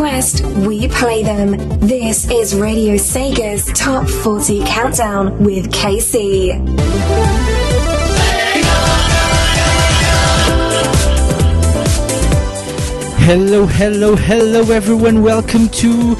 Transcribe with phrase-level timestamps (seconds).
[0.00, 1.50] request, we play them.
[1.78, 6.56] This is Radio Sega's Top 40 Countdown with KC.
[13.26, 15.22] Hello, hello, hello, everyone.
[15.22, 16.16] Welcome to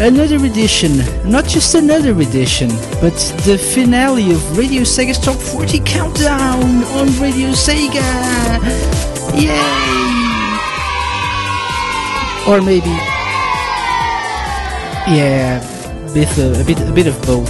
[0.00, 0.98] another edition.
[1.24, 2.70] Not just another edition,
[3.00, 3.14] but
[3.46, 8.02] the finale of Radio Sega's Top 40 Countdown on Radio Sega.
[9.40, 10.21] Yay!
[12.48, 12.90] Or maybe,
[15.06, 15.60] yeah,
[16.12, 17.48] bit, uh, a bit, a bit of both,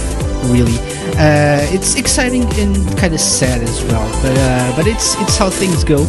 [0.51, 0.77] really.
[1.17, 5.49] Uh, it's exciting and kind of sad as well, but uh, but it's it's how
[5.49, 6.03] things go.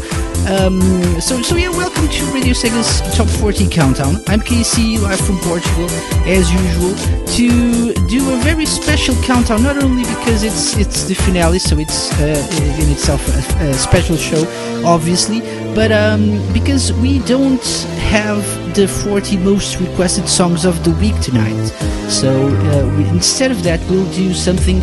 [0.49, 0.81] Um,
[1.21, 4.17] so so yeah, welcome to Radio Sega's Top 40 Countdown.
[4.29, 5.89] I'm KC, live from Portugal,
[6.27, 6.95] as usual,
[7.37, 9.63] to do a very special countdown.
[9.63, 12.25] Not only because it's it's the finale, so it's uh,
[12.81, 14.45] in itself a, a special show,
[14.85, 15.41] obviously,
[15.75, 17.65] but um, because we don't
[17.99, 21.67] have the 40 most requested songs of the week tonight.
[22.09, 24.81] So uh, we, instead of that, we'll do something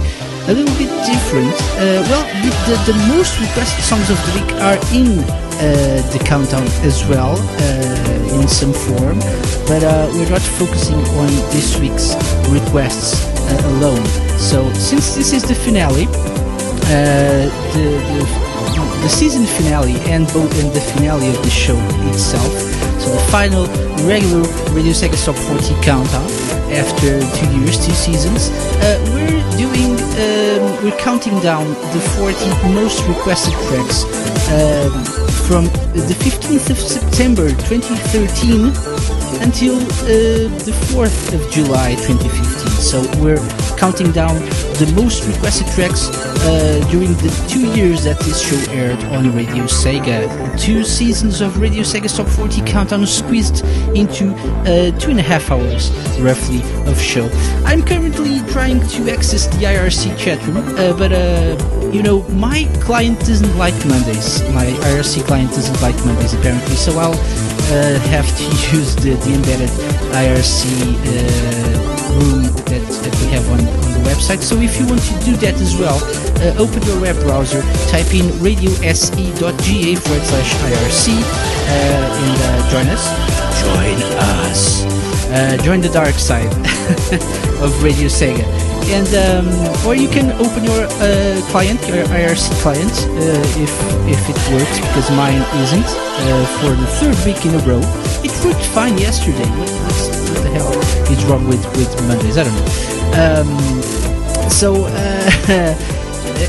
[0.48, 1.54] a little bit different.
[1.80, 2.24] Uh, well,
[2.68, 5.20] the, the, most requested songs of the week are in
[5.62, 9.20] uh, the countdown as well, uh, in some form,
[9.68, 12.16] but uh, we're not focusing on this week's
[12.50, 14.06] requests uh, alone.
[14.40, 16.06] So, since this is the finale,
[16.86, 18.51] the, the
[19.02, 21.78] the season finale and both in the finale of the show
[22.10, 22.54] itself.
[23.02, 23.66] So the final
[24.06, 24.42] regular
[24.78, 26.30] Radio Sega Top 40 countdown
[26.72, 28.50] after two years, two seasons.
[28.80, 34.06] Uh, we're doing, um, we're counting down the 40 most requested tracks
[34.54, 35.04] um,
[35.50, 42.70] from the 15th of September 2013 until uh, the 4th of July 2015.
[42.82, 43.38] So we're
[43.78, 44.36] counting down
[44.80, 46.10] the most requested tracks
[46.44, 50.28] uh, during the two years that this show aired on Radio Sega.
[50.60, 53.64] Two seasons of Radio Sega's Top 40 Countdown squeezed
[53.96, 54.34] into
[54.66, 57.30] uh, two and a half hours, roughly, of show.
[57.66, 62.70] I'm currently trying to access the IRC chat room, uh, but uh, you know, my
[62.82, 64.42] client doesn't like Mondays.
[64.54, 67.14] My IRC client doesn't like Mondays, apparently, so I'll
[67.72, 68.44] uh, have to
[68.76, 69.70] use the, the embedded
[70.12, 74.42] IRC uh, room that, that we have on, on the website.
[74.42, 75.98] So if you want to do that as well,
[76.44, 82.88] uh, open your web browser, type in radiose.ga forward slash IRC, uh, and uh, join
[82.92, 83.04] us.
[83.64, 84.84] Join us.
[85.32, 86.52] Uh, join the dark side
[87.64, 88.71] of Radio Sega.
[88.90, 89.48] And um,
[89.86, 93.72] or you can open your uh, client, your IRC client, uh, if
[94.08, 95.90] if it works, because mine isn't.
[96.60, 97.82] for the third week in a row,
[98.24, 99.48] it worked fine yesterday.
[99.58, 99.70] What,
[100.44, 100.74] the hell
[101.12, 102.38] is wrong with with Mondays?
[102.38, 102.70] I don't know.
[103.22, 104.88] Um, so.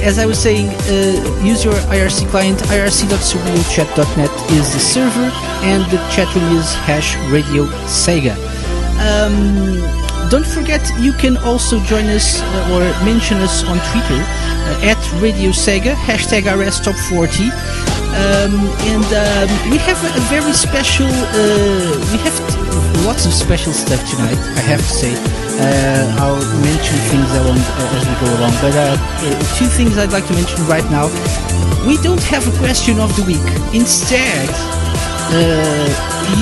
[0.03, 2.59] as I was saying, uh, use your IRC client.
[2.59, 5.31] irc.surrealchat.net is the server,
[5.63, 8.35] and the chat room is hash radio Sega.
[8.99, 10.02] Um,
[10.33, 14.97] don't forget, you can also join us uh, or mention us on Twitter uh, at
[15.21, 17.53] Radio Sega, hashtag RS Top 40.
[17.53, 18.57] Um,
[18.89, 24.01] and um, we have a, very special, uh, we have t- lots of special stuff
[24.09, 25.13] tonight, I have to say.
[25.61, 28.57] Uh, I'll mention things along, uh, as we go along.
[28.65, 28.73] But
[29.61, 31.13] two things I'd like to mention right now.
[31.87, 33.75] We don't have a question of the week.
[33.75, 34.49] Instead,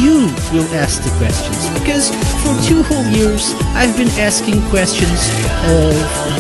[0.03, 2.11] you will ask the questions because
[2.43, 5.21] for two whole years I've been asking questions
[5.65, 5.95] uh,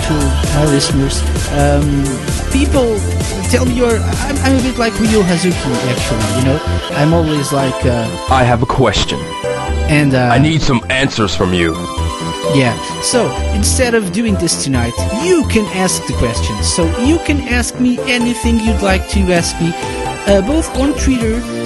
[0.06, 0.14] to
[0.58, 1.22] my listeners.
[1.52, 2.04] Um,
[2.52, 2.98] people
[3.50, 3.98] tell me you're.
[3.98, 6.38] I'm, I'm, a bit like Ryo Hazuki, actually.
[6.38, 6.60] You know,
[6.96, 7.84] I'm always like.
[7.84, 9.18] Uh, I have a question,
[9.88, 11.74] and uh, I need some answers from you.
[12.54, 12.74] Yeah.
[13.02, 16.66] So instead of doing this tonight, you can ask the questions.
[16.72, 19.72] So you can ask me anything you'd like to ask me,
[20.26, 21.59] uh, both on Twitter uh,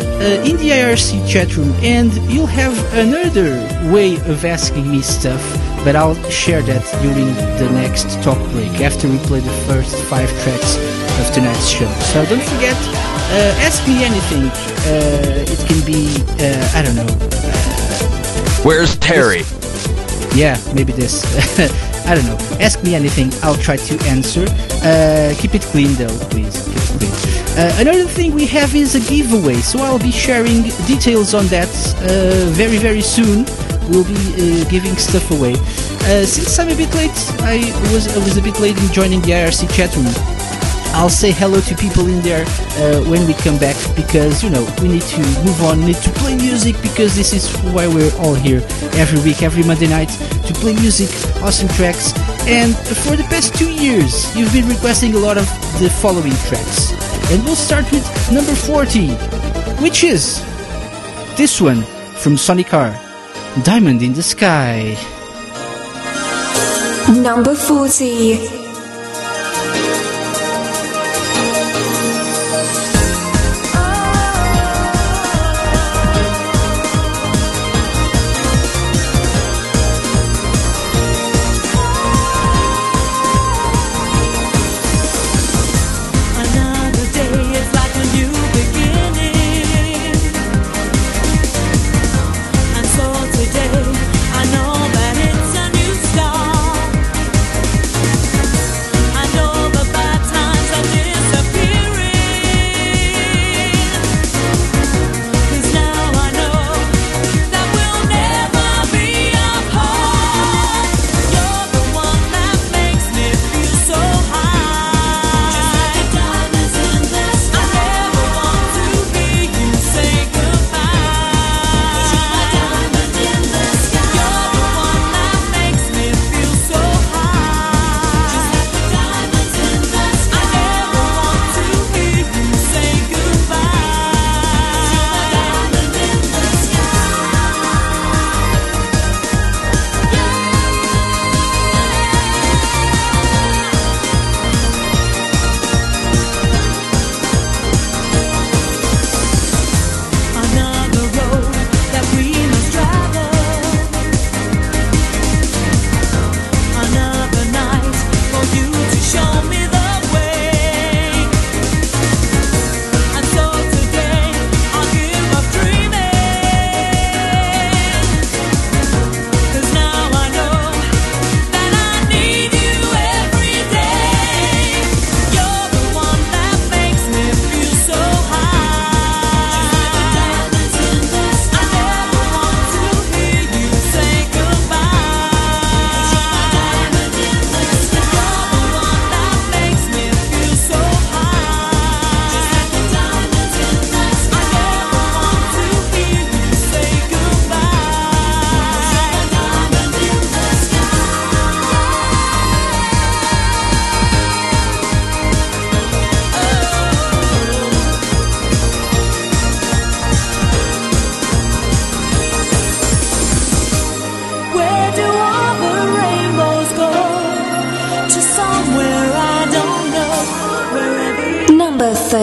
[0.45, 3.57] in the IRC chat room, and you'll have another
[3.93, 5.43] way of asking me stuff,
[5.85, 10.29] but I'll share that during the next talk break after we play the first five
[10.43, 10.77] tracks
[11.21, 11.91] of tonight's show.
[12.13, 14.45] So don't forget, uh, ask me anything.
[14.87, 17.13] Uh, it can be, uh, I don't know.
[18.65, 19.43] Where's Terry?
[19.43, 21.22] This, yeah, maybe this.
[22.06, 22.39] I don't know.
[22.60, 23.33] Ask me anything.
[23.42, 24.45] I'll try to answer.
[24.83, 26.54] Uh, keep it clean, though, please.
[26.98, 27.34] Keep it clean.
[27.56, 31.71] Uh, another thing we have is a giveaway, so I'll be sharing details on that
[32.03, 33.47] uh, very, very soon.
[33.89, 35.54] We'll be uh, giving stuff away.
[36.04, 37.59] Uh, since I'm a bit late, I
[37.92, 40.34] was I was a bit late in joining the IRC chat room.
[40.95, 42.47] I'll say hello to people in there
[42.79, 46.11] uh, when we come back because you know we need to move on, need to
[46.11, 48.63] play music because this is why we're all here
[48.95, 50.09] every week, every Monday night
[50.47, 51.11] to play music,
[51.43, 52.17] awesome tracks.
[52.47, 55.47] And for the past two years, you've been requesting a lot of
[55.81, 56.93] the following tracks.
[57.33, 59.09] And we'll start with number 40,
[59.83, 60.39] which is
[61.37, 61.83] this one
[62.23, 62.95] from Sonic R.
[63.65, 64.95] Diamond in the Sky.
[67.21, 68.53] Number 40.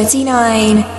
[0.06, 0.91] 39.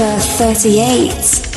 [0.00, 1.49] Number 38.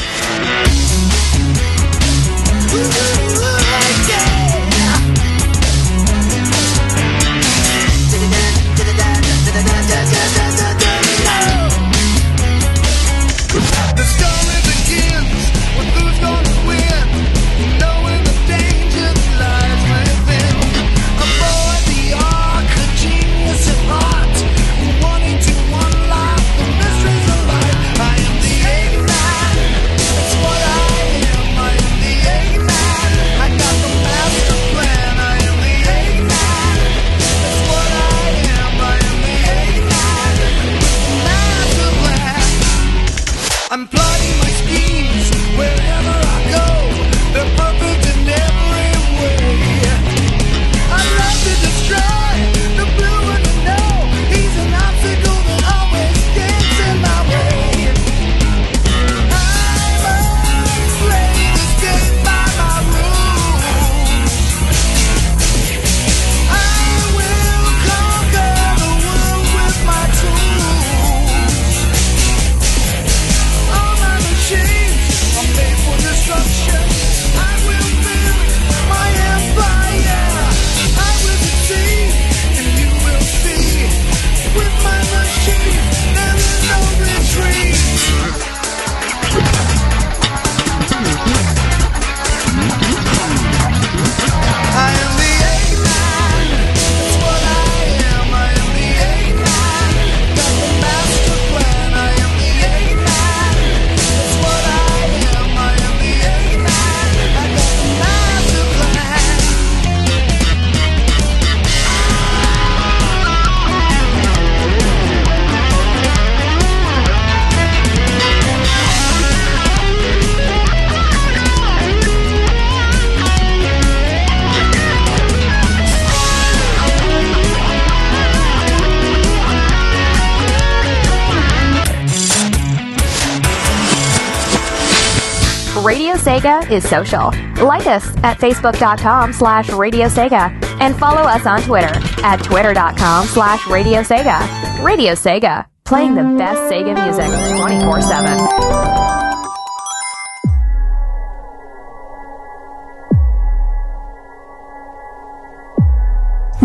[136.72, 137.32] Is social.
[137.64, 141.92] Like us at facebook.com slash Radio Sega and follow us on Twitter
[142.24, 144.40] at twitter.com slash Radio Sega.
[144.84, 147.28] Radio Sega, playing the best Sega music
[147.60, 148.38] 24 7.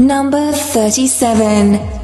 [0.07, 1.98] Number 37.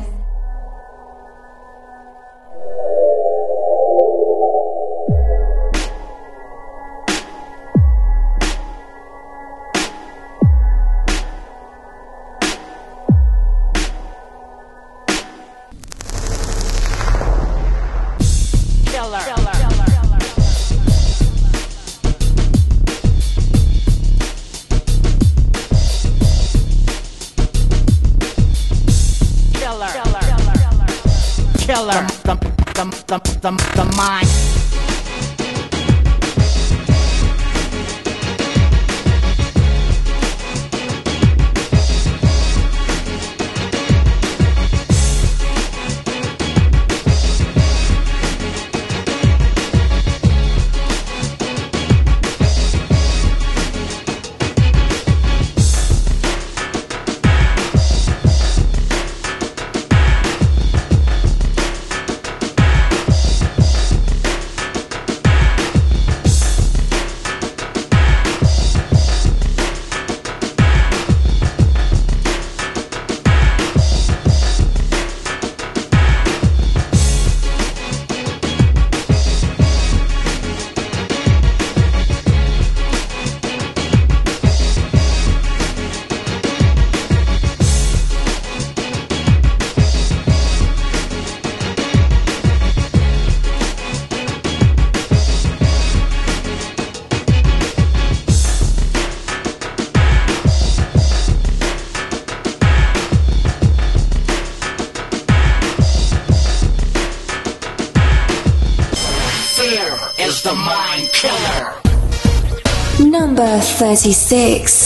[113.75, 114.84] 36.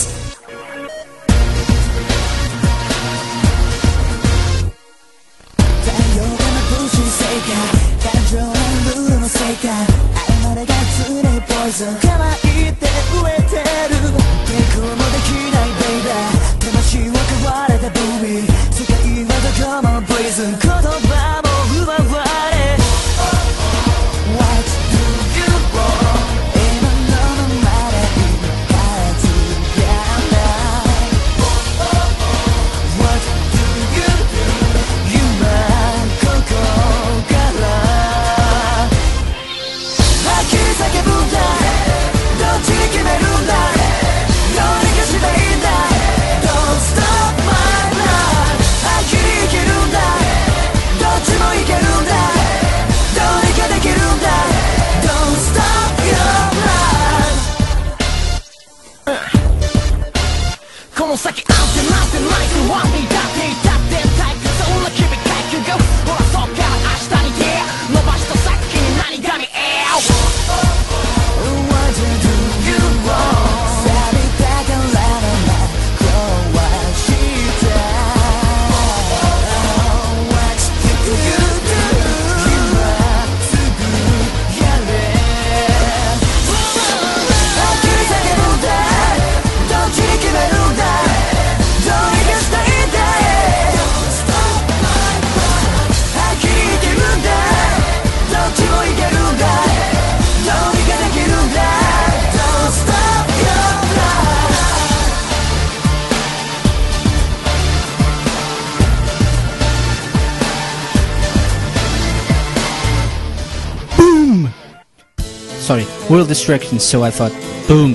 [116.19, 117.31] Sorry, World so I thought,
[117.69, 117.93] boom.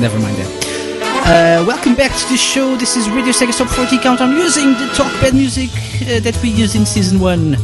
[0.00, 0.64] Never mind that.
[1.26, 2.76] Uh, welcome back to the show.
[2.76, 5.68] This is Radio Sega Top 40 Countdown using the talkbed music
[6.02, 7.56] uh, that we used in Season 1.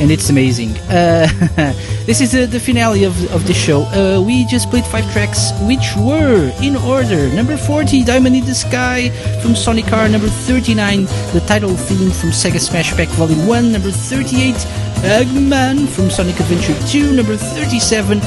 [0.00, 0.70] And it's amazing.
[0.90, 1.28] Uh,
[2.04, 3.82] this is the, the finale of, of the show.
[3.94, 7.28] Uh, we just played five tracks, which were in order.
[7.28, 9.10] Number 40, Diamond in the Sky
[9.40, 10.08] from Sonic R.
[10.08, 13.70] Number 39, the title theme from Sega Smash Pack Volume 1.
[13.70, 14.56] Number 38,
[15.02, 18.22] Eggman from Sonic Adventure 2, number 37, uh,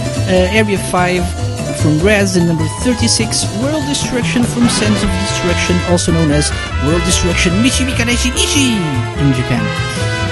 [0.51, 6.31] Area 5 from Rez, and number 36, World Destruction from Sands of Destruction, also known
[6.31, 6.51] as
[6.83, 8.75] World Destruction Michibikareshi Ishi
[9.23, 9.63] in Japan.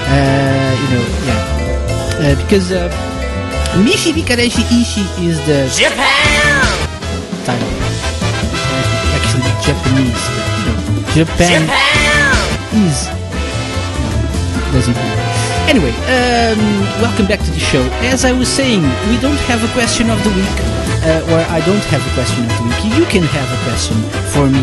[0.04, 1.40] Uh, you know, yeah.
[2.20, 2.92] Uh, because uh,
[3.80, 6.60] Michibikareshi Ishi is the Japan
[7.48, 7.72] title.
[9.16, 10.24] Actually, Japanese.
[10.28, 13.08] But, you know, Japan, Japan is.
[14.72, 15.13] Does it
[15.66, 16.60] Anyway, um,
[17.00, 17.82] welcome back to the show.
[18.04, 20.56] As I was saying, we don't have a question of the week,
[21.02, 22.80] uh, or I don't have a question of the week.
[22.92, 23.96] You can have a question
[24.28, 24.60] for me,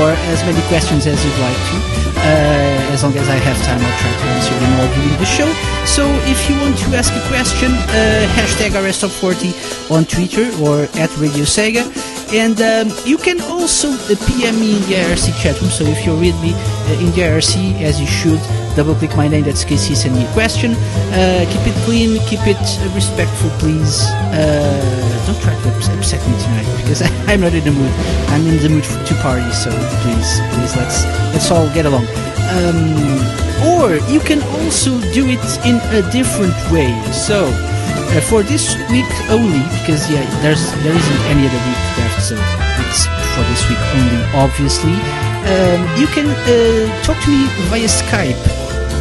[0.00, 1.76] or as many questions as you'd like to.
[2.20, 5.28] Uh, as long as I have time, I'll try to answer them all during the
[5.28, 5.48] show.
[5.84, 11.10] So if you want to ask a question, uh, hashtag RSTop40 on Twitter or at
[11.16, 11.84] Radio Sega.
[12.32, 15.70] And um, you can also uh, PM me in the IRC chat room.
[15.70, 18.40] So if you're with me uh, in the IRC, as you should,
[18.80, 20.72] double click my name, that's KC, send me a question.
[21.12, 22.56] Uh, keep it clean, keep it
[22.96, 24.08] respectful, please.
[24.32, 24.80] Uh,
[25.26, 27.92] don't try to upset, me tonight because I, am not in the mood.
[28.32, 29.68] I'm in the mood for, to party, so
[30.00, 31.04] please, please, let's
[31.36, 32.08] let's all get along.
[32.56, 33.20] Um,
[33.68, 36.88] or you can also do it in a different way.
[37.12, 42.22] So uh, for this week only, because yeah, there's there isn't any other week left,
[42.24, 42.34] so
[42.80, 43.04] it's
[43.36, 44.96] for this week only, obviously.
[45.40, 48.59] Um, you can uh, talk to me via Skype,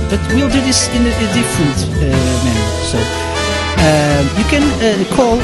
[0.09, 2.09] but we'll do this in a, a different uh,
[2.43, 2.69] manner.
[2.89, 5.37] So um, you can uh, call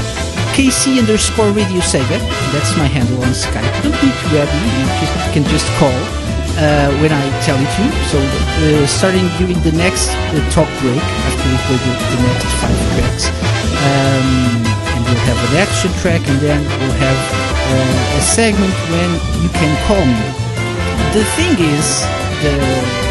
[0.58, 2.17] KC underscore Radio Sega.
[2.51, 3.69] That's my handle on Skype.
[3.86, 4.69] Don't need to add me.
[4.82, 5.93] You just can just call
[6.58, 7.84] uh, when I tell you to.
[8.10, 8.17] So
[8.89, 10.10] starting during the next
[10.51, 13.25] talk break after we play the, the next five tracks,
[13.86, 17.19] um, and we'll have an action track, and then we'll have
[17.69, 19.10] uh, a segment when
[19.45, 20.25] you can call me.
[21.13, 22.01] The thing is,
[22.41, 23.05] the,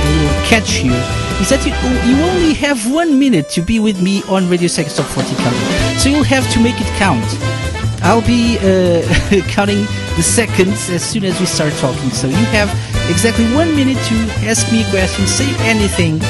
[0.00, 1.04] little catch here
[1.40, 1.72] is that you,
[2.08, 5.98] you only have one minute to be with me on Radio Sega Top 40 Countdown.
[5.98, 7.24] So you'll have to make it count.
[8.02, 9.02] I'll be uh,
[9.48, 9.84] counting
[10.16, 12.10] the seconds as soon as we start talking.
[12.10, 12.68] So you have
[13.10, 14.16] exactly one minute to
[14.48, 16.20] ask me a question, say anything,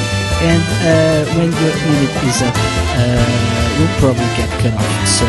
[0.42, 5.08] and uh, when your minute is up, uh, you'll probably get cut off.
[5.08, 5.26] So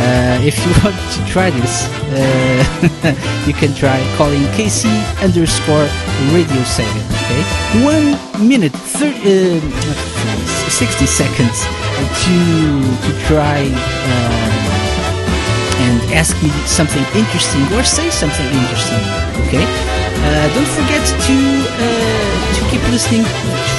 [0.00, 4.88] uh, if you want to try this, uh, you can try calling KC
[5.22, 5.88] underscore
[6.32, 7.23] Radio Sega.
[7.34, 8.14] Okay, one
[8.48, 11.58] minute, thir- uh, 60 seconds
[12.22, 12.36] to
[13.04, 13.66] to try.
[13.66, 14.64] Um,
[15.84, 19.02] and ask me something interesting or say something interesting.
[19.46, 19.64] Okay.
[20.24, 23.24] Uh, don't forget to uh, to keep listening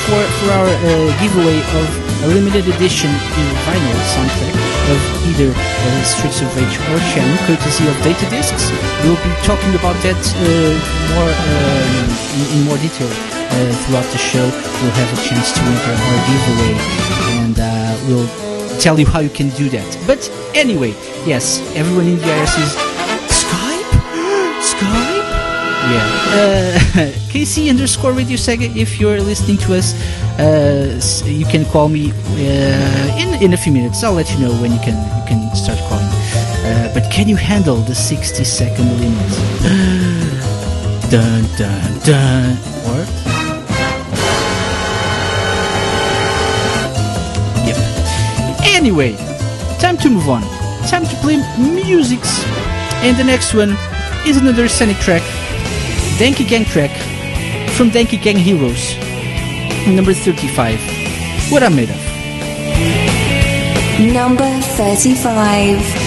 [0.06, 1.88] for for our uh, giveaway of
[2.26, 3.10] a limited edition
[3.66, 4.56] vinyl soundtrack
[4.94, 5.00] of
[5.32, 8.70] either uh, Streets of Rage or Shenmue, courtesy of Data Discs.
[9.02, 10.46] We'll be talking about that uh,
[11.16, 12.06] more um,
[12.38, 14.46] in, in more detail uh, throughout the show.
[14.46, 16.74] You'll have a chance to enter our giveaway,
[17.42, 19.90] and uh, we'll tell you how you can do that.
[20.08, 20.92] But anyway,
[21.26, 22.74] yes, everyone in the IRC is
[23.32, 23.92] Skype?
[24.74, 25.26] Skype?
[25.86, 26.26] Yeah.
[26.34, 29.94] Uh, KC underscore Radio Sega, if you're listening to us,
[30.40, 34.04] uh, you can call me uh, in, in a few minutes.
[34.04, 36.08] I'll let you know when you can you can start calling.
[36.66, 39.32] Uh, but can you handle the 60 second limit?
[41.12, 42.75] dun dun dun.
[48.86, 49.16] Anyway,
[49.80, 50.44] time to move on.
[50.88, 52.46] Time to play musics.
[53.02, 53.76] And the next one
[54.28, 55.24] is another Sonic track,
[56.20, 56.92] Denki Gang track
[57.72, 58.96] from Denki Gang Heroes,
[59.88, 60.80] number 35.
[61.52, 61.98] What I'm made of.
[64.14, 66.05] Number 35.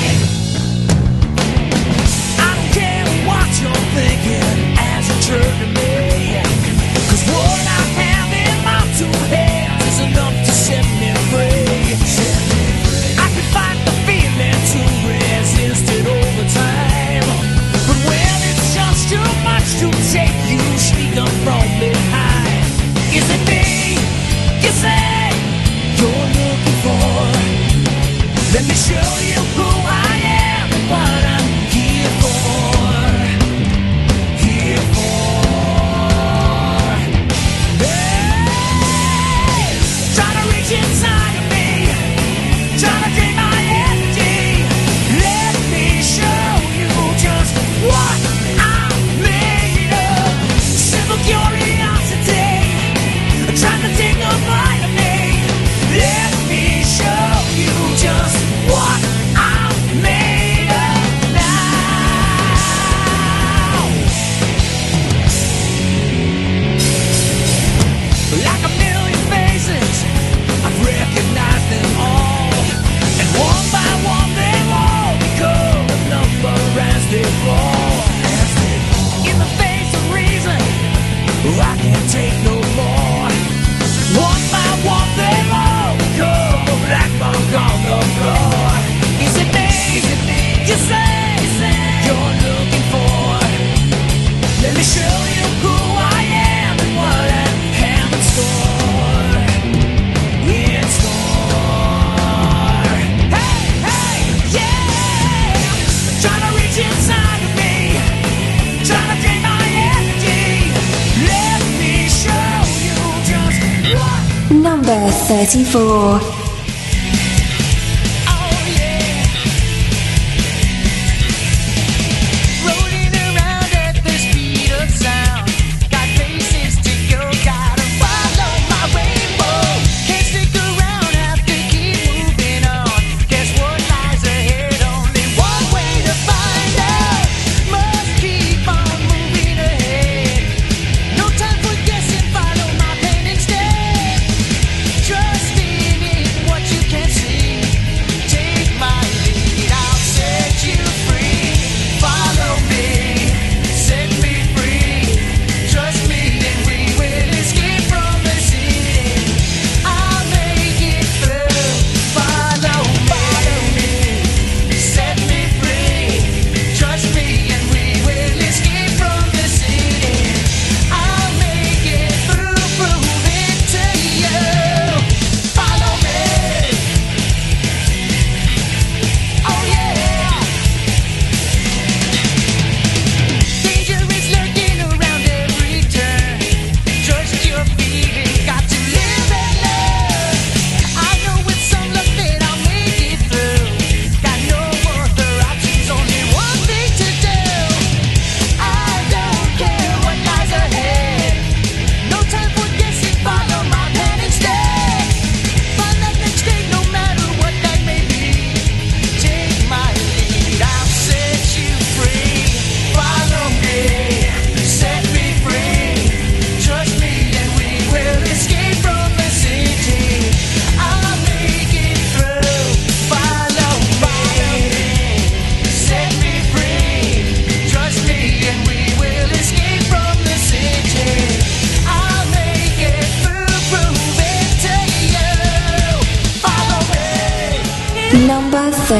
[115.48, 116.37] 支付。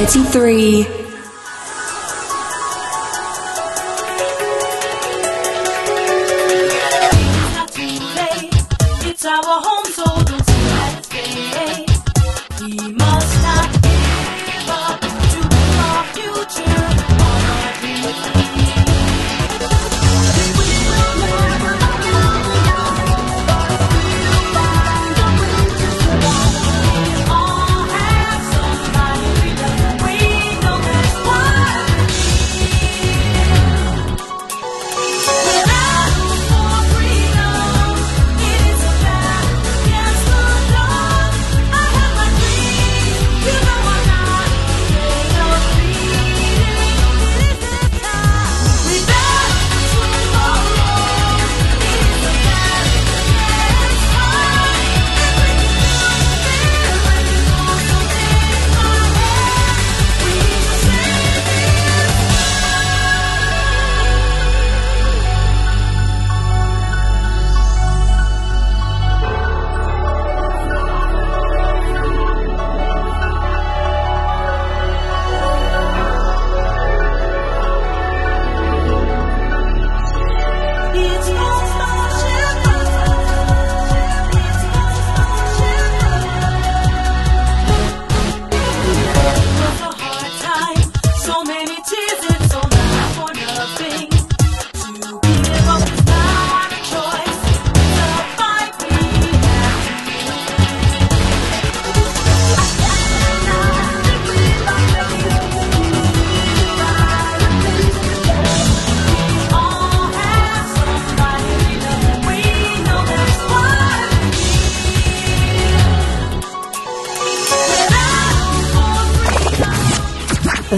[0.09, 0.48] Frequency 3.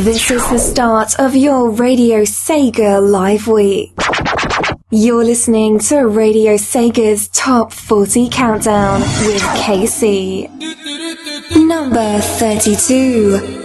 [0.01, 3.93] This is the start of your Radio Sega Live Week.
[4.89, 10.49] You're listening to Radio Sega's Top 40 Countdown with KC.
[11.67, 13.60] Number 32.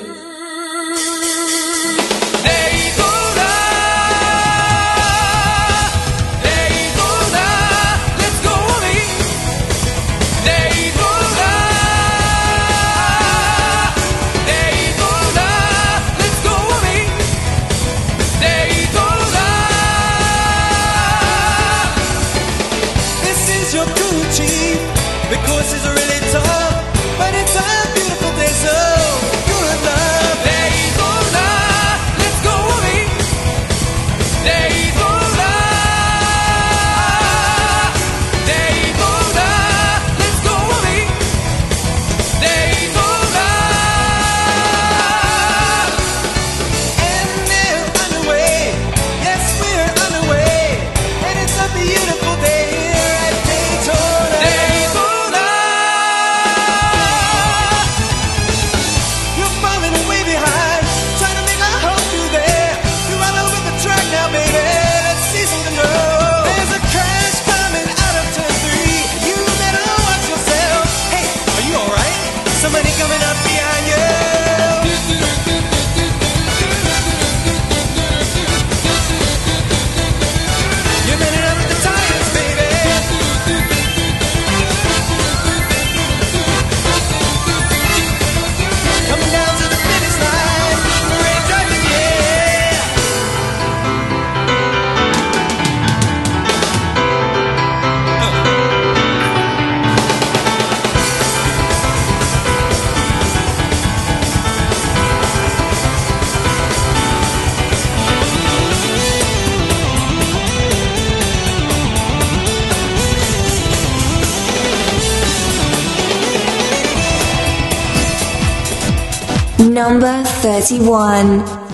[120.45, 121.64] 31.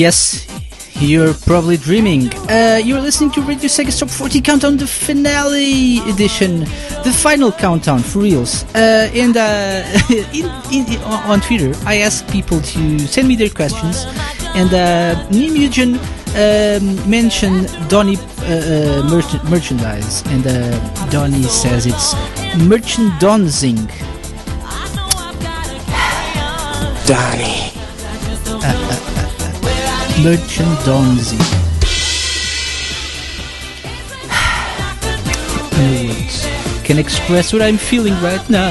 [0.00, 0.46] Yes,
[0.94, 2.32] you're probably dreaming.
[2.48, 6.60] Uh, you're listening to Radio Sega's Top 40 Countdown, the finale edition,
[7.04, 8.64] the final countdown for reals.
[8.74, 9.84] Uh, and uh,
[10.32, 14.06] in, in, on Twitter, I asked people to send me their questions,
[14.54, 15.98] and uh, Nimugen
[16.32, 22.14] um, mentioned Donny uh, uh, merch- merchandise, and uh, Donny says it's
[22.56, 23.76] merchandising.
[27.06, 27.49] Donnie.
[30.22, 31.38] Merchandising.
[35.78, 36.46] No words
[36.84, 38.70] can express what I'm feeling right now.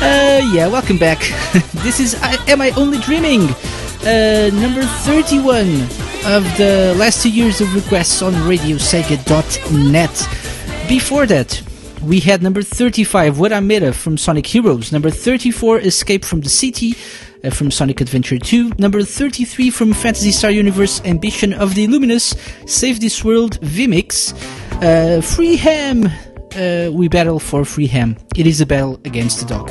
[0.00, 1.18] Uh, yeah, welcome back.
[1.82, 3.42] this is I, Am I Only Dreaming?
[4.04, 5.82] Uh, number 31
[6.26, 10.28] of the last two years of requests on RadioSega.net.
[10.88, 11.62] Before that,
[12.02, 14.92] we had number 35, What I'm Made Of from Sonic Heroes.
[14.92, 16.94] Number 34, Escape from the City
[17.44, 18.72] uh, from Sonic Adventure 2.
[18.78, 22.34] Number 33 from Phantasy Star Universe Ambition of the Illuminus,
[22.66, 24.32] Save This World Vimix.
[24.82, 26.06] Uh, free Ham.
[26.54, 28.16] Uh, we battle for free ham.
[28.36, 29.70] It is a battle against the dog.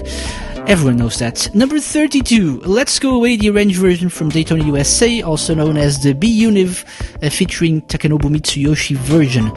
[0.68, 1.54] Everyone knows that.
[1.54, 6.14] Number 32, Let's Go Away, the arranged version from Daytona USA, also known as the
[6.14, 6.86] B-Univ,
[7.24, 9.52] uh, featuring Takenobu Mitsuyoshi version.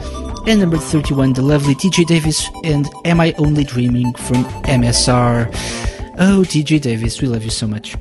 [0.47, 5.47] And number 31, the lovely TJ Davis and Am I Only Dreaming from MSR.
[6.17, 7.95] Oh, TJ Davis, we love you so much.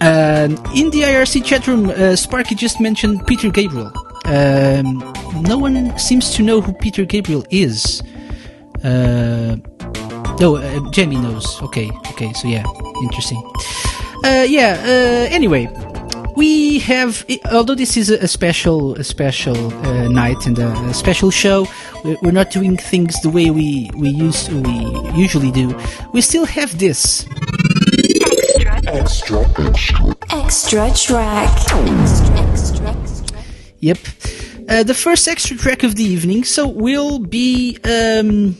[0.00, 3.92] Um, in the IRC chat room, uh, Sparky just mentioned Peter Gabriel.
[4.26, 4.98] Um,
[5.42, 8.02] no one seems to know who Peter Gabriel is.
[8.84, 9.56] Uh,
[10.38, 11.62] no, uh, Jamie knows.
[11.62, 12.64] Okay, okay, so yeah,
[13.02, 13.42] interesting.
[14.24, 14.76] Uh, yeah.
[14.82, 15.66] Uh, anyway,
[16.36, 17.24] we have.
[17.50, 19.56] Although this is a, special, a special
[19.86, 21.66] uh, night and a, a special show,
[22.22, 25.74] we're not doing things the way we we used we usually do.
[26.12, 27.26] We still have this.
[28.88, 31.50] Extra extra, extra track.
[33.80, 33.98] Yep.
[34.68, 38.56] Uh, the first extra track of the evening, so we'll be um,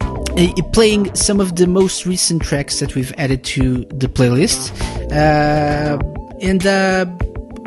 [0.00, 4.70] uh, playing some of the most recent tracks that we've added to the playlist.
[5.10, 5.98] Uh,
[6.40, 7.06] and uh,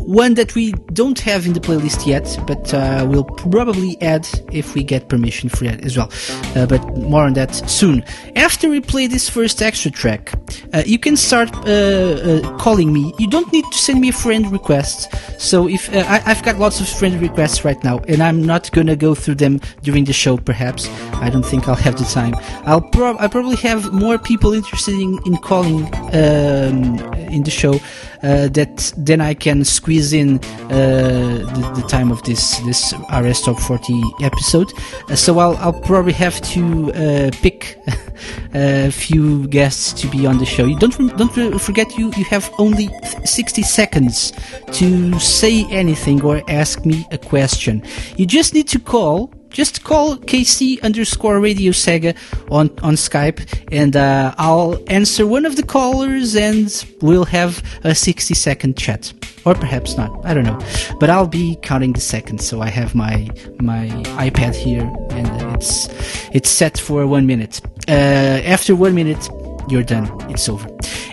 [0.06, 4.76] one that we don't have in the playlist yet, but uh, we'll probably add if
[4.76, 6.12] we get permission for that as well.
[6.56, 8.04] Uh, but more on that soon.
[8.36, 10.34] After we play this first extra track,
[10.74, 13.14] uh, you can start uh, uh, calling me.
[13.18, 15.14] You don't need to send me a friend request.
[15.40, 18.72] So if uh, I, I've got lots of friend requests right now, and I'm not
[18.72, 20.38] gonna go through them during the show.
[20.38, 22.36] Perhaps I don't think I'll have the time.
[22.66, 27.00] I'll prob I probably have more people interested in, in calling um,
[27.32, 27.80] in the show,
[28.22, 33.60] that then I can squeeze in uh, the, the time of this this RS Top
[33.60, 34.74] 40 episode.
[35.10, 37.78] Uh, so I'll I'll probably have to uh, pick
[38.54, 40.66] a few guests to be on the show.
[40.66, 42.90] You don't don't forget you you have only
[43.26, 44.34] 60 seconds
[44.74, 47.84] to say anything or ask me a question.
[48.18, 52.18] You just need to call just call KC underscore Radio Sega
[52.52, 57.96] on, on Skype and uh, I'll answer one of the callers and we'll have a
[57.96, 59.14] 60 second chat.
[59.46, 60.26] Or perhaps not.
[60.26, 60.60] I don't know.
[61.00, 62.48] But I'll be counting the seconds.
[62.48, 65.90] So I have my my iPad here and it's
[66.34, 67.60] it's set for one minute.
[67.90, 69.28] Uh, after one minute,
[69.70, 70.10] you're done.
[70.30, 70.70] It's over.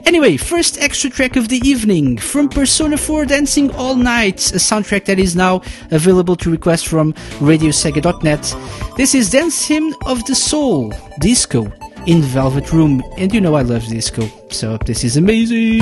[0.06, 5.04] Anyway, first extra track of the evening from Persona 4 Dancing All Night, a soundtrack
[5.04, 8.56] that is now available to request from radiosega.net.
[8.96, 11.72] This is Dance Hymn of the Soul, Disco,
[12.06, 13.02] in Velvet Room.
[13.18, 15.80] And you know I love disco, so this is amazing.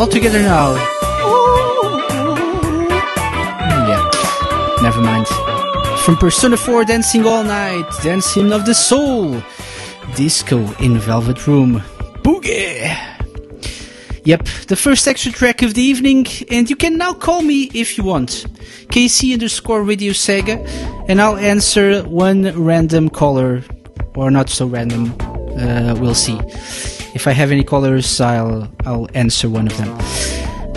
[0.00, 0.76] All together now.
[3.68, 5.26] Mm, Yeah, never mind.
[6.04, 9.42] From Persona 4 Dancing All Night, Dance Hymn of the Soul,
[10.16, 11.82] Disco in Velvet Room,
[12.22, 12.96] Boogie!
[14.24, 17.98] Yep, the first extra track of the evening, and you can now call me if
[17.98, 18.46] you want.
[18.88, 20.56] KC underscore Radio Sega,
[21.10, 23.62] and I'll answer one random caller,
[24.14, 25.14] or not so random,
[25.58, 26.38] uh, we'll see.
[27.14, 29.90] If I have any callers, I'll I'll answer one of them.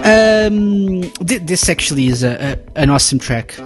[0.05, 3.57] Um, th- this actually is a, a, an awesome track,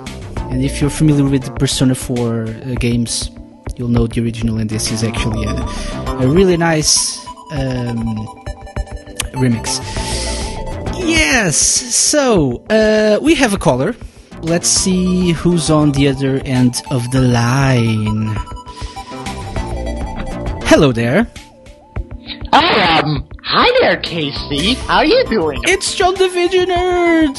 [0.51, 3.31] and if you're familiar with Persona 4 uh, games,
[3.75, 5.55] you'll know the original, and this is actually a,
[6.23, 8.03] a really nice um,
[9.33, 9.79] remix.
[10.99, 13.95] Yes, so uh, we have a caller.
[14.43, 18.35] Let's see who's on the other end of the line.
[20.67, 21.27] Hello there.
[22.57, 24.73] Um, hi there, Casey.
[24.73, 25.59] How are you doing?
[25.65, 27.37] It's John the Video Nerd!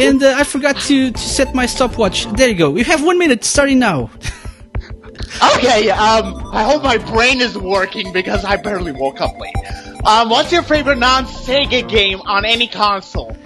[0.00, 2.24] And uh, I forgot to, to set my stopwatch.
[2.24, 2.70] There you go.
[2.70, 4.10] We have one minute starting now.
[5.56, 9.54] Okay, um, I hope my brain is working because I barely woke up late.
[10.06, 13.36] Um, what's your favorite non-Sega game on any console?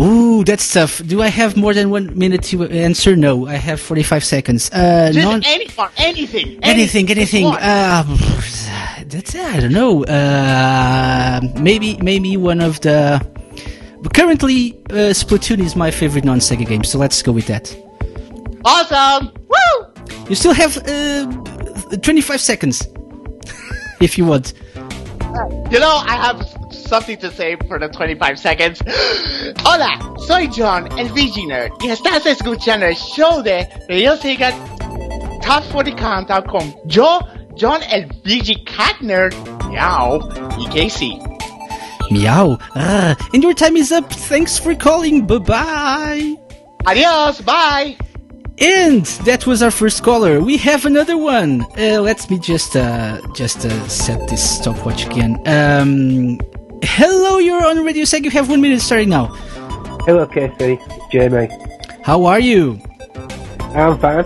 [0.00, 1.02] Ooh, that's tough.
[1.06, 3.16] Do I have more than one minute to answer?
[3.16, 4.70] No, I have 45 seconds.
[4.72, 7.44] Uh, Just non- any anything, anything, anything.
[7.44, 7.58] One.
[7.60, 8.04] Uh,
[9.06, 10.04] that's I don't know.
[10.04, 13.20] Uh, maybe, maybe one of the.
[14.14, 17.76] Currently, uh, Splatoon is my favorite non-Sega game, so let's go with that.
[18.64, 19.30] awesome!
[19.48, 19.86] Woo!
[20.30, 21.26] You still have uh,
[22.00, 22.88] 25 seconds,
[24.00, 24.54] if you want.
[25.70, 26.59] You know, I have
[26.90, 28.82] something to say for the 25 seconds.
[29.64, 34.52] Hola, soy John, el Viginer, y estás escuchando el show de Radio Sega
[35.40, 37.20] Top 40 Countdown con yo,
[37.56, 39.34] John, el VG Cat Nerd,
[39.70, 40.18] Meow,
[40.58, 41.16] y Casey.
[42.10, 42.58] Meow.
[42.74, 44.10] Ah, and your time is up.
[44.12, 45.28] Thanks for calling.
[45.28, 46.36] Bye bye.
[46.86, 47.96] Adios, bye!
[48.58, 50.40] And that was our first caller.
[50.40, 51.62] We have another one.
[51.78, 55.40] Uh, let me just uh, just uh, set this stopwatch again.
[55.46, 56.38] Um,
[56.82, 58.24] hello, you're on Radio Seg.
[58.24, 59.26] You have one minute starting now.
[60.06, 60.78] Hello, Casey.
[61.10, 61.48] Jamie.
[62.02, 62.80] How are you?
[63.74, 64.24] I'm fine.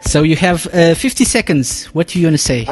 [0.00, 1.86] So you have uh, 50 seconds.
[1.86, 2.66] What do you want to say?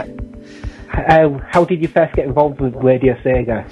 [1.09, 3.69] Um, how did you first get involved with Radio Sega?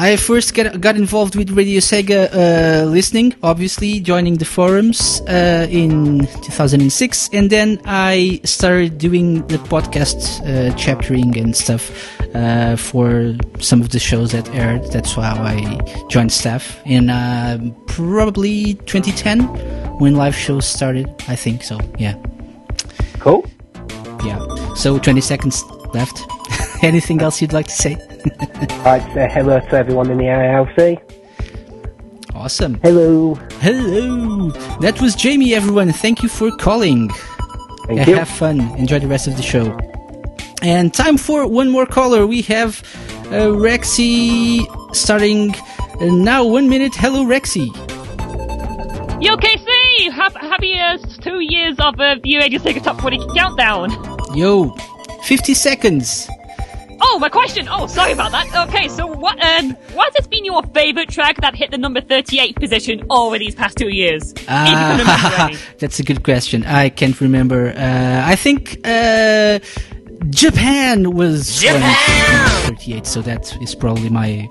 [0.00, 5.66] I first get, got involved with Radio Sega uh, listening, obviously, joining the forums uh,
[5.68, 11.90] in 2006, and then I started doing the podcast uh, chaptering and stuff
[12.32, 14.84] uh, for some of the shows that aired.
[14.92, 19.48] That's how I joined staff in uh, probably 2010
[19.98, 21.64] when live shows started, I think.
[21.64, 22.14] So, yeah.
[23.18, 23.44] Cool.
[24.24, 24.38] Yeah.
[24.74, 26.22] So, 20 seconds left.
[26.84, 28.07] Anything else you'd like to say?
[28.84, 31.00] I'd say hello to everyone in the IRC.
[32.34, 32.78] Awesome.
[32.82, 33.34] Hello.
[33.60, 34.50] Hello.
[34.80, 35.92] That was Jamie, everyone.
[35.92, 37.08] Thank you for calling.
[37.86, 38.14] Thank Uh, you.
[38.16, 38.60] Have fun.
[38.78, 39.76] Enjoy the rest of the show.
[40.62, 42.26] And time for one more caller.
[42.26, 42.82] We have
[43.26, 45.54] uh, Rexy starting
[46.00, 46.44] uh, now.
[46.44, 46.94] One minute.
[46.94, 47.68] Hello, Rexy.
[49.20, 50.12] Yo, KC!
[50.12, 53.90] Hap- happy uh, two years of uh, the Radio Sega Top 40 Countdown.
[54.36, 54.70] Yo,
[55.24, 56.28] 50 seconds.
[57.00, 57.68] Oh, my question!
[57.70, 58.68] Oh, sorry about that.
[58.68, 62.56] Okay, so what, um, what has been your favorite track that hit the number 38
[62.56, 64.32] position over these past two years?
[64.32, 66.64] If you can remember Ah, that's a good question.
[66.64, 67.68] I can't remember.
[67.76, 69.60] Uh, I think uh,
[70.30, 72.48] Japan was Japan!
[72.66, 74.48] 38, so that is probably my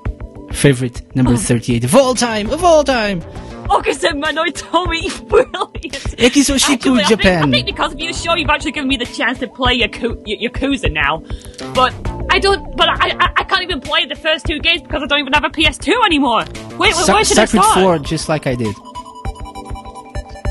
[0.53, 1.37] favorite number Oh.
[1.37, 2.49] 38 of all time.
[2.49, 3.21] Of all time.
[3.67, 6.15] Okazuma no Tomi, brilliant!
[6.17, 7.43] Ekizoshiku, Actually, I think, Japan.
[7.43, 10.15] I think because of your show, you've actually given me the chance to play Yaku-
[10.25, 11.21] Y- Yakuza now.
[11.73, 11.91] But
[12.29, 15.07] I don't, but I, I, I can't even play the first two games because I
[15.07, 16.43] don't even have a PS2 anymore.
[16.45, 18.75] Wait, wait where should I start with four, just like I did.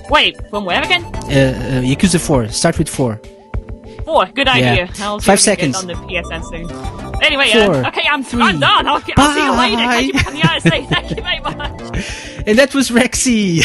[0.09, 1.05] Wait, from where again?
[1.05, 2.49] Uh, uh, Yakuza 4.
[2.49, 3.21] Start with 4.
[4.05, 4.27] Four.
[4.27, 4.87] Good idea.
[4.87, 4.93] Yeah.
[5.01, 5.77] I'll Five see if we can seconds.
[5.77, 7.23] on the PSN soon.
[7.23, 8.87] Anyway, Four, uh, okay, I'm, three, I'm done.
[8.87, 9.77] I'll, I'll see you later.
[9.83, 12.33] Catch you back on the Thank you very much.
[12.47, 13.59] And that was Rexy.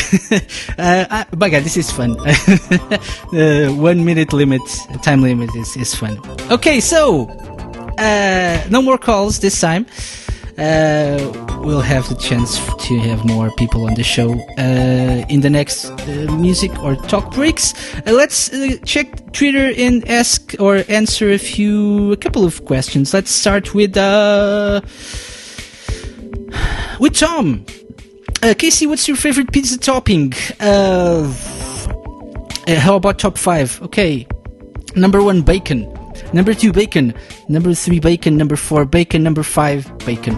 [0.80, 2.18] uh, I, my God, this is fun.
[2.20, 4.62] uh, one minute limit,
[5.03, 6.20] time limit is, is fun.
[6.49, 7.26] Okay, so
[8.02, 9.86] uh, no more calls this time.
[10.58, 11.18] Uh,
[11.64, 15.86] we'll have the chance to have more people on the show uh, in the next
[15.86, 17.74] uh, music or talk breaks.
[18.06, 18.49] Uh, let's
[18.84, 23.14] check Twitter and ask or answer a few, a couple of questions.
[23.14, 24.82] Let's start with uh,
[26.99, 27.66] with Tom.
[28.58, 30.34] Casey, what's your favorite pizza topping?
[30.60, 31.32] How
[32.95, 33.80] about top five?
[33.84, 34.28] Okay.
[34.95, 36.01] Number one, bacon.
[36.34, 37.13] Number two, bacon.
[37.49, 38.38] Number three, bacon.
[38.38, 39.23] Number four, bacon.
[39.23, 40.36] Number five, bacon.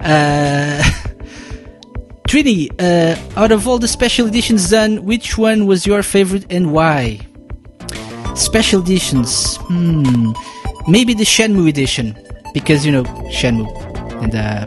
[0.00, 0.82] Uh,
[2.28, 6.72] Trini, uh, out of all the special editions done, which one was your favorite and
[6.72, 7.20] why?
[8.34, 9.56] Special editions.
[9.68, 10.32] Hmm.
[10.88, 12.18] Maybe the Shenmue edition.
[12.52, 13.70] Because, you know, Shenmue.
[14.22, 14.66] And, uh,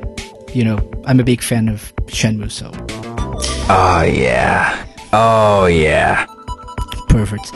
[0.53, 2.71] you know, I'm a big fan of Shenmue, so.
[3.69, 4.85] Oh, yeah.
[5.11, 6.25] Oh, yeah.
[7.09, 7.51] Perfect.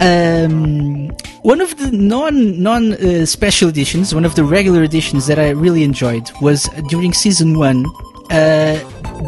[0.00, 1.10] Um,
[1.46, 5.50] one of the non non uh, special editions, one of the regular editions that I
[5.50, 7.86] really enjoyed was during season one,
[8.30, 8.74] uh,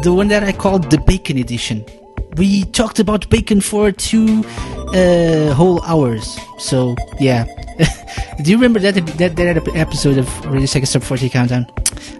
[0.03, 1.85] the one that I called the Bacon edition.
[2.35, 4.43] We talked about bacon for two
[4.93, 6.37] uh, whole hours.
[6.57, 7.45] So yeah,
[8.43, 11.65] do you remember that that that episode of Radio Sega Sub 40 Countdown?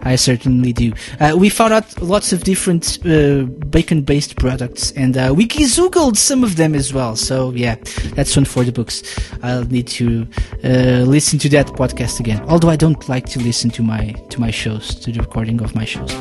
[0.04, 0.94] I certainly do.
[1.20, 6.44] Uh, we found out lots of different uh, bacon-based products, and uh, we googled some
[6.44, 7.16] of them as well.
[7.16, 7.76] So yeah,
[8.16, 9.04] that's one for the books.
[9.44, 10.28] I'll need to
[10.64, 12.42] uh, listen to that podcast again.
[12.48, 15.76] Although I don't like to listen to my to my shows, to the recording of
[15.76, 16.14] my shows.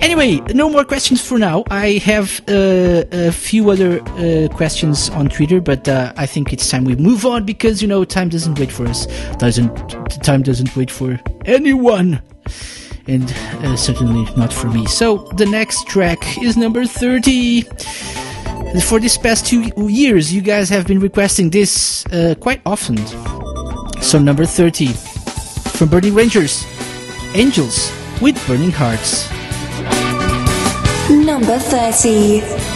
[0.00, 1.64] Anyway, no more questions for now.
[1.70, 6.68] I have uh, a few other uh, questions on Twitter, but uh, I think it's
[6.70, 9.06] time we move on because you know time doesn't wait for us.
[9.38, 9.74] Doesn't
[10.22, 12.22] time doesn't wait for anyone,
[13.06, 13.30] and
[13.62, 14.86] uh, certainly not for me.
[14.86, 17.62] So the next track is number thirty.
[18.82, 22.98] For this past two years, you guys have been requesting this uh, quite often.
[24.02, 24.88] So number thirty
[25.76, 26.66] from Burning Rangers,
[27.34, 29.35] Angels with Burning Hearts.
[31.08, 32.75] Number 30.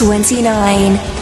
[0.00, 1.19] 29.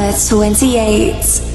[0.00, 1.49] Number 28.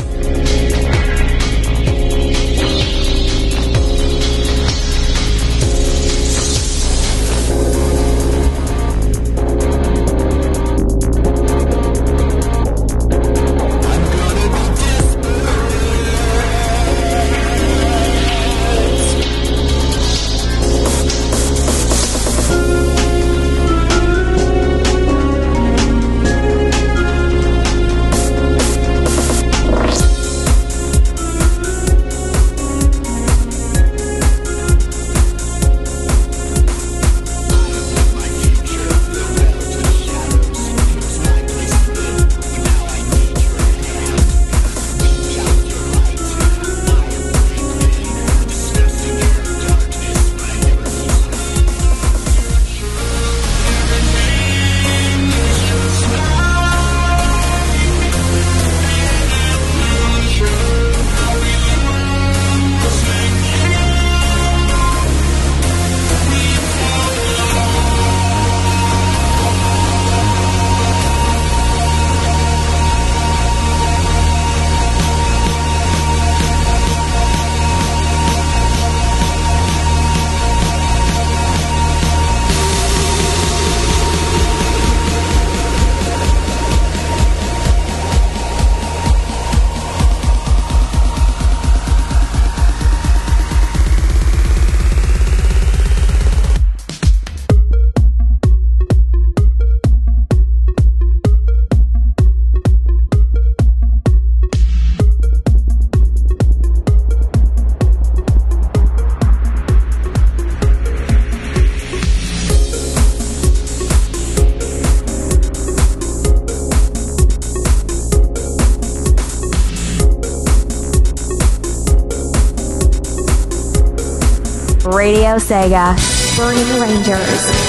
[125.40, 125.96] Sega.
[126.38, 127.65] Burning Rangers.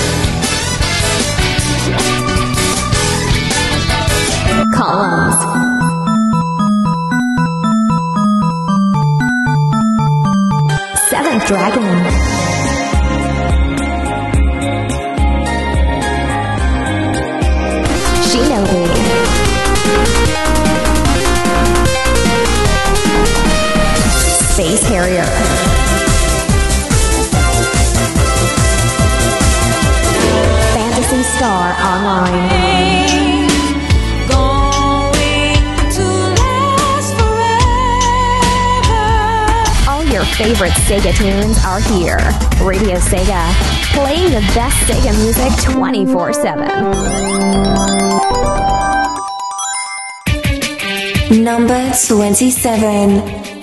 [40.56, 42.16] favorite Sega tunes are here.
[42.64, 43.52] Radio Sega,
[43.92, 46.66] playing the best Sega music 24 7.
[51.44, 53.55] Number 27.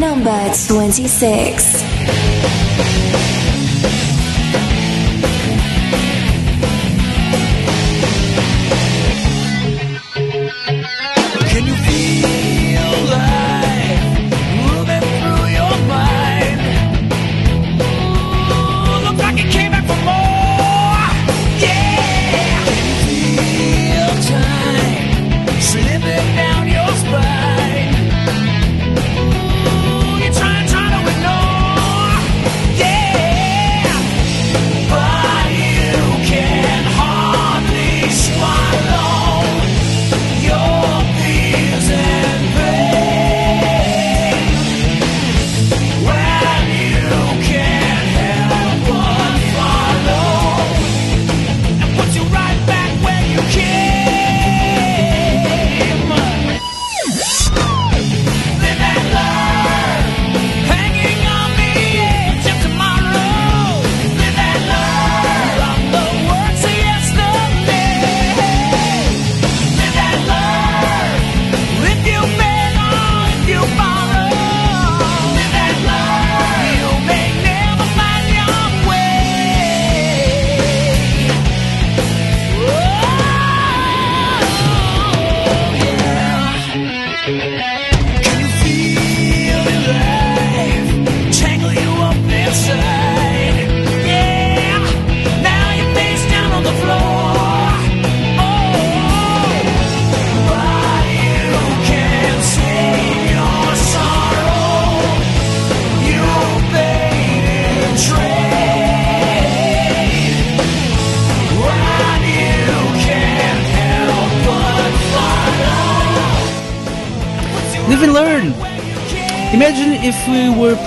[0.00, 1.89] Number 26.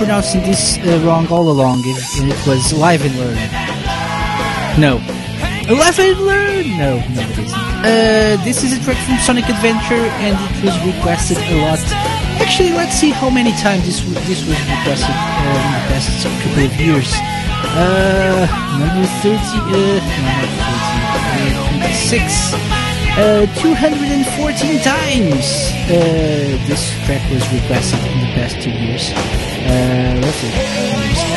[0.04, 1.80] pronouncing this uh, wrong all along.
[1.80, 3.40] It, it, was Live and Learn.
[4.76, 5.00] No.
[5.64, 6.76] Live and Learn!
[6.76, 7.56] No, no, it isn't.
[7.80, 11.80] Uh, this is a track from Sonic Adventure, and it was requested a lot.
[12.36, 16.64] Actually, let's see how many times this, this was requested uh, in the past couple
[16.68, 17.08] of years.
[17.72, 18.44] Uh,
[18.76, 20.52] number 30, uh, number
[21.80, 22.73] 30, 36
[23.16, 25.46] uh, 214 times.
[25.86, 29.10] Uh, this track was requested in the past two years.
[29.12, 30.54] Uh, it?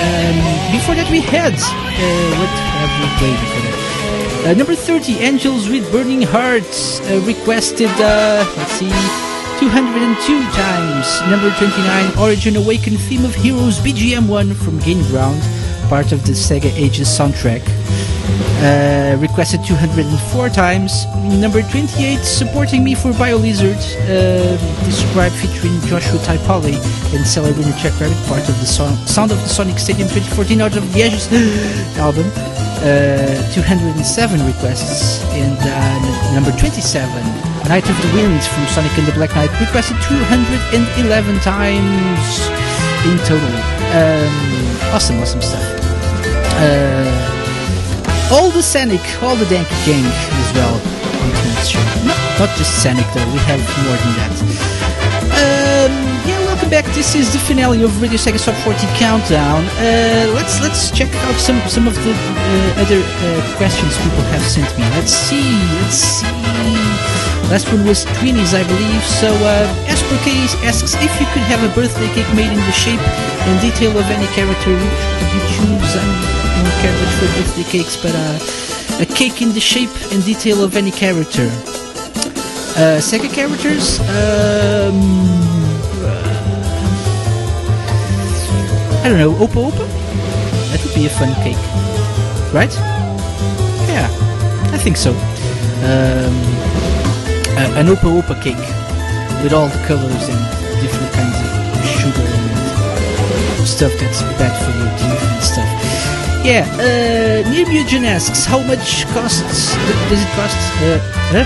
[0.01, 0.37] Um,
[0.73, 4.47] before that, we had uh, what have we played before that?
[4.47, 8.89] Uh, number 30, Angels with Burning Hearts, uh, requested, let's see,
[9.59, 11.21] 202 times.
[11.29, 15.41] Number 29, Origin Awakened Theme of Heroes BGM1 from Gain Ground,
[15.89, 17.76] part of the Sega Ages soundtrack.
[18.57, 21.05] Uh, requested 204 times.
[21.29, 23.77] Number 28, Supporting Me for BioLizard,
[24.09, 26.73] uh, described featuring Joshua Taipale
[27.13, 30.61] and Celebrating the Czech Rabbit, part of the song, Sound of the Sonic Stadium 2014
[30.61, 31.29] out of the Ages
[32.01, 32.25] album.
[32.81, 35.21] Uh, 207 requests.
[35.37, 36.81] And uh, number 27,
[37.69, 42.49] Knight of the Wind from Sonic and the Black Knight, requested 211 times
[43.05, 43.53] in total.
[43.93, 44.33] Um,
[44.93, 45.61] awesome, awesome stuff.
[46.57, 47.46] Uh,
[48.31, 51.79] all the Sonic, all the Danky Gang as well on tonight's show.
[52.05, 54.35] Not, not just Sonic though, we have more than that.
[55.37, 55.93] Um,
[56.27, 56.85] yeah, welcome back.
[56.95, 59.63] This is the finale of Radio Sega Top 40 Countdown.
[59.77, 64.43] Uh, let's let's check out some some of the uh, other uh, questions people have
[64.43, 64.83] sent me.
[64.95, 65.51] Let's see,
[65.81, 66.86] let's see.
[67.49, 69.03] Last one was Tweenies, I believe.
[69.03, 69.87] So uh,
[70.23, 73.91] Case asks if you could have a birthday cake made in the shape and detail
[73.97, 75.93] of any character, you choose?
[75.95, 80.23] I don't care much for birthday cakes, but uh, a cake in the shape and
[80.25, 81.47] detail of any character.
[82.75, 83.99] Uh, Sega characters?
[83.99, 84.97] Um,
[89.03, 89.85] I don't know, Opa Opa?
[90.71, 91.61] That would be a fun cake.
[92.53, 92.73] Right?
[93.87, 94.07] Yeah,
[94.73, 95.11] I think so.
[95.83, 96.46] Um,
[97.57, 98.65] a- an Opa Opa cake
[99.43, 100.39] with all the colors and
[100.81, 101.49] different kinds of
[101.99, 102.27] sugar
[103.59, 105.69] and stuff that's bad for your teeth and stuff.
[106.45, 109.75] Yeah, uh, Nirmugen asks, how much costs,
[110.09, 110.99] does it cost, uh,
[111.35, 111.43] huh?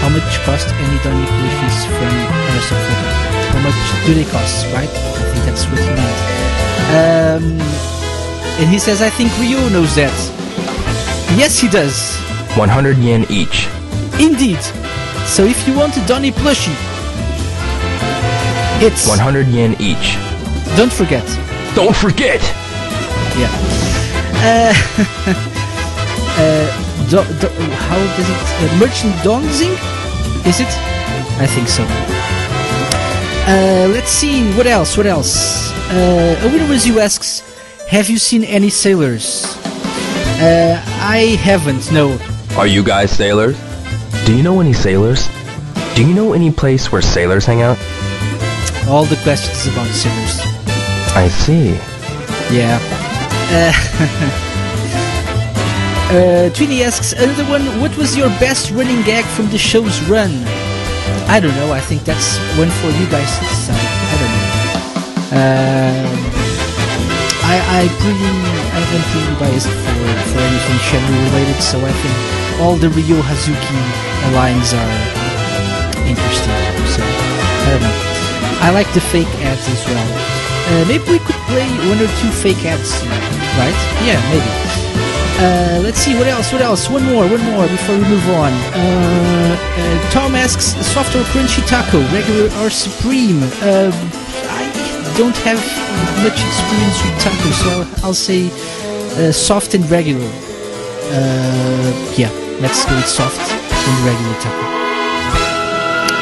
[0.00, 2.14] How much cost any Donny plushies from
[2.54, 2.82] Arsenal
[3.52, 4.88] How much do they cost, right?
[4.88, 6.20] I think that's what he meant.
[6.96, 7.60] Um,
[8.60, 10.14] and he says, I think Ryo knows that.
[11.36, 12.16] Yes, he does.
[12.56, 13.66] 100 yen each.
[14.18, 14.60] Indeed.
[15.26, 16.74] So if you want a Donny plushie,
[18.80, 20.16] it's 100 yen each.
[20.76, 21.24] Don't forget.
[21.74, 22.40] Don't forget!
[23.36, 23.50] Yeah.
[24.40, 24.72] Uh,
[26.38, 28.40] uh, do, do, how does it?
[28.62, 29.72] Uh, merchandising?
[30.46, 30.72] Is it?
[31.38, 31.84] I think so.
[33.46, 34.50] Uh, let's see.
[34.52, 34.96] What else?
[34.96, 35.70] What else?
[35.90, 37.40] Uh, a winner you asks,
[37.88, 39.56] have you seen any sailors?
[40.40, 41.92] Uh, I haven't.
[41.92, 42.18] No.
[42.56, 43.65] Are you guys sailors?
[44.26, 45.28] Do you know any sailors?
[45.94, 47.78] Do you know any place where sailors hang out?
[48.88, 50.40] All the questions about sailors.
[51.14, 51.78] I see.
[52.50, 52.82] Yeah.
[53.54, 53.70] Uh,
[56.10, 57.62] uh, Tweety asks another one.
[57.80, 60.32] What was your best running gag from the show's run?
[61.30, 61.72] I don't know.
[61.72, 63.78] I think that's one for you guys to decide.
[63.78, 64.46] I don't know.
[65.38, 66.36] Um,
[67.46, 68.26] I I pretty
[68.74, 73.22] I am pretty biased for for anything Shenmue related, so I think all the Ryo
[73.22, 74.92] Hazuki lines are
[76.06, 76.56] interesting.
[76.94, 77.96] So I don't know.
[78.66, 80.08] I like the fake ads as well.
[80.68, 82.90] Uh, maybe we could play one or two fake ads,
[83.60, 83.78] right?
[84.02, 84.50] Yeah, maybe.
[85.38, 86.52] Uh, let's see what else.
[86.52, 86.88] What else?
[86.88, 87.28] One more.
[87.28, 88.52] One more before we move on.
[88.52, 93.42] Uh, uh, Tom asks: soft or crunchy taco, regular or supreme?
[93.60, 93.92] Uh,
[94.50, 94.64] I
[95.16, 95.60] don't have
[96.24, 98.50] much experience with tacos, so I'll, I'll say
[99.18, 100.30] uh, soft and regular.
[101.12, 103.55] Uh, yeah, let's go with soft
[103.86, 104.64] and regular taco.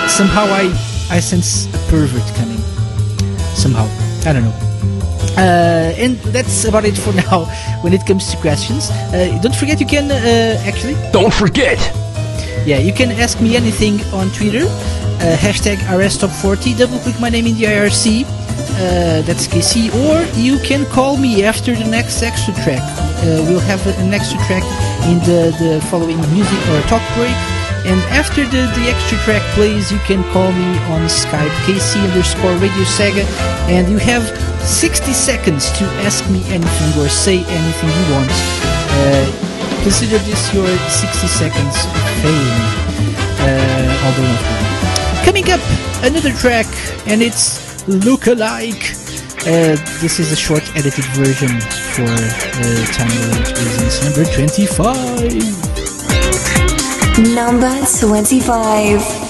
[0.09, 0.65] Somehow I
[1.11, 2.61] I sense a pervert coming.
[3.55, 3.87] Somehow.
[4.27, 4.57] I don't know.
[5.37, 7.45] Uh, and that's about it for now
[7.83, 8.91] when it comes to questions.
[8.91, 10.95] Uh, don't forget you can uh, actually.
[11.13, 11.79] Don't forget!
[12.67, 14.65] Yeah, you can ask me anything on Twitter.
[14.65, 16.79] Uh, hashtag RSTop40.
[16.79, 18.25] Double click my name in the IRC.
[18.25, 19.93] Uh, that's KC.
[19.95, 22.83] Or you can call me after the next extra track.
[23.21, 24.65] Uh, we'll have an extra track
[25.05, 27.54] in the, the following music or talk break.
[27.85, 32.57] And after the, the extra track plays, you can call me on Skype, KC underscore
[32.57, 33.25] Radio Sega,
[33.69, 34.25] and you have
[34.65, 38.33] 60 seconds to ask me anything or say anything you want.
[38.97, 39.29] Uh,
[39.83, 42.61] consider this your 60 seconds of fame,
[43.45, 45.25] uh, although not really.
[45.27, 45.61] Coming up,
[46.03, 46.67] another track,
[47.07, 48.97] and it's Lookalike.
[49.45, 51.61] Uh, this is a short edited version
[51.93, 53.13] for uh, time
[53.53, 54.17] reasons.
[54.17, 55.74] Number 25.
[57.33, 59.24] Number 25.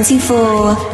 [0.00, 0.80] Number 24.
[0.80, 0.89] You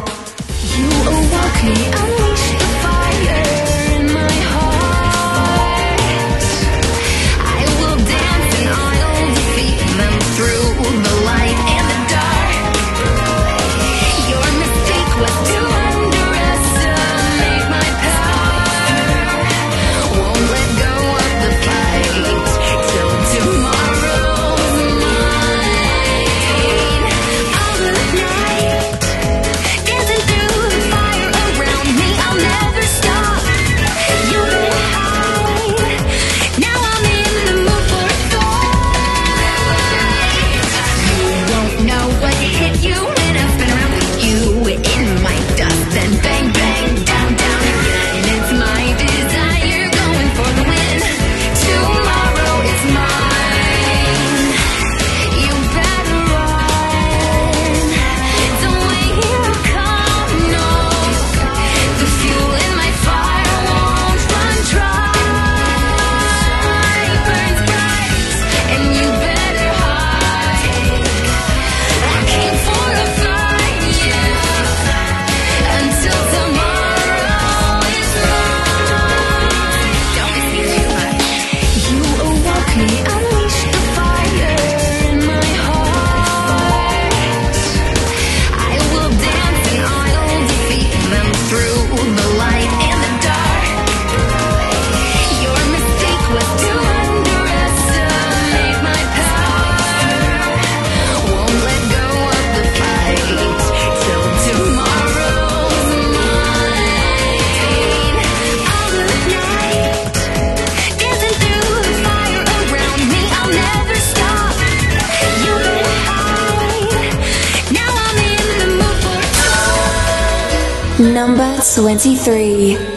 [121.77, 122.96] 23.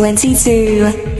[0.00, 1.19] Number 22.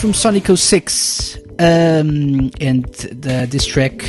[0.00, 1.36] From Sonic 06.
[1.58, 4.02] Um, and the, this track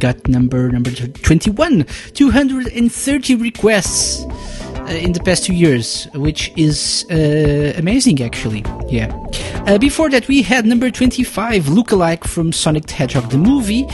[0.00, 7.74] got number number 21, 230 requests uh, in the past two years, which is uh,
[7.76, 8.64] amazing actually.
[8.88, 9.16] Yeah.
[9.68, 13.86] Uh, before that, we had number 25, Lookalike from Sonic the Hedgehog the movie.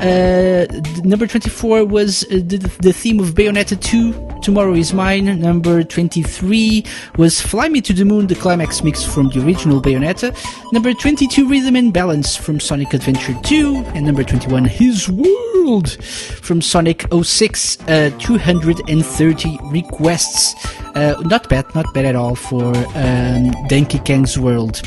[0.00, 0.66] Uh,
[1.04, 5.40] number 24 was uh, the, the theme of Bayonetta 2, Tomorrow is Mine.
[5.40, 6.84] Number 23
[7.16, 10.36] was Fly Me to the Moon, the climax mix from the original Bayonetta.
[10.72, 13.74] Number 22, Rhythm and Balance from Sonic Adventure 2.
[13.94, 17.80] And number 21, His World from Sonic 06.
[17.88, 20.54] Uh, 230 requests.
[20.94, 24.82] Uh, not bad, not bad at all for um, Donkey Kong's World.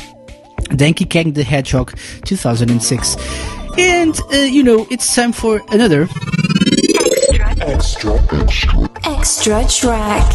[0.70, 3.59] Denki Kong the Hedgehog 2006.
[3.80, 6.08] And, uh, you know, it's time for another
[7.62, 10.26] Extra, extra, extra track.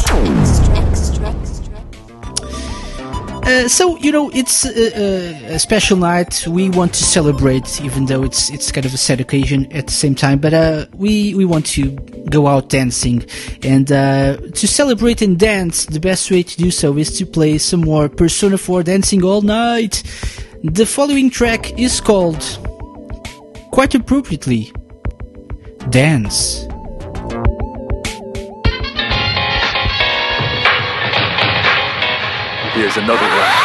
[3.46, 6.48] Uh, so you know it's uh, uh, a special night.
[6.48, 9.94] We want to celebrate, even though it's it's kind of a sad occasion at the
[9.94, 10.40] same time.
[10.40, 11.92] But uh, we we want to
[12.28, 13.24] go out dancing,
[13.62, 15.86] and uh, to celebrate and dance.
[15.86, 19.42] The best way to do so is to play some more Persona 4 Dancing All
[19.44, 20.02] Night.
[20.64, 22.44] The following track is called,
[23.76, 24.72] quite appropriately,
[25.90, 26.62] Dance.
[32.72, 33.65] Here's another one.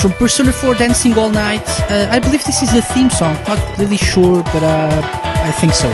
[0.00, 1.68] From Persona 4 Dancing All Night.
[1.90, 3.34] Uh, I believe this is the theme song.
[3.48, 5.00] Not really sure, but uh,
[5.44, 5.88] I think so.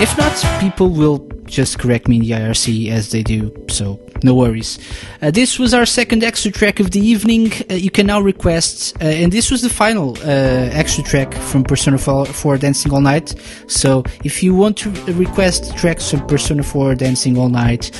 [0.00, 4.34] If not, people will just correct me in the IRC as they do, so no
[4.34, 4.78] worries.
[5.22, 7.52] Uh, this was our second extra track of the evening.
[7.70, 11.64] Uh, you can now request, uh, and this was the final uh, extra track from
[11.64, 13.34] Persona 4, 4 Dancing All Night.
[13.66, 17.90] So if you want to request tracks from Persona 4 Dancing All Night,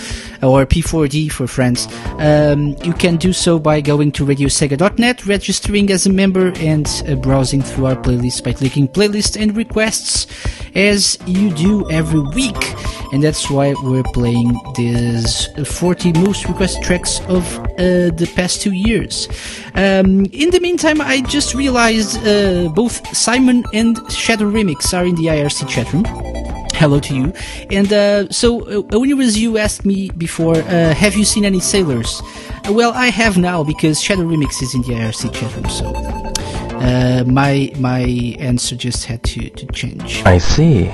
[0.42, 1.88] or P4D for friends,
[2.18, 7.14] um, you can do so by going to radiosega.net, registering as a member, and uh,
[7.14, 10.26] browsing through our playlist by clicking playlist and requests
[10.74, 12.56] as you do every week.
[13.12, 16.84] And that's why we're playing these 40 most requested
[17.28, 19.28] of uh, the past two years.
[19.74, 25.14] Um, in the meantime, I just realized uh, both Simon and Shadow Remix are in
[25.14, 26.04] the IRC chat room
[26.76, 27.32] hello to you.
[27.70, 31.44] And uh, so, uh, when it was you asked me before, uh, have you seen
[31.44, 32.20] any sailors?
[32.68, 35.68] Well, I have now because Shadow Remix is in the IRC chat room.
[35.70, 35.86] So
[36.80, 38.00] uh, my my
[38.38, 40.22] answer just had to to change.
[40.24, 40.90] I see.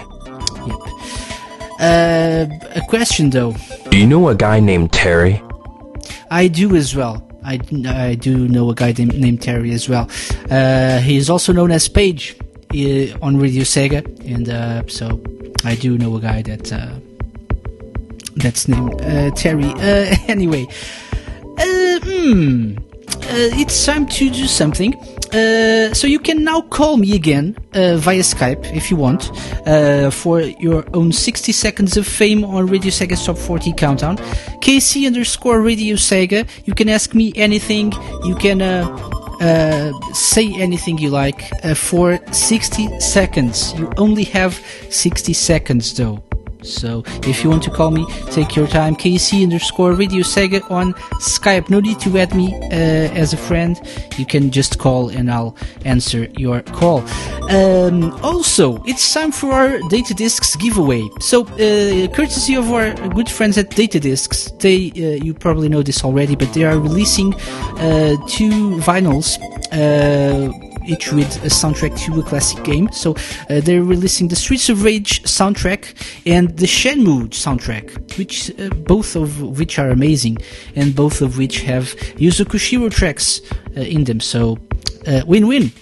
[1.80, 3.54] Uh, a question though.
[3.90, 5.42] Do you know a guy named Terry?
[6.32, 7.28] I do as well.
[7.44, 10.08] I, I do know a guy named, Terry as well.
[10.50, 12.36] Uh, he is also known as Page
[12.74, 15.20] uh, on Radio Sega, and uh, so
[15.62, 16.94] I do know a guy that uh,
[18.36, 19.64] that's named uh, Terry.
[19.64, 20.64] Uh, anyway,
[21.58, 22.00] uh,
[23.60, 24.94] it's time to do something.
[25.32, 29.30] Uh, so you can now call me again uh, via Skype if you want
[29.66, 34.18] uh, for your own 60 seconds of fame on Radio Sega's Top 40 Countdown.
[34.60, 36.46] KC underscore Radio Sega.
[36.66, 37.92] You can ask me anything.
[38.24, 38.84] You can uh,
[39.40, 43.72] uh, say anything you like for 60 seconds.
[43.78, 44.54] You only have
[44.90, 46.22] 60 seconds though.
[46.62, 48.96] So if you want to call me, take your time.
[48.96, 51.70] KC underscore Radio Sega on Skype.
[51.70, 53.80] No need to add me uh, as a friend.
[54.16, 57.04] You can just call and I'll answer your call.
[57.50, 61.02] Um, also, it's time for our Data Discs giveaway.
[61.20, 65.82] So, uh, courtesy of our good friends at Data Discs, they uh, you probably know
[65.82, 69.38] this already, but they are releasing uh, two vinyls.
[70.86, 72.90] Each with a soundtrack to a classic game.
[72.92, 73.14] So
[73.48, 75.94] uh, they're releasing the Streets of Rage soundtrack
[76.26, 80.38] and the Shenmue soundtrack, which uh, both of which are amazing,
[80.74, 81.84] and both of which have
[82.16, 83.40] Yuzo Koshiro tracks
[83.74, 84.20] in them.
[84.20, 84.58] So
[85.06, 85.72] uh, win-win.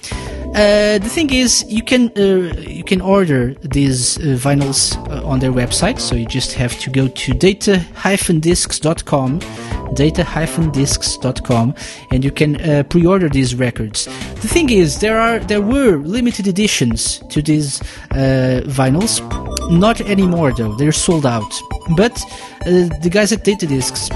[0.51, 5.39] Uh, the thing is, you can uh, you can order these uh, vinyls uh, on
[5.39, 6.01] their website.
[6.01, 9.39] So you just have to go to data-discs.com,
[9.95, 11.75] data-discs.com,
[12.11, 14.07] and you can uh, pre-order these records.
[14.41, 17.81] The thing is, there are there were limited editions to these
[18.11, 19.21] uh, vinyls.
[19.71, 20.75] Not anymore, though.
[20.75, 21.55] They're sold out.
[21.97, 22.21] But
[22.67, 24.09] uh, the guys at Data Discs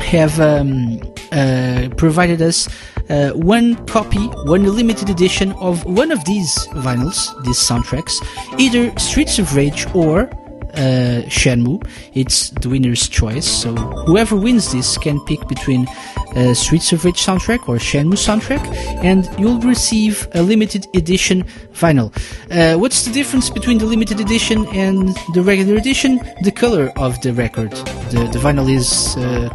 [0.00, 1.02] have um,
[1.32, 2.66] uh, provided us
[3.08, 8.14] uh, one copy, one limited edition of one of these vinyls, these soundtracks,
[8.58, 10.28] either Streets of Rage or
[10.74, 11.82] uh, Shenmue.
[12.14, 13.46] It's the winner's choice.
[13.46, 15.86] So whoever wins this can pick between
[16.34, 18.62] uh, Streets of Rage soundtrack or Shenmue soundtrack,
[19.02, 22.12] and you'll receive a limited edition vinyl.
[22.50, 26.20] Uh, what's the difference between the limited edition and the regular edition?
[26.42, 27.70] The color of the record.
[28.10, 29.48] The, the vinyl is, uh,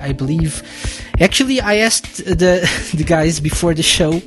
[0.00, 0.62] I believe.
[1.20, 4.20] Actually, I asked the the guys before the show,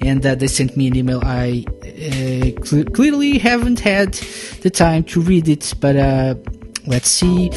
[0.00, 1.20] and uh, they sent me an email.
[1.24, 4.14] I uh, cl- clearly haven't had
[4.62, 6.34] the time to read it, but uh,
[6.86, 7.50] let's see.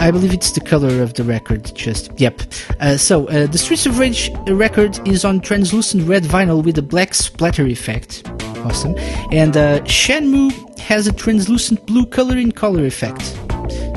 [0.00, 1.74] I believe it's the color of the record.
[1.74, 2.40] Just yep.
[2.80, 6.82] Uh, so uh, the Streets of Rage record is on translucent red vinyl with a
[6.82, 8.26] black splatter effect.
[8.64, 8.96] Awesome.
[9.30, 13.22] And uh, Shenmue has a translucent blue color in color effect.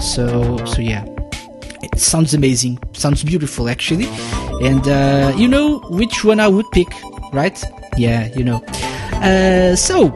[0.01, 1.05] So so yeah,
[1.93, 2.79] it sounds amazing.
[2.93, 4.07] Sounds beautiful actually.
[4.61, 6.87] And uh, you know which one I would pick,
[7.33, 7.61] right?
[7.97, 8.63] Yeah, you know.
[9.13, 10.13] Uh, so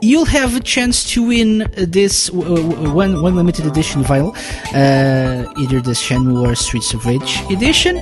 [0.00, 4.30] you'll have a chance to win this w- one one limited edition vinyl,
[4.74, 7.96] uh, either the Shenmue or Streets of Rage edition.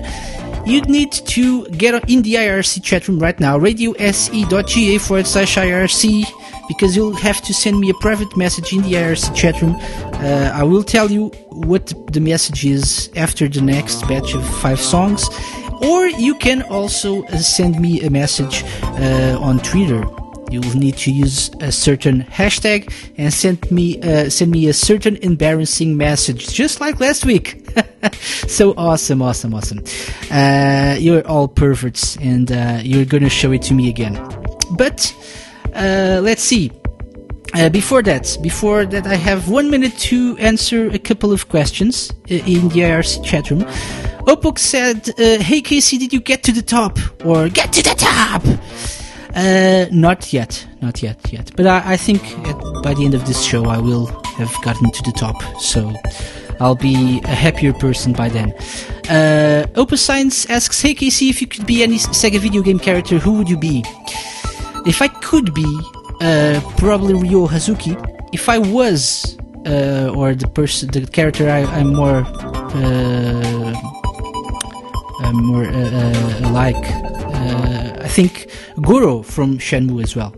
[0.66, 6.24] You'd need to get in the IRC chat room right now, radiose.ga forward slash IRC,
[6.66, 9.76] because you'll have to send me a private message in the IRC chat room.
[9.78, 14.80] Uh, I will tell you what the message is after the next batch of five
[14.80, 15.28] songs,
[15.82, 20.04] or you can also uh, send me a message uh, on Twitter
[20.50, 24.72] you will need to use a certain hashtag and send me uh, send me a
[24.72, 27.68] certain embarrassing message, just like last week.
[28.12, 29.80] so awesome, awesome, awesome!
[30.30, 34.14] Uh, you're all perverts, and uh, you're gonna show it to me again.
[34.72, 35.14] But
[35.74, 36.70] uh, let's see.
[37.54, 42.10] Uh, before that, before that, I have one minute to answer a couple of questions
[42.30, 43.62] uh, in the IRC chat room.
[44.26, 48.42] Opok said, "Hey Casey, did you get to the top or get to the top?"
[49.36, 51.52] Uh, not yet, not yet, yet.
[51.56, 54.06] But I, I think at, by the end of this show, I will
[54.38, 55.36] have gotten to the top.
[55.60, 55.92] So
[56.58, 58.54] I'll be a happier person by then.
[59.10, 63.18] Uh, Opus Science asks, "Hey Casey, if you could be any Sega video game character,
[63.18, 63.84] who would you be?"
[64.86, 65.66] If I could be,
[66.20, 67.94] uh, probably Ryo Hazuki.
[68.32, 69.36] If I was,
[69.66, 73.74] uh, or the person, the character I, I'm more, uh,
[75.20, 76.86] I'm more uh, uh, like,
[77.36, 78.50] I think
[78.82, 80.34] Goro from Shenmue as well.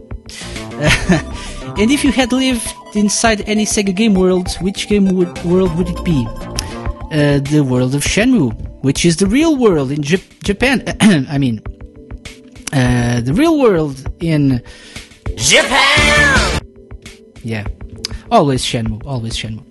[1.79, 5.89] and if you had lived inside any Sega game world, which game would, world would
[5.89, 6.27] it be?
[7.11, 8.53] Uh, the world of Shenmue,
[8.83, 10.83] which is the real world in Jap- Japan.
[11.29, 11.63] I mean,
[12.73, 14.63] uh, the real world in
[15.37, 16.61] Japan!
[17.43, 17.67] yeah,
[18.31, 19.68] always Shenmue, always Shenmue.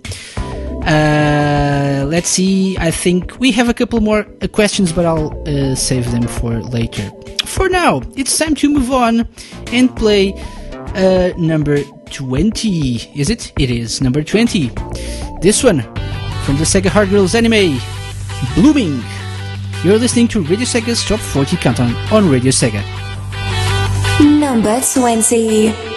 [0.88, 2.78] Uh, let's see.
[2.78, 6.62] I think we have a couple more uh, questions, but I'll uh, save them for
[6.62, 7.12] later.
[7.46, 9.28] For now, it's time to move on
[9.74, 10.34] and play
[10.96, 13.20] uh, number 20.
[13.20, 13.52] Is it?
[13.60, 14.72] It is number 20.
[15.42, 15.82] This one
[16.46, 17.80] from the Sega Hard Girls anime,
[18.56, 19.04] Blooming.
[19.84, 22.82] You're listening to Radio Sega's Top 40 Countdown on Radio Sega.
[24.40, 25.97] Number 20.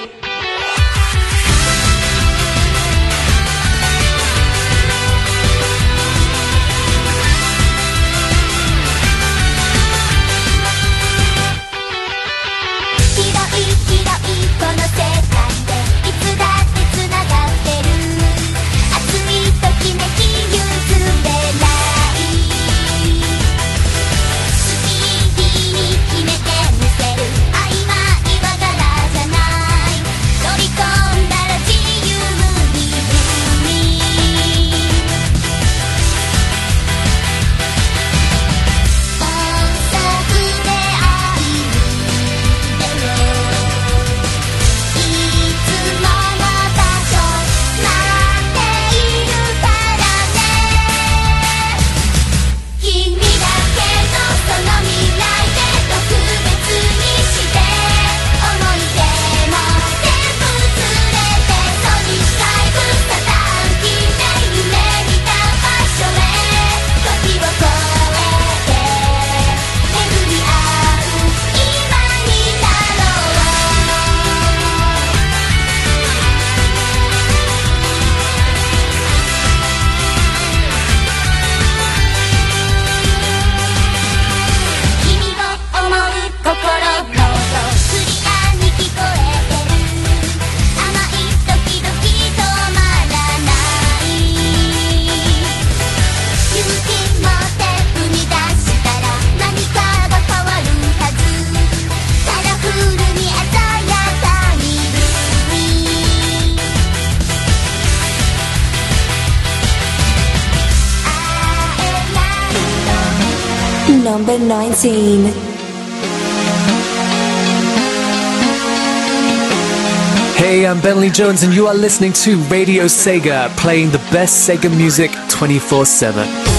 [120.70, 125.10] I'm Bentley Jones, and you are listening to Radio Sega, playing the best Sega music
[125.28, 126.49] 24 7.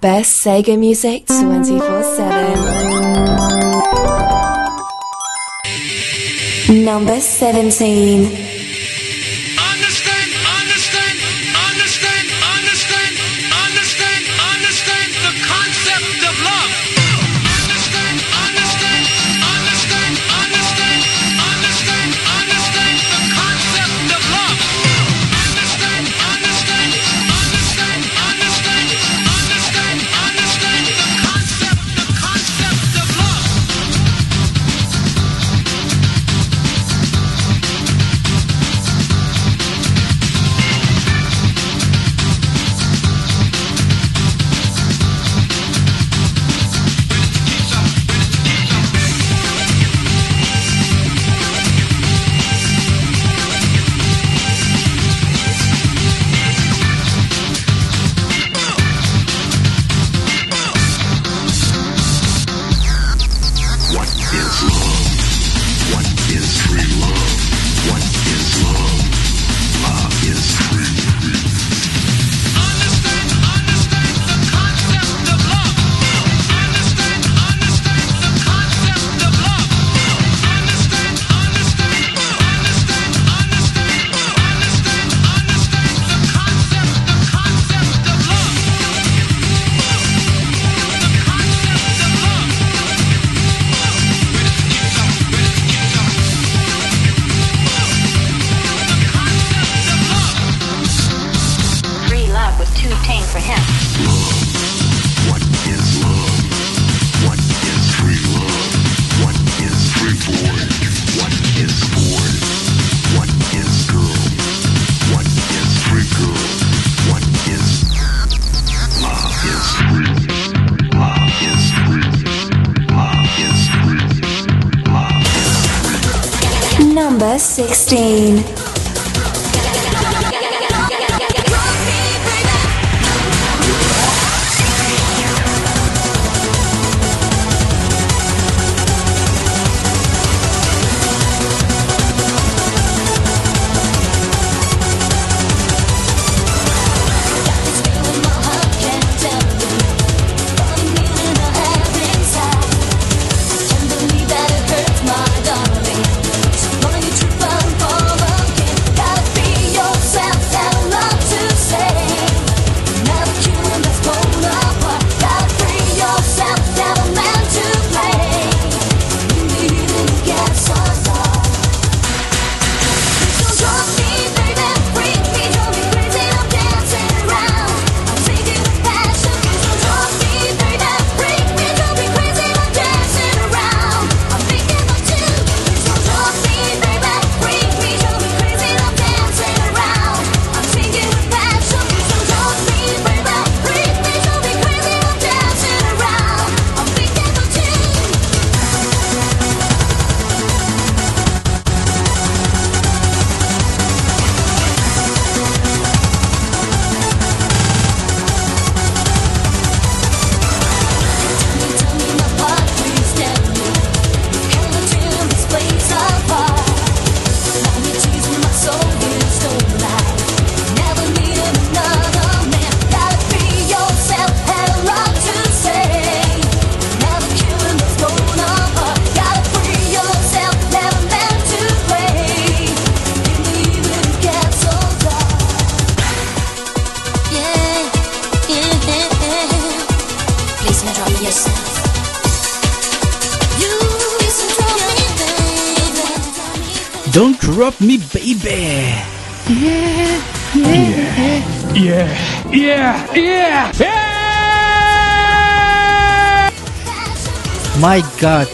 [0.00, 2.02] Best Sega music 24
[6.68, 6.84] 7.
[6.84, 8.49] Number 17.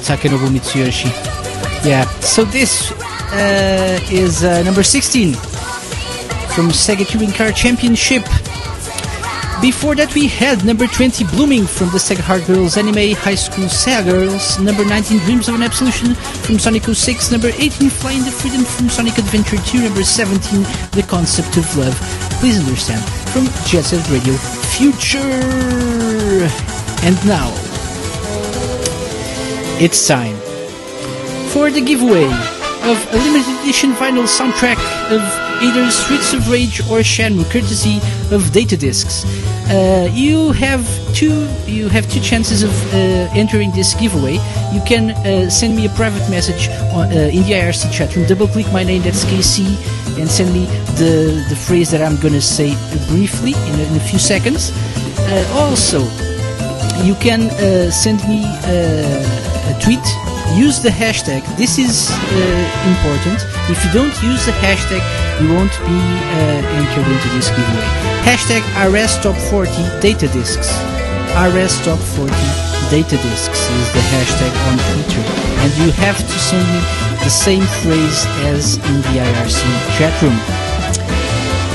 [0.07, 1.11] Takenobu Mitsuyoshi.
[1.85, 2.05] Yeah.
[2.21, 2.93] So this
[3.33, 8.23] uh, is uh, number 16 from Sega Touring Car Championship.
[9.61, 13.65] Before that, we had number 20 Blooming from the Sega Hard Girls anime High School
[13.65, 14.59] Sega Girls.
[14.61, 17.33] Number 19 Dreams of an Absolution from Sonic 06.
[17.33, 19.83] Number 18 Fly in the Freedom from Sonic Adventure 2.
[19.83, 20.63] Number 17
[20.93, 21.99] The Concept of Love.
[22.39, 23.03] Please understand
[23.33, 24.35] from Jet Set Radio
[24.77, 25.19] Future.
[27.03, 27.66] And now,
[29.79, 30.37] it's time
[31.53, 32.25] for the giveaway
[32.89, 34.79] of a limited edition vinyl soundtrack
[35.11, 35.21] of
[35.63, 37.99] either Streets of Rage or Shenmue, courtesy
[38.35, 39.25] of Data Discs.
[39.69, 41.49] Uh, you have two.
[41.67, 44.35] You have two chances of uh, entering this giveaway.
[44.73, 48.27] You can uh, send me a private message on, uh, in the IRC chat room.
[48.27, 49.67] Double click my name, that's KC,
[50.19, 50.67] and send me
[50.97, 52.77] the the phrase that I'm gonna say
[53.09, 54.71] briefly in a, in a few seconds.
[55.19, 56.01] Uh, also,
[57.03, 58.45] you can uh, send me
[59.81, 60.07] tweet.
[60.55, 61.43] Use the hashtag.
[61.57, 62.17] This is uh,
[62.89, 63.45] important.
[63.69, 65.03] If you don't use the hashtag,
[65.43, 67.89] you won't be uh, entered into this giveaway.
[68.25, 70.71] Hashtag RSTop40 Data Discs.
[71.35, 75.23] RSTop40 Data Discs is the hashtag on Twitter.
[75.63, 76.81] And you have to send me
[77.25, 79.63] the same phrase as in the IRC
[79.99, 80.39] chat room.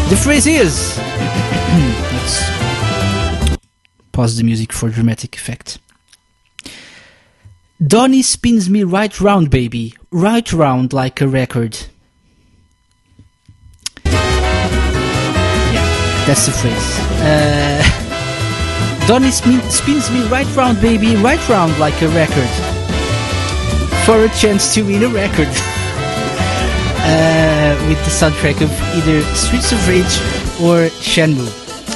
[0.09, 0.97] The phrase is.
[2.11, 2.51] Let's
[4.11, 5.79] pause the music for dramatic effect.
[7.91, 11.77] Donny spins me right round, baby, right round like a record.
[14.05, 14.13] Yeah,
[16.25, 16.99] that's the phrase.
[17.19, 17.83] Uh,
[19.31, 22.47] spin- spins me right round, baby, right round like a record.
[24.05, 25.49] For a chance to win a record.
[27.03, 30.21] uh, with the soundtrack of either Streets of Rage
[30.61, 31.51] or Shenmue.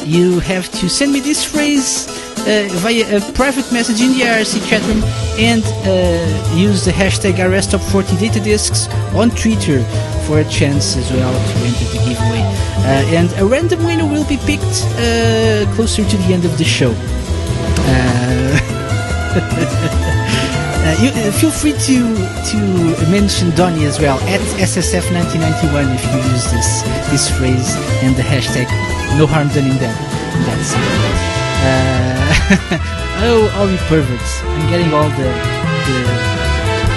[0.05, 2.14] You have to send me this phrase
[2.45, 5.03] via a private message in the IRC chat room
[5.37, 9.83] and uh, use the hashtag RSTop40DataDiscs on Twitter
[10.25, 12.41] for a chance as well to enter the giveaway.
[12.85, 16.63] Uh, and a random winner will be picked uh, closer to the end of the
[16.63, 16.93] show.
[17.87, 18.61] Uh,
[20.85, 21.97] Uh, you, uh, feel free to
[22.45, 22.57] to
[23.09, 27.73] mention Donny as well at SSF1991 if you use this this phrase
[28.03, 28.69] and the hashtag.
[29.17, 29.97] No harm done in that.
[30.45, 31.14] That's it.
[31.65, 34.43] Uh, oh, all you perverts!
[34.45, 35.29] I'm getting all the
[35.89, 35.97] the,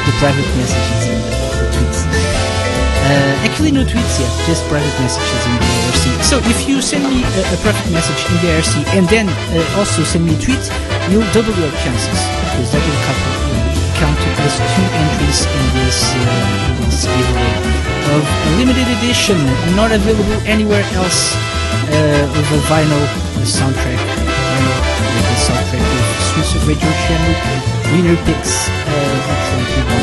[0.04, 2.00] the private messages and the, the tweets.
[3.08, 6.04] Uh, actually, no tweets yet, just private messages in the IRC.
[6.20, 9.80] So if you send me a, a private message in the IRC and then uh,
[9.80, 10.60] also send me a tweet,
[11.08, 12.20] you'll double your chances
[12.52, 13.24] because that will count,
[14.04, 17.78] count as two entries in this uh, in this giveaway
[18.12, 19.36] of a limited edition,
[19.76, 21.36] not available anywhere else,
[21.92, 23.04] uh, with a vinyl
[23.44, 24.27] soundtrack.
[24.58, 24.74] Vinyl
[25.14, 27.34] with the soundtrack of Swiss Radio Channel,
[27.92, 29.46] Winner Picks, uh,
[29.78, 30.02] 21.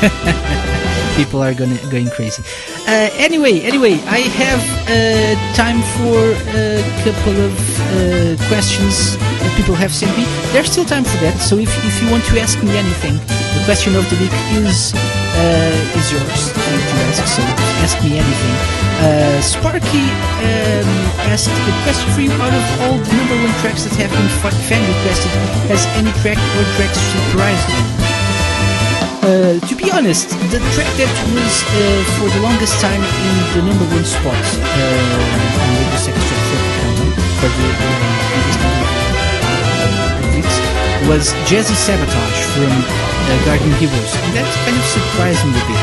[0.00, 0.74] Uh,
[1.18, 2.42] people are gonna, going crazy.
[2.86, 6.18] Uh, anyway, anyway, I have uh, time for
[6.54, 7.52] a couple of
[7.90, 10.24] uh, questions that people have sent me.
[10.54, 13.18] There's still time for that, so if, if you want to ask me anything,
[13.58, 17.26] the question of the week is uh, is yours to, ask.
[17.34, 17.42] So
[17.82, 18.54] ask me anything.
[19.02, 20.06] Uh, Sparky
[20.46, 20.86] um,
[21.30, 22.30] asked a question for you.
[22.30, 24.30] Out of all the number one tracks that have been
[24.70, 25.34] fan requested,
[25.66, 28.07] has any track or tracks surprised you?
[29.28, 33.60] Uh, to be honest, the track that was uh, for the longest time in the
[33.60, 37.92] number one spot uh, on Radio Sex Track Countdown for the uh,
[38.32, 38.88] biggest number
[41.12, 45.76] was Jazzy Sabotage from uh, Guardian Heroes, that kind of surprised me a bit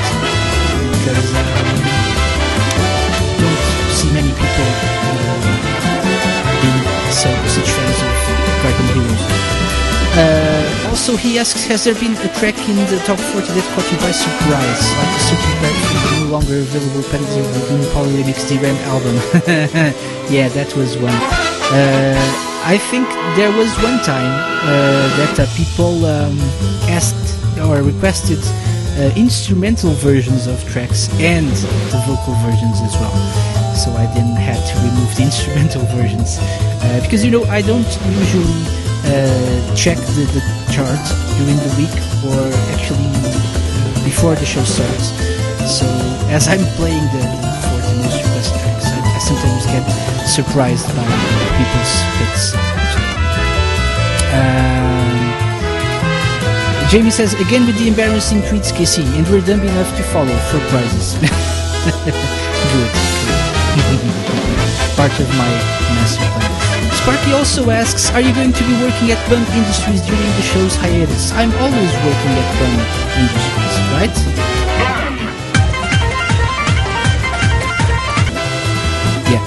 [1.05, 1.85] because um,
[3.45, 3.61] don't
[3.93, 4.69] see many people
[5.05, 5.53] uh,
[6.65, 6.81] being
[7.13, 7.74] so such
[10.95, 13.99] also, he asks, has there been a track in the top 40 that caught you
[13.99, 17.83] by surprise, like a certain track from the no longer available Penalty of the Doom
[17.91, 19.15] Polyremix DRAM album?
[20.31, 21.19] yeah, that was one.
[21.75, 22.15] Uh,
[22.63, 24.31] I think there was one time
[24.63, 26.39] uh, that uh, people um,
[26.87, 27.27] asked
[27.59, 28.39] or requested
[28.95, 31.51] uh, instrumental versions of tracks and
[31.91, 33.11] the vocal versions as well.
[33.75, 37.91] So I then had to remove the instrumental versions uh, because you know I don't
[38.15, 40.41] usually uh, check the, the
[40.73, 40.99] chart
[41.37, 41.95] during the week
[42.25, 43.05] or actually
[44.03, 45.13] before the show starts.
[45.69, 45.85] So
[46.29, 49.85] as I'm playing the 40 most requested tracks, I, I sometimes get
[50.27, 51.05] surprised by
[51.57, 52.53] people's picks.
[54.33, 55.05] Um,
[56.89, 60.59] Jamie says again with the embarrassing tweets, KC, and we're dumb enough to follow for
[60.69, 61.13] prizes.
[62.73, 62.91] Good.
[64.95, 65.49] Part of my
[65.93, 66.64] master plan.
[66.93, 70.75] Sparky also asks, are you going to be working at Bun Industries during the show's
[70.75, 71.31] hiatus?
[71.33, 72.75] I'm always working at Bun
[73.21, 74.15] Industries, right?
[79.31, 79.41] Yeah.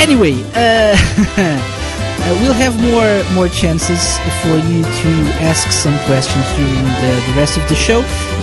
[0.00, 0.96] Anyway, uh,
[2.22, 5.10] uh, we'll have more more chances for you to
[5.42, 8.00] ask some questions during the, the rest of the show.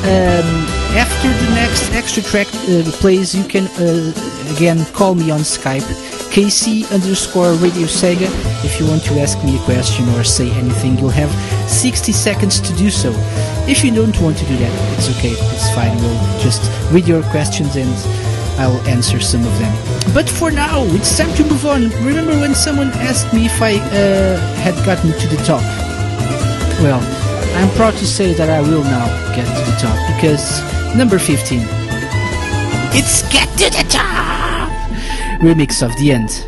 [0.07, 0.49] Um,
[0.95, 4.13] after the next extra track uh, plays, you can uh,
[4.55, 5.87] again call me on Skype,
[6.31, 8.29] KC underscore Radio Sega.
[8.63, 11.31] If you want to ask me a question or say anything, you'll have
[11.69, 13.11] 60 seconds to do so.
[13.67, 15.95] If you don't want to do that, it's okay, it's fine.
[15.97, 17.89] We'll just read your questions and
[18.59, 19.73] I'll answer some of them.
[20.13, 21.89] But for now, it's time to move on.
[22.05, 25.61] Remember when someone asked me if I uh, had gotten to the top?
[26.81, 27.01] Well,
[27.55, 30.61] I'm proud to say that I will now get to the top because
[30.95, 31.59] number 15.
[32.99, 34.26] It's Get to the Top!
[35.39, 36.45] Remix of the end.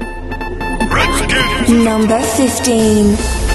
[1.70, 3.49] Number 15.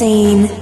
[0.00, 0.53] Number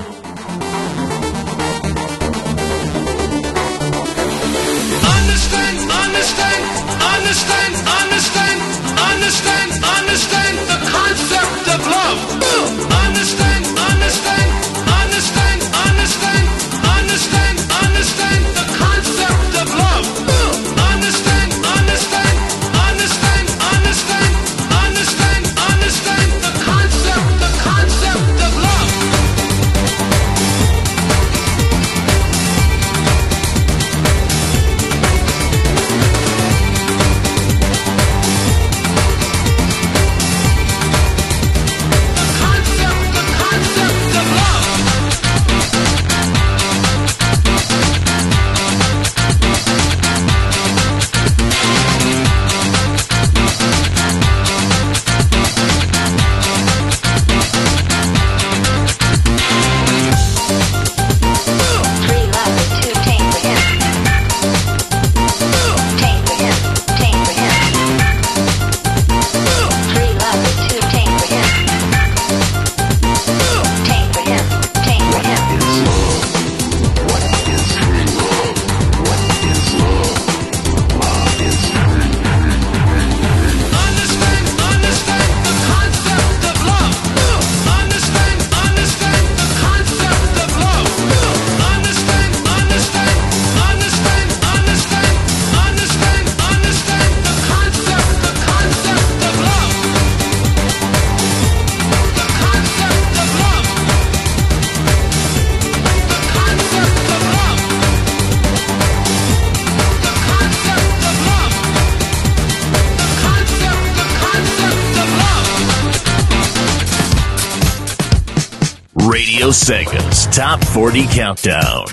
[119.62, 121.84] Sega's Top 40 Countdown.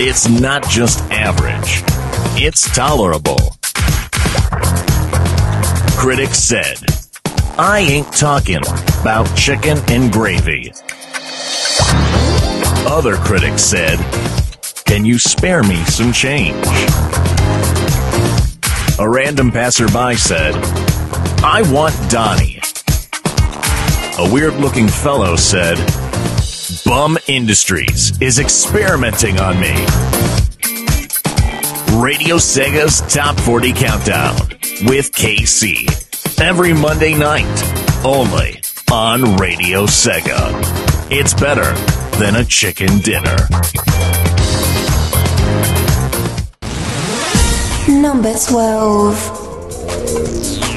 [0.00, 1.82] It's not just average,
[2.42, 3.36] it's tolerable.
[5.98, 6.78] Critics said,
[7.58, 8.62] I ain't talking
[9.02, 10.72] about chicken and gravy.
[12.88, 13.98] Other critics said,
[14.86, 16.56] Can you spare me some change?
[18.98, 20.54] A random passerby said,
[21.44, 22.62] I want Donnie.
[24.18, 25.76] A weird looking fellow said,
[26.98, 29.70] Bum Industries is experimenting on me.
[31.96, 34.34] Radio Sega's Top 40 Countdown
[34.82, 35.86] with KC.
[36.40, 37.46] Every Monday night,
[38.04, 38.60] only
[38.90, 40.50] on Radio Sega.
[41.08, 41.72] It's better
[42.18, 43.36] than a chicken dinner.
[47.88, 50.67] Number 12.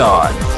[0.00, 0.51] On.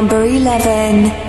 [0.00, 1.19] Number 11.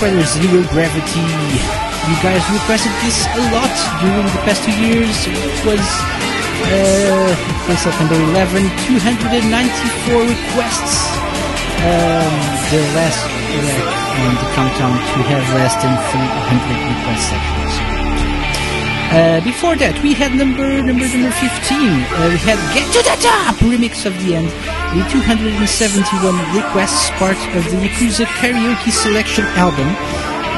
[0.00, 1.20] From Zero Gravity.
[2.08, 3.68] You guys requested this a lot
[4.00, 5.12] during the past two years.
[5.28, 5.84] It was
[6.72, 10.96] uh, at number 11, 294 requests.
[11.84, 12.32] Um,
[12.72, 13.92] the last track
[14.24, 17.68] on the countdown to have less than 300 requests actually.
[17.76, 17.84] So,
[19.12, 21.44] uh, before that, we had number number number 15.
[21.44, 24.48] Uh, we had Get to the Top remix of the end
[24.94, 29.86] with 271 requests, part of the Yakuza Karaoke Selection album.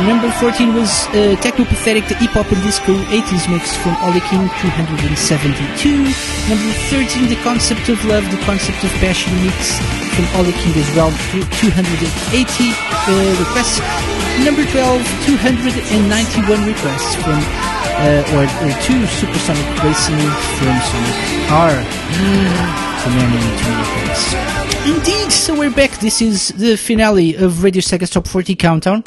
[0.09, 4.49] Number 14 was uh, Technopathetic, the hip hop and disco 80s mix from Ollie King,
[4.65, 6.09] 272.
[6.49, 9.79] Number 13, The Concept of Love, the Concept of Passion mix
[10.17, 11.13] from Ollie King as well,
[11.61, 13.85] 280 uh, requests.
[14.43, 17.39] Number 12, 291 requests from
[18.01, 20.25] uh, or, or two Supersonic Racing
[20.57, 21.17] from Sonic
[21.53, 22.92] R.
[23.03, 24.35] things.
[24.87, 25.91] Indeed, so we're back.
[25.99, 29.05] This is the finale of Radio Sega's Top 40 Countdown.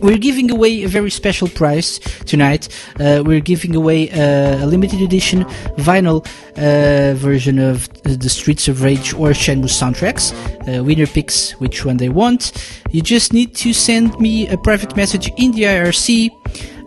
[0.00, 2.68] We're giving away a very special prize tonight.
[3.00, 5.44] Uh, we're giving away uh, a limited edition
[5.78, 6.26] vinyl
[6.56, 10.32] uh, version of the Streets of Rage or Shenmue soundtracks.
[10.68, 12.52] Uh, winner picks which one they want.
[12.90, 16.30] You just need to send me a private message in the IRC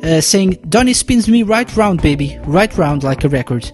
[0.03, 3.71] uh, saying Donny spins me right round, baby, right round like a record.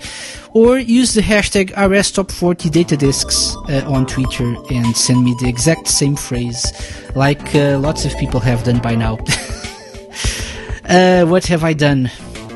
[0.53, 6.15] Or use the hashtag RSTop40 datadiscs uh, on Twitter and send me the exact same
[6.15, 6.73] phrase,
[7.15, 9.13] like uh, lots of people have done by now.
[10.89, 12.11] uh, what have I done?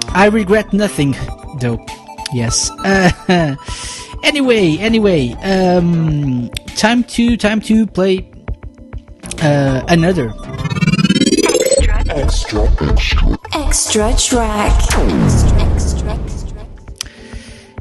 [0.10, 1.16] I regret nothing,
[1.60, 1.80] though.
[2.34, 2.70] Yes.
[2.84, 3.56] Uh,
[4.24, 8.30] anyway, anyway, um, time to time to play
[9.42, 10.34] uh, another
[12.08, 15.55] Extra, extra, extra track.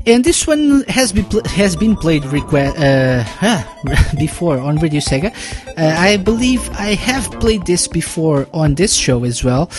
[0.06, 3.24] And this one has been has been played uh,
[4.18, 5.32] before on Radio Sega.
[5.78, 9.70] Uh, I believe I have played this before on this show as well.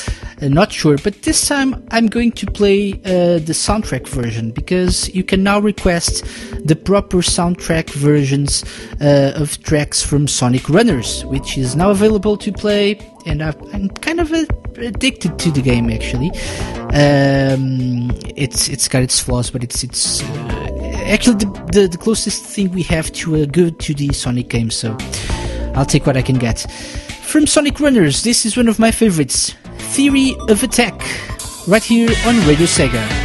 [0.41, 5.14] Uh, not sure, but this time I'm going to play uh, the soundtrack version because
[5.14, 6.26] you can now request
[6.65, 8.64] the proper soundtrack versions
[9.02, 12.97] uh, of tracks from Sonic Runners, which is now available to play.
[13.27, 14.45] And I've, I'm kind of uh,
[14.77, 16.30] addicted to the game actually.
[16.93, 22.43] Um, it's it's got its flaws, but it's it's uh, actually the, the the closest
[22.43, 24.72] thing we have to a good 2D Sonic game.
[24.72, 24.97] So
[25.76, 26.65] I'll take what I can get.
[27.23, 29.56] From Sonic Runners, this is one of my favorites,
[29.93, 31.02] Theory of Attack,
[31.68, 33.24] right here on Radio Sega.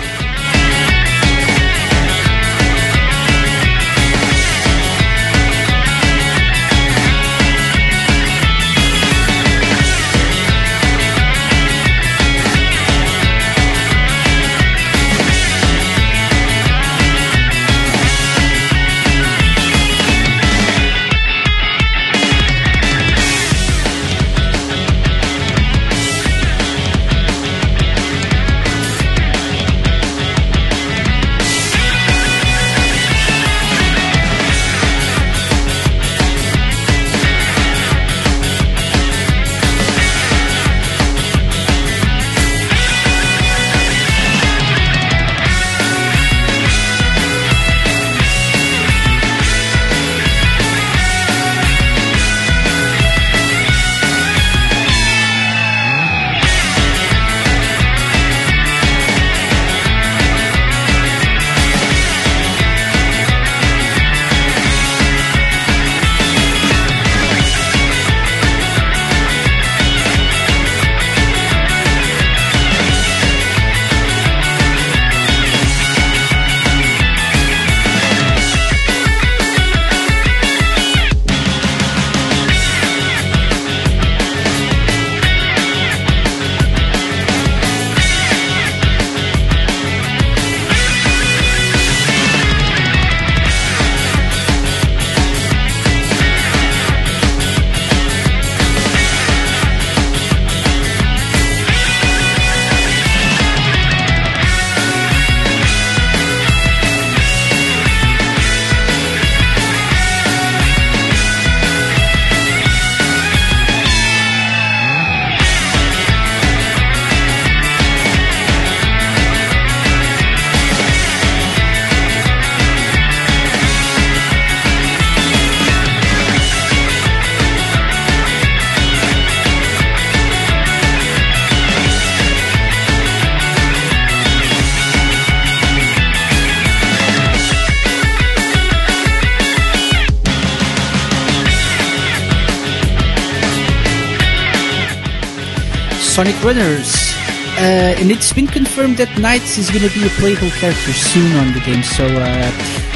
[146.51, 147.14] Runners.
[147.59, 151.36] Uh, and it's been confirmed that NiGHTS is going to be a playable character soon
[151.36, 152.51] on the game, so uh,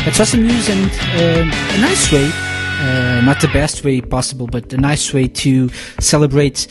[0.05, 0.91] that's awesome news and
[1.23, 5.69] um a nice way, uh, not the best way possible, but a nice way to
[6.01, 6.67] celebrate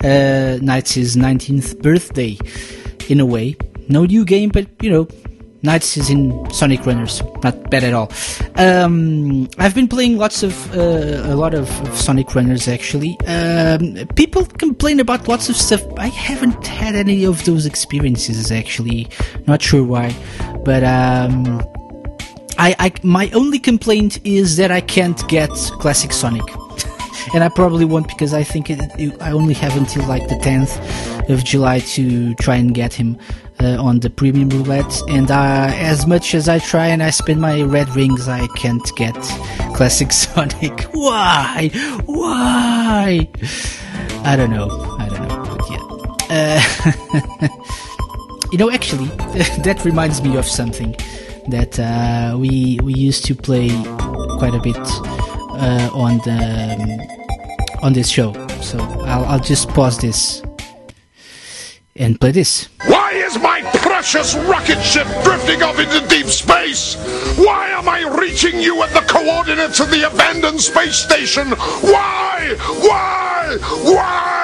[0.00, 2.36] uh, NiGHTS' 19th birthday,
[3.08, 3.56] in a way.
[3.88, 5.08] No new game, but you know,
[5.66, 7.22] NiGHTS is in Sonic Runners.
[7.42, 8.10] Not bad at all.
[8.56, 13.18] Um, I've been playing lots of uh, a lot of, of Sonic Runners actually.
[13.26, 15.82] Um, people complain about lots of stuff.
[15.98, 19.08] I haven't had any of those experiences actually.
[19.46, 20.14] Not sure why,
[20.64, 21.60] but um,
[22.58, 26.44] I, I my only complaint is that I can't get classic Sonic.
[27.34, 30.36] And I probably won't because I think it, it, I only have until like the
[30.36, 33.18] 10th of July to try and get him
[33.60, 35.00] uh, on the premium roulette.
[35.08, 38.90] And uh, as much as I try and I spend my red rings, I can't
[38.96, 39.14] get
[39.74, 40.82] Classic Sonic.
[40.92, 41.70] Why?
[42.06, 43.28] Why?
[44.24, 44.68] I don't know.
[44.98, 45.56] I don't know.
[45.56, 45.86] But yeah.
[47.40, 47.48] Uh,
[48.52, 49.06] you know, actually,
[49.64, 50.94] that reminds me of something
[51.48, 53.68] that uh, we we used to play
[54.38, 54.76] quite a bit
[55.56, 58.32] uh, on the um, on this show.
[58.60, 60.42] So I'll I'll just pause this
[61.96, 62.68] and play this.
[62.86, 66.96] Why is my precious rocket ship drifting off into deep space?
[67.38, 71.48] Why am I reaching you at the coordinates of the abandoned space station?
[71.82, 72.56] Why?
[72.80, 73.16] Why?
[73.46, 73.56] Why?
[73.58, 73.92] Why?
[73.92, 74.35] Why?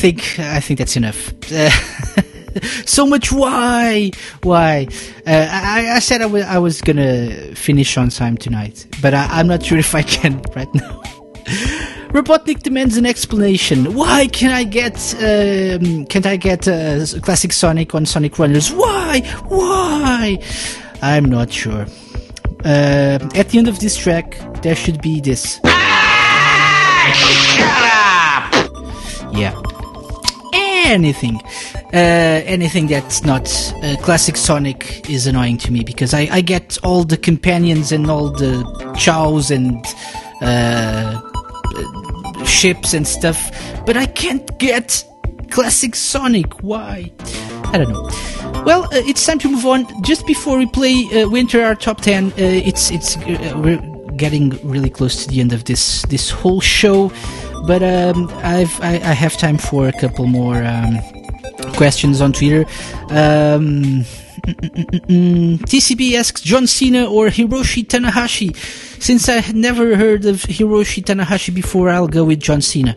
[0.00, 1.30] Think I think that's enough.
[1.52, 1.68] Uh,
[2.86, 4.10] so much why
[4.42, 4.88] why?
[5.26, 9.26] Uh, I, I said I wa- I was gonna finish on time tonight but I,
[9.30, 11.02] i'm not sure if i can right now.
[12.14, 13.94] Robotnik demands an explanation.
[13.94, 18.72] Why can i get um, can't i get uh, classic sonic on sonic runners?
[18.72, 19.20] Why?
[19.48, 20.38] Why?
[21.02, 21.84] I'm not sure.
[22.64, 25.60] Uh, at the end of this track there should be this.
[29.32, 29.69] Yeah
[30.90, 31.40] anything
[31.94, 33.48] uh, anything that's not
[33.82, 38.10] uh, classic sonic is annoying to me because I, I get all the companions and
[38.10, 38.64] all the
[38.98, 39.84] chows and
[40.42, 41.20] uh,
[42.44, 43.50] ships and stuff
[43.86, 45.04] but i can't get
[45.50, 47.10] classic sonic why
[47.72, 48.08] i don't know
[48.64, 49.86] well, uh, it's time to move on.
[50.02, 52.26] Just before we play, uh, we enter our top ten.
[52.32, 53.80] Uh, it's it's uh, we're
[54.16, 57.10] getting really close to the end of this this whole show,
[57.66, 60.98] but um, I've I, I have time for a couple more um,
[61.74, 62.64] questions on Twitter.
[63.10, 64.04] Um.
[64.44, 68.56] TCB asks John Cena or Hiroshi Tanahashi.
[69.00, 72.96] Since I had never heard of Hiroshi Tanahashi before, I'll go with John Cena.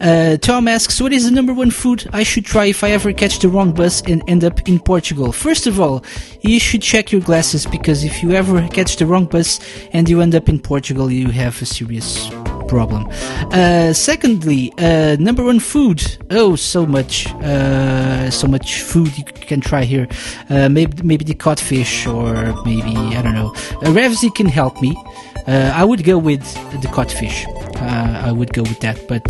[0.00, 3.12] Uh, Tom asks, what is the number one food I should try if I ever
[3.12, 5.32] catch the wrong bus and end up in Portugal?
[5.32, 6.02] First of all,
[6.40, 9.60] you should check your glasses because if you ever catch the wrong bus
[9.92, 12.30] and you end up in Portugal, you have a serious
[12.70, 13.02] problem.
[13.52, 16.00] Uh, secondly, uh, number one food.
[16.30, 20.06] Oh, so much, uh, so much food you can try here.
[20.48, 22.32] Uh, maybe maybe the codfish or
[22.64, 23.50] maybe I don't know.
[23.82, 24.92] Uh, Revsy can help me.
[25.48, 26.44] Uh, I would go with
[26.82, 27.38] the codfish.
[27.76, 28.96] Uh, I would go with that.
[29.08, 29.26] But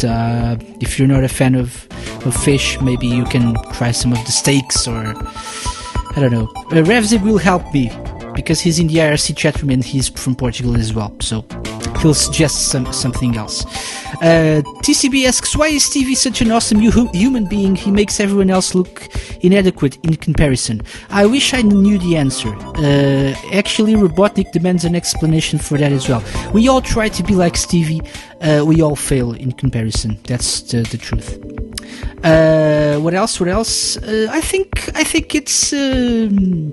[0.85, 1.89] if you're not a fan of,
[2.27, 5.01] of fish, maybe you can try some of the steaks or
[6.17, 6.49] I don't know.
[6.71, 7.89] Uh, Revsy will help me
[8.41, 11.15] because he's in the IRC chat room and he's from Portugal as well.
[11.21, 11.45] So
[12.01, 13.65] he'll suggest some, something else.
[14.23, 17.77] Uh, TCB asks, why is Stevie such an awesome hu- human being?
[17.77, 19.09] He makes everyone else look
[19.43, 20.83] inadequate in comparison.
[21.11, 22.55] I wish I knew the answer.
[22.77, 26.23] Uh, actually, Robotnik demands an explanation for that as well.
[26.53, 28.03] We all try to be like Stevie.
[28.41, 30.19] Uh, we all fail in comparison.
[30.25, 31.39] That's the, the truth.
[32.25, 33.41] Uh, what else?
[33.41, 33.97] What else?
[33.97, 36.73] Uh, I think I think it's um,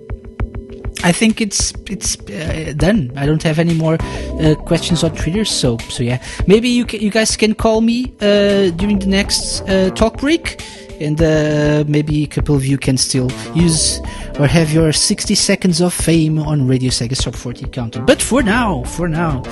[1.03, 3.11] I think it's it's uh, done.
[3.15, 3.97] I don't have any more
[4.41, 5.45] uh, questions on Twitter.
[5.45, 9.91] So so yeah, maybe you you guys can call me uh, during the next uh,
[9.91, 10.61] talk break,
[10.99, 13.99] and uh, maybe a couple of you can still use
[14.39, 18.01] or have your 60 seconds of fame on Radio Sega Top 40 counter.
[18.01, 19.43] But for now, for now,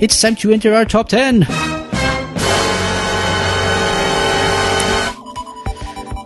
[0.00, 1.93] it's time to enter our top 10.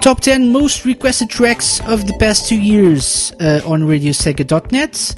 [0.09, 5.15] Top 10 most requested tracks of the past two years uh, on RadioSega.net.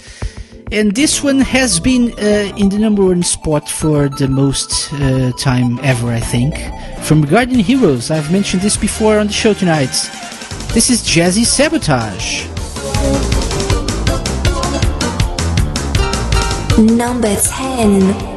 [0.73, 5.31] And this one has been uh, in the number one spot for the most uh,
[5.39, 6.57] time ever, I think.
[7.05, 9.95] From Guardian Heroes, I've mentioned this before on the show tonight.
[10.75, 12.49] This is Jazzy Sabotage.
[16.97, 18.30] Number 10.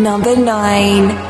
[0.00, 1.29] Number 9.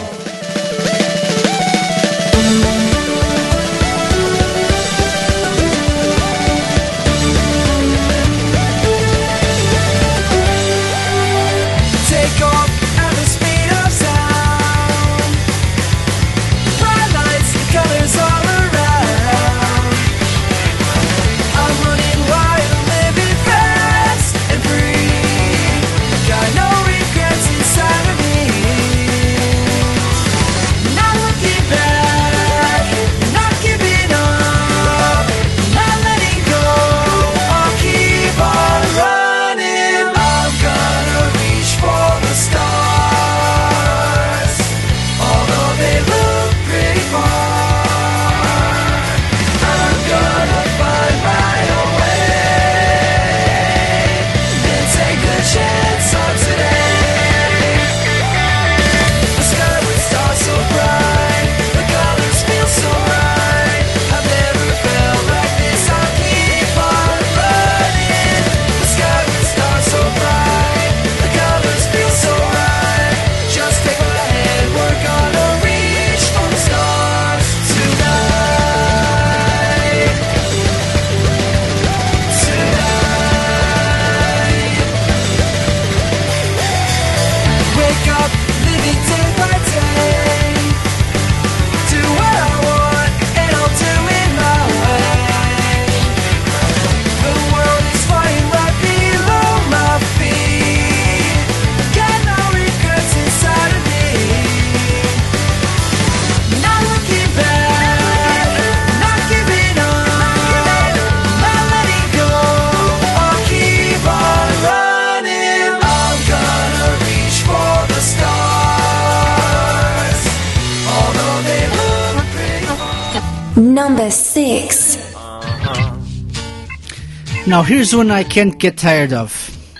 [127.51, 129.29] Now here's one I can't get tired of.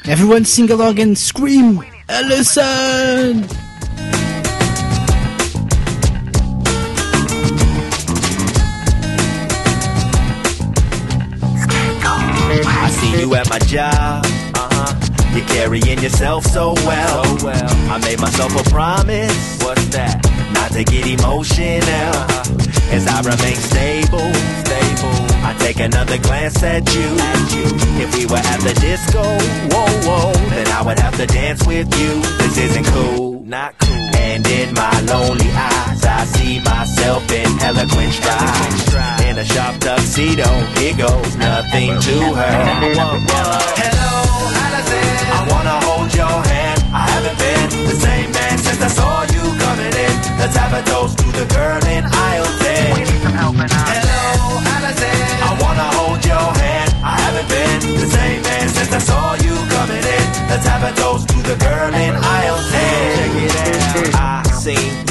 [0.04, 3.46] Everyone sing along and scream, Ellison!
[12.68, 14.26] I see you at my job.
[14.26, 15.34] Uh-huh.
[15.34, 17.24] You're carrying yourself so well.
[17.90, 19.64] I made myself a promise.
[19.64, 20.20] What's that?
[20.54, 21.88] Not to get emotional.
[22.92, 24.34] As I remain stable.
[24.66, 25.31] Stable.
[25.52, 27.12] I take another glance at you.
[28.00, 31.92] If we were at the disco, whoa, whoa, then I would have to dance with
[32.00, 32.22] you.
[32.40, 33.44] This isn't cool.
[33.44, 34.16] Not cool.
[34.16, 39.28] And in my lonely eyes, I see myself in eloquent stride.
[39.28, 40.48] In a sharp tuxedo,
[40.80, 42.56] here goes nothing to her.
[43.76, 44.16] Hello,
[44.56, 45.04] Allison.
[45.36, 46.80] I wanna hold your hand.
[46.96, 50.16] I haven't been the same man since I saw you coming in.
[50.40, 52.94] Let's have a toast to the girl in aisle 10.
[52.96, 54.81] We need some help Hello, Allison.
[57.48, 60.26] Been the same man since I saw you coming in.
[60.50, 63.18] Let's have a toast to the girl in aisle 10.
[63.18, 64.48] Check it out.
[64.48, 65.11] I seen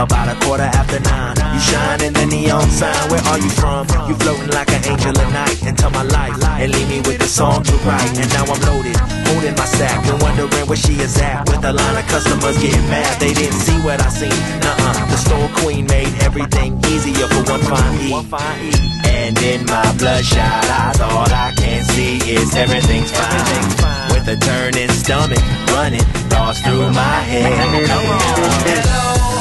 [0.00, 1.36] about a quarter after nine.
[1.36, 3.10] You shine in the neon sign.
[3.10, 3.84] Where are you from?
[4.08, 7.28] You floating like an angel at night into my life and leave me with the
[7.28, 8.08] song to write.
[8.16, 8.96] And now I'm loaded,
[9.28, 11.48] holding my sack and wondering where she is at.
[11.48, 14.40] With a line of customers getting mad, they didn't see what I seen.
[14.64, 18.80] Nuh-uh, the store queen made everything easier for one fine E.
[19.04, 24.16] And in my bloodshot eyes, all I can see is everything's fine.
[24.16, 25.44] With a turning stomach,
[25.76, 27.52] running thoughts through my head.
[27.86, 29.39] Hello.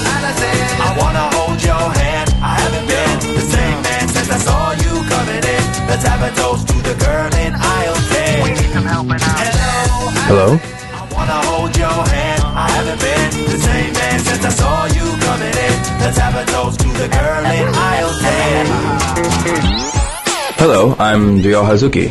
[0.80, 2.30] I wanna hold your hand.
[2.42, 5.64] I haven't been the same man since I saw you coming in.
[5.92, 8.44] Let's have a toast to the girl in aisle 10.
[8.44, 9.20] We need some help Hello,
[10.32, 10.50] Hello?
[10.96, 12.42] I wanna hold your hand.
[12.66, 15.76] I haven't been the same man since I saw you coming in.
[16.00, 19.00] Let's have a toast to the girl in aisle 10.
[20.62, 22.08] Hello, I'm Ryo Hazuki.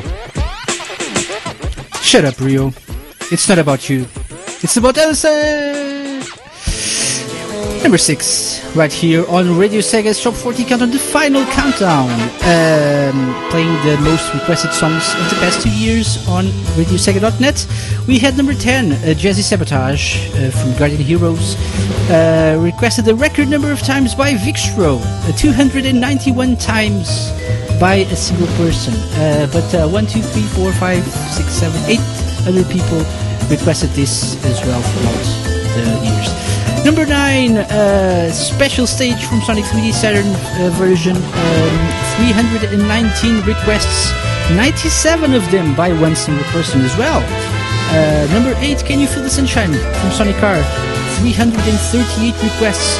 [2.02, 2.72] Shut up, Ryo.
[3.30, 4.06] It's not about you.
[4.62, 5.87] It's about Ellison!
[7.82, 12.10] Number six, right here on Radio Sega's Top 40 Countdown, the final countdown.
[12.42, 16.46] Um, playing the most requested songs of the past two years on
[16.76, 17.66] RadioSega.net.
[18.06, 21.56] We had number 10, uh, Jazzy Sabotage uh, from Guardian Heroes,
[22.10, 27.30] uh, requested a record number of times by Vixro, uh, 291 times
[27.80, 28.94] by a single person.
[29.16, 31.98] Uh, but uh, 1, 2, 3, 4, 5, 6, 7, 8
[32.48, 32.98] other people
[33.48, 36.47] requested this as well throughout the years.
[36.84, 41.16] Number 9, uh, special stage from Sonic 3D Saturn uh, version.
[41.16, 44.10] Um, 319 requests,
[44.50, 47.20] 97 of them by one single person as well.
[47.90, 50.62] Uh, number 8, Can You Feel the Sunshine from Sonic R.
[51.20, 52.98] 338 requests,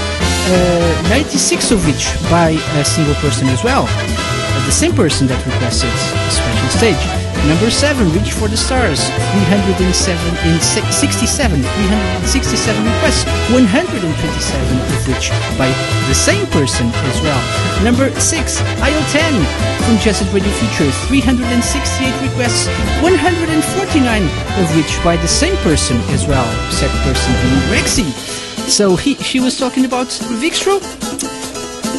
[0.51, 2.51] uh, 96 of which by
[2.81, 3.87] a single person as well.
[3.89, 7.28] Uh, the same person that requested the special stage.
[7.47, 9.01] Number 7, Reach for the Stars.
[9.49, 15.69] 307 in si- 67, 367 requests, 127 of which by
[16.09, 17.41] the same person as well.
[17.83, 19.33] Number 6, Aisle 10
[19.87, 20.91] from Jet Set Radio Future.
[21.09, 22.67] 368 requests,
[23.01, 24.23] 149
[24.61, 26.45] of which by the same person as well.
[26.71, 28.09] Said person being Rexy.
[28.69, 30.09] So he, she was talking about
[30.43, 30.81] Vixro?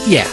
[0.07, 0.27] Yeah.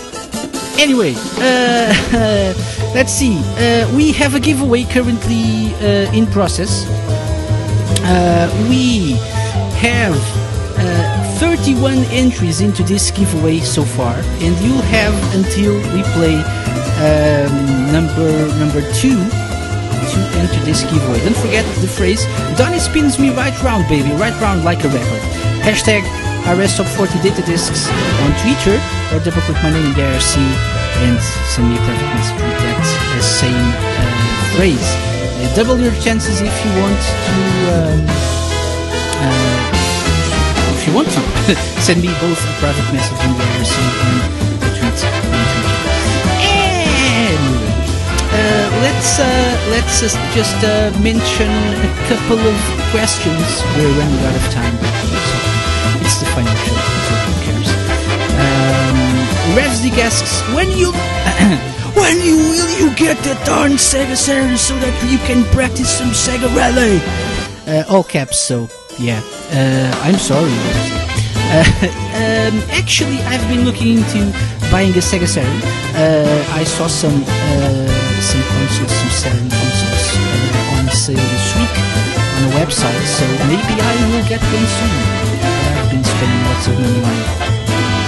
[0.78, 1.92] Anyway, uh,
[2.94, 3.38] let's see.
[3.56, 6.84] Uh, we have a giveaway currently uh, in process.
[8.68, 9.12] We
[9.80, 10.16] have
[10.78, 16.36] uh, 31 entries into this giveaway so far, and you'll have until we play
[17.00, 21.20] um, number number two to enter this giveaway.
[21.24, 22.24] Don't forget the phrase
[22.56, 25.22] "Donny spins me right round, baby, right round like a record."
[25.64, 26.04] Hashtag
[26.46, 27.90] RS Top 40 Data Discs
[28.22, 28.78] on Twitter
[29.10, 29.90] or double click my name
[30.22, 30.46] see,
[31.02, 31.18] and
[31.50, 32.78] send me a private message with that
[33.18, 34.86] same uh, phrase.
[35.42, 37.34] Uh, double your chances if you want to.
[37.74, 37.98] Um,
[39.26, 39.58] uh,
[40.70, 41.20] if you want to,
[41.82, 43.74] send me both a private message in the IRC
[44.06, 44.22] and
[44.62, 45.82] a tweet on Twitter.
[47.26, 47.74] Anyway,
[48.30, 50.62] uh, let's uh, let's just
[51.02, 52.58] mention a couple of
[52.94, 53.66] questions.
[53.74, 55.55] We're running out of time, so
[56.44, 57.68] so who cares?
[58.36, 58.98] Um,
[59.56, 60.92] Revsdig asks, when you
[62.00, 66.10] when you will you get the darn Sega Saturn so that you can practice some
[66.10, 67.00] Sega Rally?
[67.66, 68.68] Uh, all caps, so
[68.98, 69.20] yeah.
[69.50, 70.52] Uh, I'm sorry.
[71.48, 74.18] Uh, um, actually, I've been looking into
[74.68, 75.62] buying a Sega Saturn.
[75.94, 81.70] Uh, I saw some uh, some consoles, some Saturn consoles uh, on sale this week
[82.34, 85.25] on a website, so maybe I will get one soon.
[86.56, 87.16] Of money on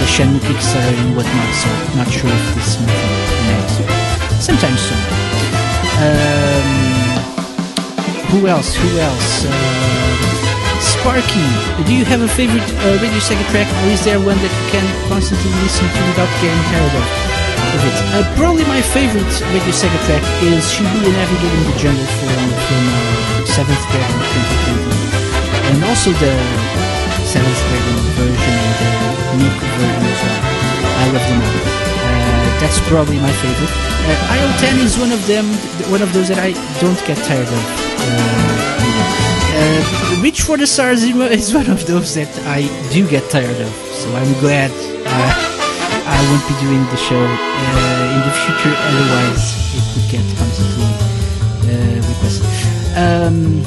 [0.01, 3.77] the Shenmue Kickstarter and whatnot, so not sure if this may come next.
[4.41, 4.99] Sometime soon.
[6.01, 6.67] Um,
[8.33, 8.75] who else?
[8.75, 9.45] Who else?
[9.45, 10.19] Um,
[10.81, 11.45] Sparky,
[11.85, 14.65] do you have a favorite uh, Radio Sega track, or is there one that you
[14.73, 17.97] can constantly listen to without getting tired of, of it?
[18.11, 23.55] Uh, probably my favorite Radio Sega track is Shibuya Navigating the Jungle from, from uh,
[23.55, 24.19] 7th Dragon
[25.69, 26.88] 2020, and also the
[27.29, 30.41] 7th Dragon version and the Nico version as well.
[30.97, 31.61] I love them all.
[32.01, 33.69] Uh, that's probably my favorite.
[33.69, 35.45] Uh, Aisle 10 is one of them,
[35.93, 37.63] one of those that I don't get tired of.
[38.01, 38.49] Uh.
[39.61, 41.03] Uh, Reach for the Stars
[41.37, 44.71] is one of those that I do get tired of, so I'm glad
[45.05, 45.33] uh,
[46.09, 50.89] I won't be doing the show in the future, otherwise it would get constantly
[52.09, 52.49] requested.
[52.97, 53.61] Um,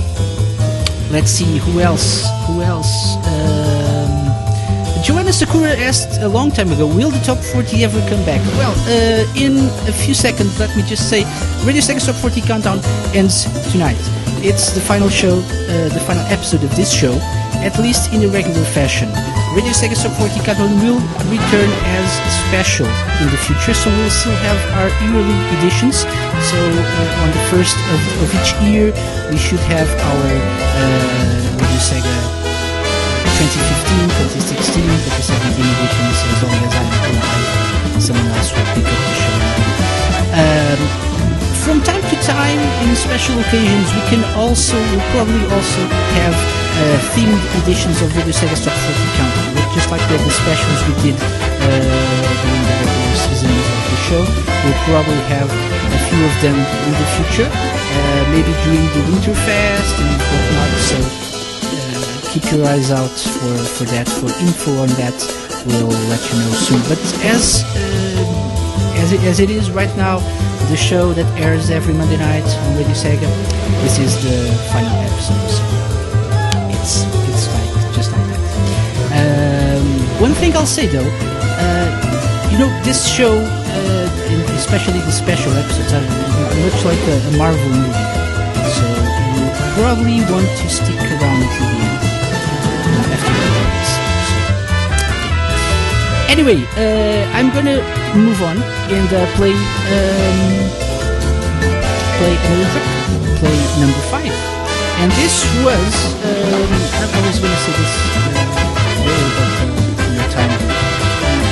[1.14, 2.26] let's see, who else?
[2.62, 3.16] Else?
[3.26, 4.22] Um,
[5.02, 8.39] Joanna Sakura asked a long time ago, will the top 40 ever come back?
[8.55, 9.59] Well, uh, in
[9.90, 11.24] a few seconds, let me just say,
[11.66, 12.78] Radio Sega's Top 40 Countdown
[13.12, 13.98] ends tonight.
[14.47, 17.18] It's the final show, uh, the final episode of this show,
[17.66, 19.10] at least in a regular fashion.
[19.59, 22.09] Radio Sega's Top 40 Countdown will return as
[22.47, 22.86] special
[23.18, 26.06] in the future, so we'll still have our yearly editions.
[26.47, 28.94] So uh, on the first of, of each year,
[29.34, 32.52] we should have our uh, Radio Sega
[33.43, 34.06] 2015,
[34.39, 34.86] 2016,
[35.19, 37.98] 2017 editions as long as I'm alive.
[37.98, 39.35] Someone else will pick up the show.
[40.39, 40.81] Um,
[41.66, 45.82] from time to time, in special occasions, we can also, we'll probably also
[46.23, 50.78] have uh, themed editions of Radio Sega Top 40 Countdown, just like the, the specials
[50.86, 54.23] we did uh, during the regular season of the show.
[54.62, 59.35] We'll probably have a few of them in the future, uh, maybe during the Winter
[59.35, 60.70] Fest and whatnot.
[60.78, 61.32] So
[62.33, 64.09] keep your eyes out for, for that.
[64.09, 65.13] For info on that,
[65.69, 66.81] we'll let you know soon.
[66.89, 66.97] But
[67.29, 70.17] as uh, as it, as it is right now,
[70.73, 73.29] the show that airs every Monday night on Radio Sega,
[73.85, 75.45] this is the final episode.
[75.53, 75.65] So
[76.73, 78.41] it's it's like just like that.
[79.13, 79.85] Um,
[80.17, 84.09] one thing I'll say though, uh, you know, this show, uh,
[84.57, 86.07] especially the special episodes, are
[86.65, 88.09] much like a, a Marvel movie.
[88.73, 88.89] So
[89.37, 89.45] you
[89.77, 91.11] probably want to stick
[96.33, 97.77] Anyway, uh, I'm gonna
[98.17, 98.57] move on
[98.89, 100.65] and uh, play um,
[102.17, 102.89] play another track,
[103.37, 104.33] play number five,
[105.05, 105.93] and this was
[106.25, 107.93] um, I I was gonna say this
[109.05, 109.53] uh, but
[110.09, 110.57] uh, time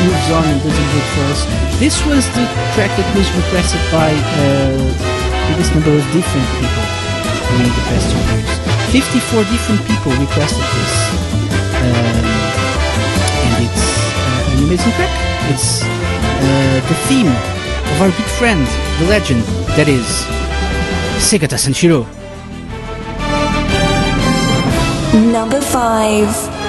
[0.00, 1.44] moves on and doesn't work for us.
[1.76, 4.80] This was the track that was requested by uh,
[5.52, 6.86] biggest number of different people
[7.52, 8.48] during the past two years.
[8.96, 10.94] Fifty-four different people requested this.
[11.84, 12.29] Um,
[14.64, 15.10] amazing track.
[15.50, 18.66] It's uh, the theme of our good friend,
[19.00, 19.42] the legend,
[19.76, 20.06] that is
[21.18, 22.06] Segata Sanshiro.
[25.32, 26.59] Number 5.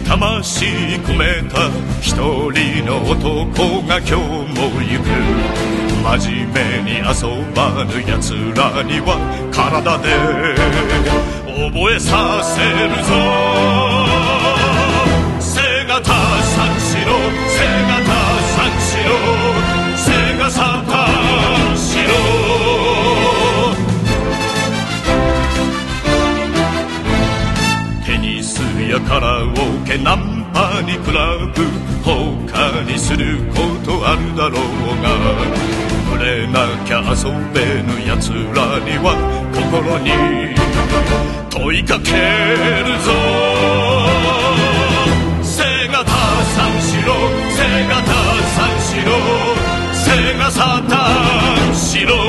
[0.00, 0.66] 魂
[1.04, 1.70] 込めた
[2.00, 2.14] 一
[2.52, 5.06] 人の男が今日も行く。
[6.02, 7.04] 真面目に遊
[7.54, 9.18] ばぬ奴らには
[9.52, 10.08] 体で
[11.70, 13.87] 覚えさせるぞ。
[28.98, 29.54] やカラオ
[29.86, 31.62] ケナンパにクラブ
[32.02, 34.62] 他にすることあるだろう
[35.02, 35.08] が
[36.10, 39.14] 触れなきゃ遊べぬ奴らには
[39.54, 40.10] 心に
[41.50, 43.10] 問いかけるぞ。
[45.42, 46.10] 背がた
[46.54, 47.12] 三四郎
[47.56, 48.12] 背がた
[48.56, 49.10] 三四郎
[49.92, 52.27] 背がさ三四郎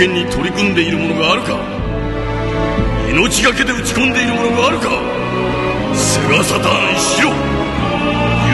[0.00, 1.58] 剣に取り組んでいるものがあるか？
[3.12, 4.88] 命がけで打ち込んでいるものがあるか？
[5.94, 7.28] 菅サタンしろ！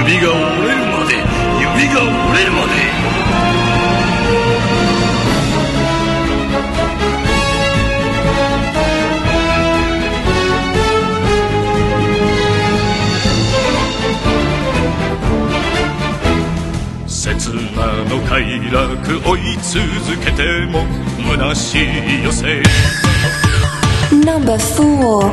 [0.09, 1.15] 指が折れるまで
[1.61, 2.75] 指が折れるまで。
[17.07, 18.43] 刹那の快
[18.73, 19.79] 楽追い続
[20.25, 20.85] けても
[21.25, 21.89] 虚しい
[22.21, 22.63] 余生
[24.25, 25.31] Number four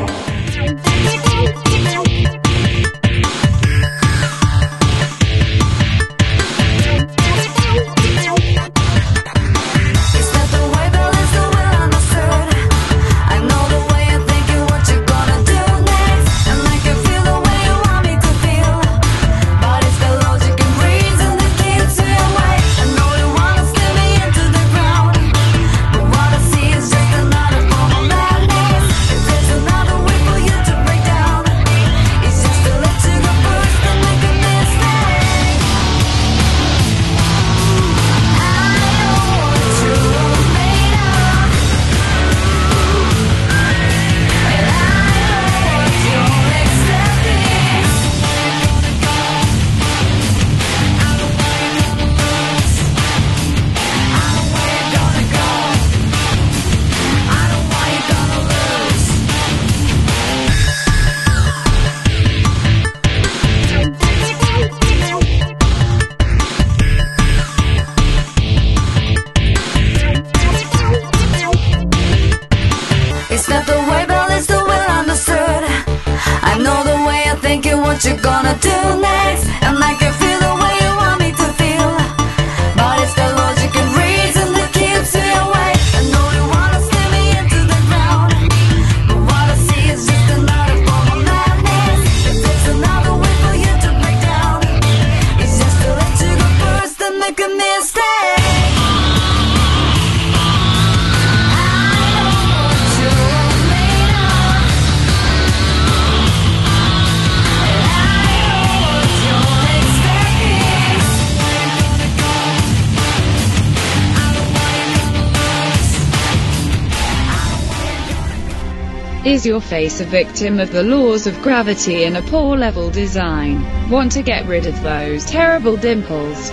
[119.44, 123.90] Your face a victim of the laws of gravity and a poor level design?
[123.90, 126.50] Want to get rid of those terrible dimples?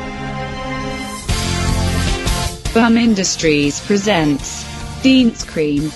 [2.75, 4.67] Bum Industries presents
[5.03, 5.93] Dean's Cream.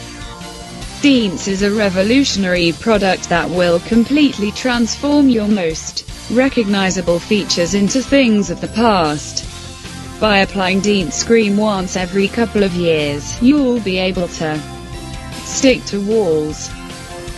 [1.03, 8.51] Dean's is a revolutionary product that will completely transform your most recognizable features into things
[8.51, 9.45] of the past.
[10.21, 14.63] By applying Dean's Cream once every couple of years, you'll be able to
[15.45, 16.71] stick to walls,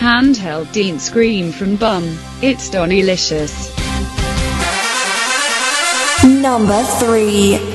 [0.00, 2.18] Handheld Dean Scream from Bum.
[2.40, 3.68] It's Donny-licious.
[6.24, 7.69] Number 3.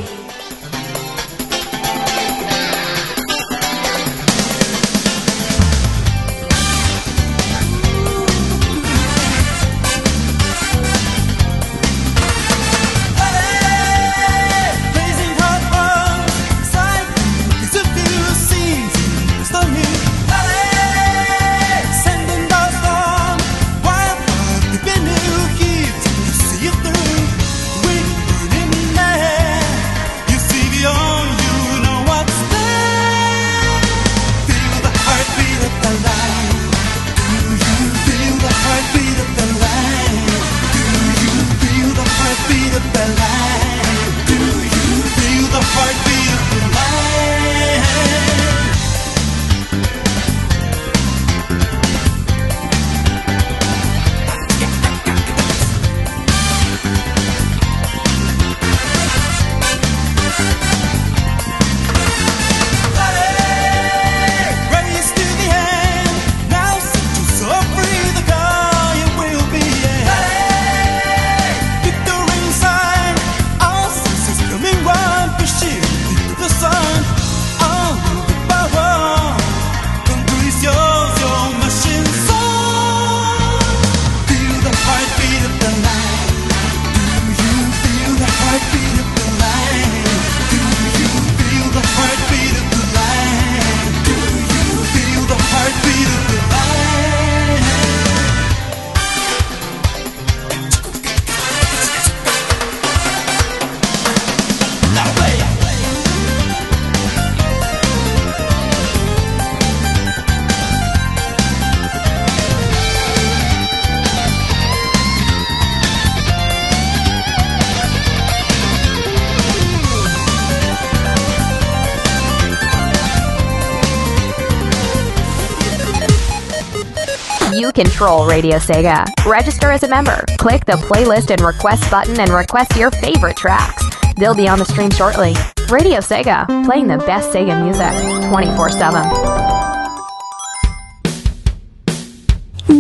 [127.76, 129.06] Control Radio Sega.
[129.26, 130.26] Register as a member.
[130.38, 133.84] Click the playlist and request button and request your favorite tracks.
[134.16, 135.36] They'll be on the stream shortly.
[135.70, 137.92] Radio Sega, playing the best Sega music
[138.30, 139.04] 24 7.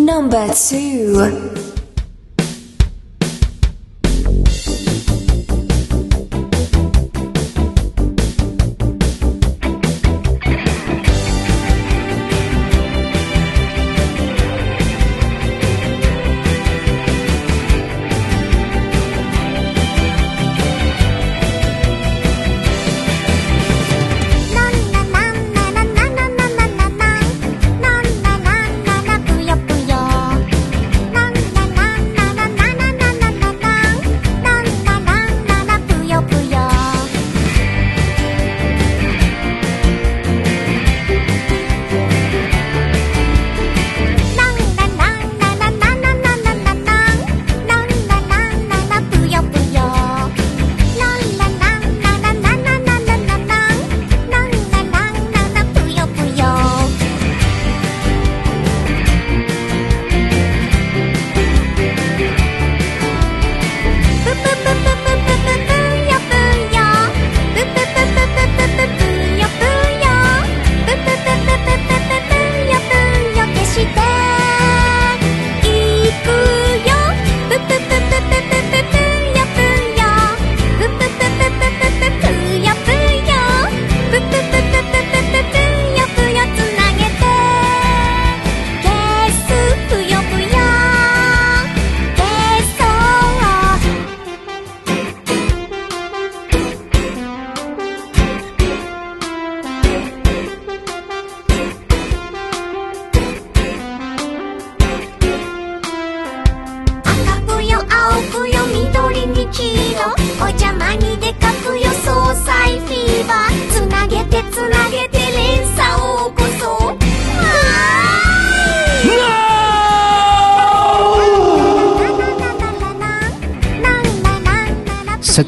[0.05, 1.74] Number 2.「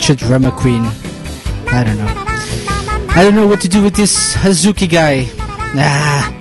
[0.08, 0.84] such a drama queen.
[1.68, 2.14] I don't know.
[3.10, 5.26] I don't know what to do with this Hazuki guy.
[5.76, 6.34] Ah.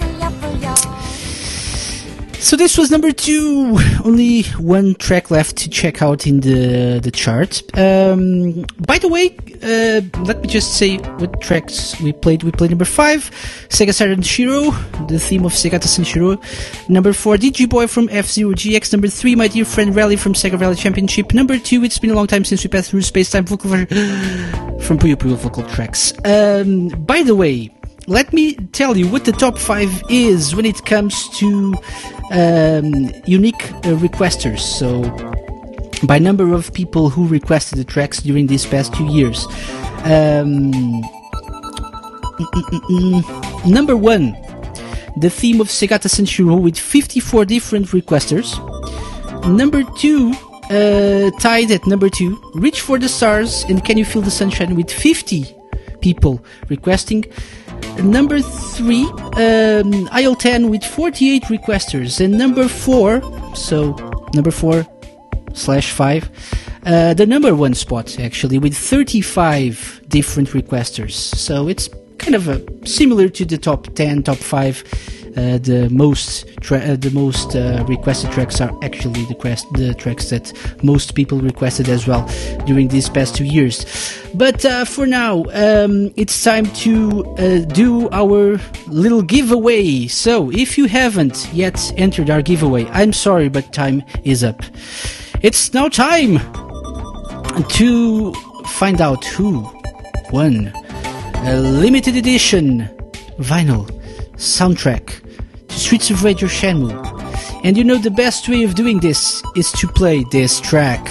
[2.39, 3.77] So this was number two.
[4.05, 7.63] Only one track left to check out in the the chart.
[7.77, 12.45] Um, by the way, uh, let me just say what tracks we played.
[12.45, 13.33] We played number five,
[13.77, 14.71] Sega Saturn Shiro,
[15.07, 16.41] the theme of Segata Shiro.
[16.89, 18.91] Number four, DG Boy from F Zero GX.
[18.95, 21.35] Number three, My Dear Friend Rally from Sega Rally Championship.
[21.35, 23.69] Number two, It's been a long time since we passed through space time vocal
[24.81, 26.15] from Puyo Puyo vocal tracks.
[26.25, 27.71] Um, by the way,
[28.07, 31.75] let me tell you what the top five is when it comes to
[32.31, 34.61] um, unique uh, requesters.
[34.61, 35.03] So,
[36.07, 39.47] by number of people who requested the tracks during these past two years.
[40.05, 41.03] Um.
[43.67, 44.37] Number one,
[45.17, 48.55] the theme of Segata Sanshiro with 54 different requesters.
[49.47, 50.33] Number two,
[50.71, 54.77] uh, tied at number two, Reach for the Stars and Can You Feel the Sunshine
[54.77, 55.55] with 50
[56.01, 57.25] people requesting.
[58.03, 59.05] Number three,
[59.37, 62.23] um, Aisle 10 with 48 requesters.
[62.23, 63.23] And number four,
[63.55, 63.93] so
[64.35, 64.87] number four
[65.55, 66.29] slash five,
[66.85, 71.13] uh, the number one spot actually with 35 different requesters.
[71.13, 74.85] So it's kind of a, similar to the top 10, top five.
[75.37, 79.93] Uh, the most tra- uh, the most uh, requested tracks are actually the quest the
[79.93, 80.51] tracks that
[80.83, 82.27] most people requested as well
[82.65, 83.85] during these past two years.
[84.33, 90.07] But uh, for now, um, it's time to uh, do our little giveaway.
[90.07, 94.63] So if you haven't yet entered our giveaway, I'm sorry, but time is up.
[95.43, 96.39] It's now time
[97.77, 98.33] to
[98.69, 99.69] find out who
[100.33, 100.73] won
[101.45, 102.89] a limited edition
[103.39, 103.87] vinyl
[104.37, 105.23] soundtrack
[105.69, 106.95] to Streets of Rage Shenmue.
[107.65, 111.05] And you know the best way of doing this is to play this track.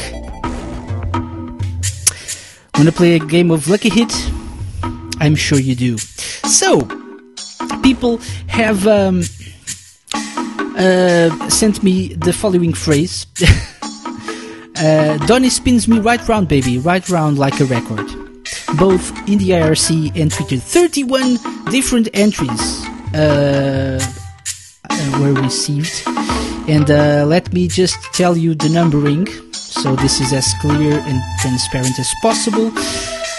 [2.77, 4.13] Wanna play a game of Lucky Hit?
[5.19, 5.97] I'm sure you do.
[5.97, 6.81] So,
[7.83, 9.21] people have um,
[10.77, 13.27] uh, sent me the following phrase.
[14.77, 18.24] uh, spins me right round, baby, right round like a record.
[18.73, 20.57] Both in the IRC and Twitter.
[20.57, 21.37] 31
[21.69, 23.99] different entries uh,
[24.89, 26.03] uh, were received.
[26.67, 31.21] And uh, let me just tell you the numbering, so this is as clear and
[31.41, 32.71] transparent as possible.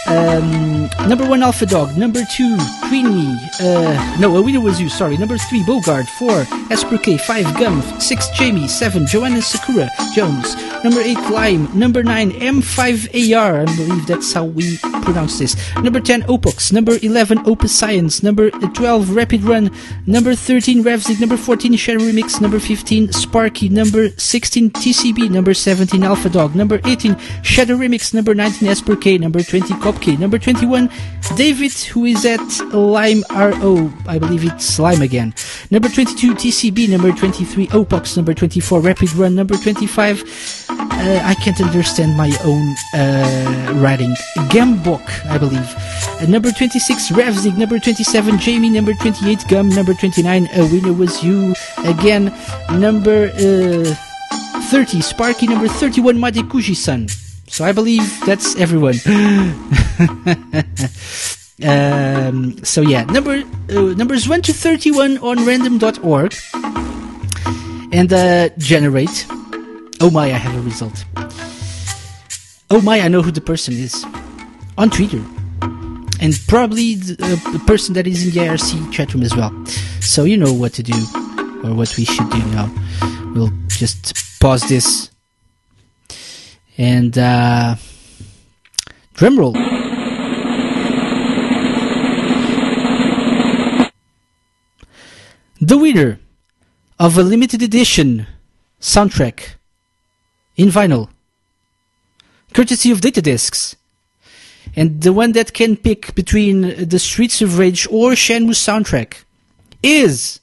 [0.09, 1.97] Um, number one, Alpha Dog.
[1.97, 2.57] Number two,
[2.89, 3.37] Queenie.
[3.61, 4.89] Uh, no, a winner was you.
[4.89, 5.17] Sorry.
[5.17, 6.07] Number three, Bogard.
[6.11, 7.19] Four, K.
[7.19, 7.83] Five, Gum.
[8.01, 8.69] Six, Jamie.
[8.69, 10.55] Seven, Joanna Sakura Jones.
[10.85, 11.69] Number eight, Lime.
[11.77, 13.69] Number nine, M5AR.
[13.69, 15.57] I believe that's how we pronounce this.
[15.77, 16.73] Number ten, Opox.
[16.73, 18.23] Number eleven, Opus Science.
[18.23, 19.71] Number twelve, Rapid Run.
[20.07, 21.21] Number thirteen, Revzig.
[21.21, 22.41] Number fourteen, Shadow Remix.
[22.41, 23.69] Number fifteen, Sparky.
[23.69, 25.31] Number sixteen, TCB.
[25.31, 26.55] Number seventeen, Alpha Dog.
[26.55, 28.15] Number eighteen, Shadow Remix.
[28.15, 29.19] Number nineteen, Esper K.
[29.19, 30.19] Number twenty, Copk.
[30.19, 30.91] Number 21,
[31.37, 32.41] David, who is at
[32.73, 33.93] Lime RO.
[34.07, 35.35] I believe it's Lime again.
[35.71, 36.89] Number 22, TCB.
[36.89, 38.17] Number 23, Opox.
[38.17, 39.35] Number 24, Rapid Run.
[39.35, 40.23] Number 25,
[40.71, 44.15] uh, I can't understand my own uh, writing.
[44.51, 45.75] Gambok, I believe.
[46.21, 47.57] Uh, number 26, Revzig.
[47.57, 48.71] Number 27, Jamie.
[48.71, 49.69] Number 28, Gum.
[49.71, 52.33] Number 29, a winner was you again.
[52.73, 53.95] Number uh,
[54.71, 55.47] 30, Sparky.
[55.47, 57.26] Number 31, Madekuji-san.
[57.49, 58.97] So I believe that's everyone.
[61.63, 66.35] um, so yeah, number uh, numbers one to thirty-one on random.org,
[67.93, 69.27] and uh, generate.
[70.01, 71.05] Oh my, I have a result.
[72.69, 74.05] Oh my, I know who the person is
[74.77, 75.23] on Twitter,
[76.21, 79.53] and probably the, uh, the person that is in the IRC chat room as well.
[80.01, 80.99] So you know what to do,
[81.65, 82.71] or what we should do now.
[83.35, 85.11] We'll just pause this
[86.79, 87.77] and uh,
[89.15, 89.53] drum roll.
[95.61, 96.21] The winner
[96.99, 98.27] of a limited edition
[98.81, 99.55] soundtrack
[100.57, 101.09] in vinyl,
[102.53, 103.77] courtesy of Data Discs,
[104.75, 109.25] and the one that can pick between the Streets of Rage or Shenmue soundtrack
[109.83, 110.41] is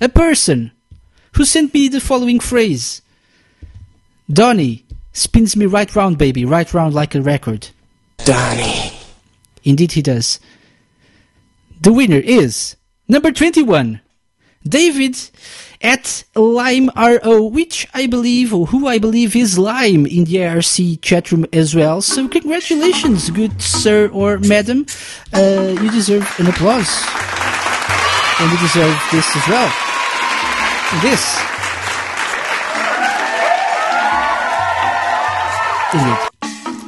[0.00, 0.72] a person
[1.34, 3.02] who sent me the following phrase
[4.32, 7.68] Donnie spins me right round, baby, right round like a record.
[8.18, 8.92] Donnie.
[9.64, 10.40] Indeed, he does.
[11.80, 12.76] The winner is
[13.08, 14.00] number 21,
[14.64, 15.16] David
[15.82, 21.00] at Lime RO, which I believe, or who I believe is Lime in the IRC
[21.00, 22.02] chat room as well.
[22.02, 24.86] So, congratulations, good sir or madam.
[25.32, 26.90] Uh, you deserve an applause.
[28.40, 29.72] And you deserve this as well.
[31.02, 31.59] This.
[35.92, 36.18] Indeed.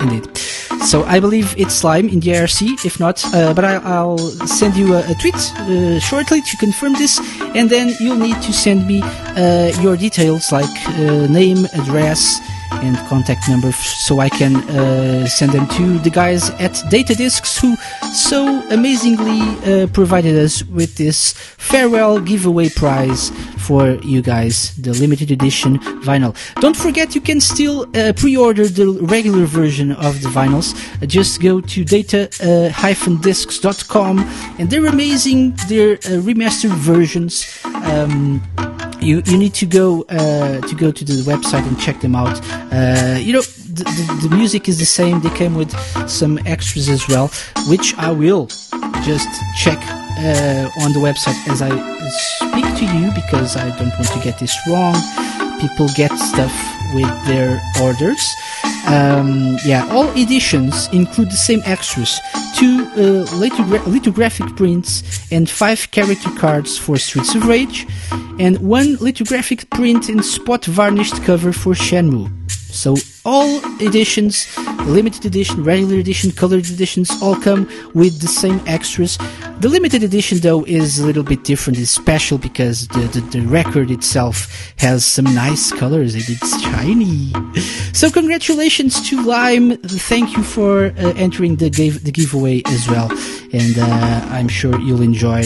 [0.00, 0.36] Indeed.
[0.82, 2.84] So I believe it's Lime in the IRC.
[2.84, 6.94] If not, uh, but I, I'll send you a, a tweet uh, shortly to confirm
[6.94, 7.20] this,
[7.54, 12.40] and then you'll need to send me uh, your details like uh, name, address,
[12.82, 17.58] and contact number so I can uh, send them to the guys at Data Discs
[17.58, 17.76] who
[18.12, 25.30] so amazingly uh, provided us with this farewell giveaway prize for you guys, the limited
[25.30, 26.34] edition vinyl.
[26.60, 30.74] Don't forget you can still uh, pre-order the regular version of the vinyls.
[31.02, 34.18] Uh, just go to data-discs.com
[34.58, 35.54] and they're amazing.
[35.68, 37.46] They're uh, remastered versions.
[37.64, 38.42] Um,
[39.00, 42.40] you you need to go uh, to go to the website and check them out.
[42.70, 45.20] Uh, you know the, the, the music is the same.
[45.20, 45.72] They came with
[46.08, 47.28] some extras as well,
[47.68, 48.46] which I will
[49.04, 49.78] just check
[50.18, 51.70] uh, on the website as I
[52.38, 54.94] speak to you because I don't want to get this wrong.
[55.60, 56.52] People get stuff
[56.92, 58.22] with their orders.
[58.86, 62.20] Um, yeah, all editions include the same extras:
[62.56, 67.86] two uh, lithogra- lithographic prints and five character cards for Streets of Rage,
[68.38, 72.30] and one lithographic print and spot varnished cover for Shenmue.
[72.72, 74.48] So all editions,
[74.86, 79.18] limited edition, regular edition, colored editions, all come with the same extras.
[79.60, 81.78] The limited edition, though, is a little bit different.
[81.78, 87.32] It's special because the, the, the record itself has some nice colors and it's shiny.
[87.92, 89.76] So congratulations to Lime.
[89.76, 93.10] Thank you for uh, entering the, give, the giveaway as well.
[93.52, 95.44] And uh, I'm sure you'll enjoy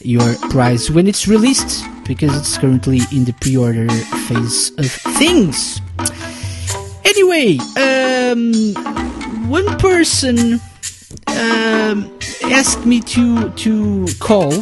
[0.00, 3.88] your prize when it's released because it's currently in the pre-order
[4.26, 5.80] phase of things.
[7.08, 8.74] Anyway, um,
[9.48, 10.60] one person
[11.28, 12.12] um,
[12.44, 14.52] asked me to to call,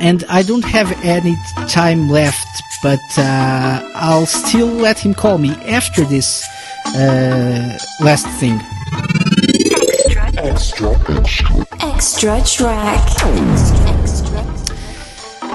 [0.00, 1.34] and I don't have any
[1.68, 2.46] time left,
[2.80, 6.46] but uh, I'll still let him call me after this
[6.94, 8.60] uh, last thing.
[10.38, 11.66] Extra, extra.
[11.80, 14.27] Extra track.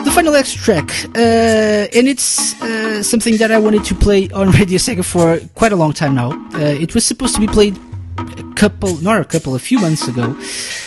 [0.03, 4.51] The final extra track, uh, and it's uh, something that I wanted to play on
[4.51, 6.31] Radio Sega for quite a long time now.
[6.53, 7.77] Uh, it was supposed to be played
[8.17, 10.35] a couple, not a couple, a few months ago,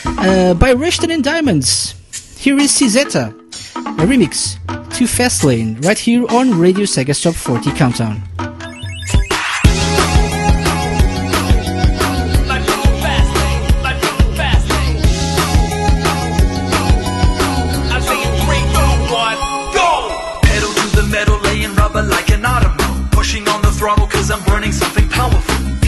[0.05, 1.95] uh, by Rushton and Diamonds.
[2.39, 3.31] Here is Cizeta,
[3.75, 4.59] a remix
[4.97, 8.23] to Fastlane, right here on Radio Sega's Top 40 Countdown.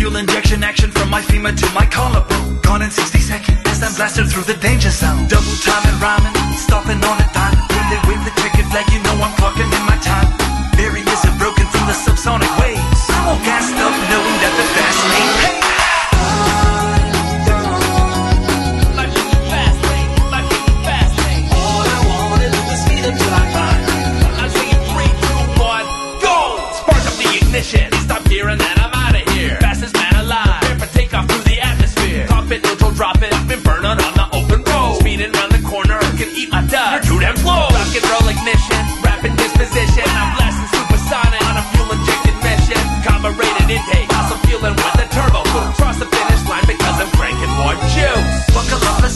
[0.08, 2.58] Fuel injection action from my femur to my collarbone.
[2.62, 5.28] Gone in 60 seconds as I'm blasted through the danger zone.
[5.28, 7.58] Double time and rhyming, stopping on a dime.
[7.68, 10.27] When they wave the ticket flag, you know I'm clocking in my time.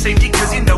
[0.03, 0.72] Safety cause you know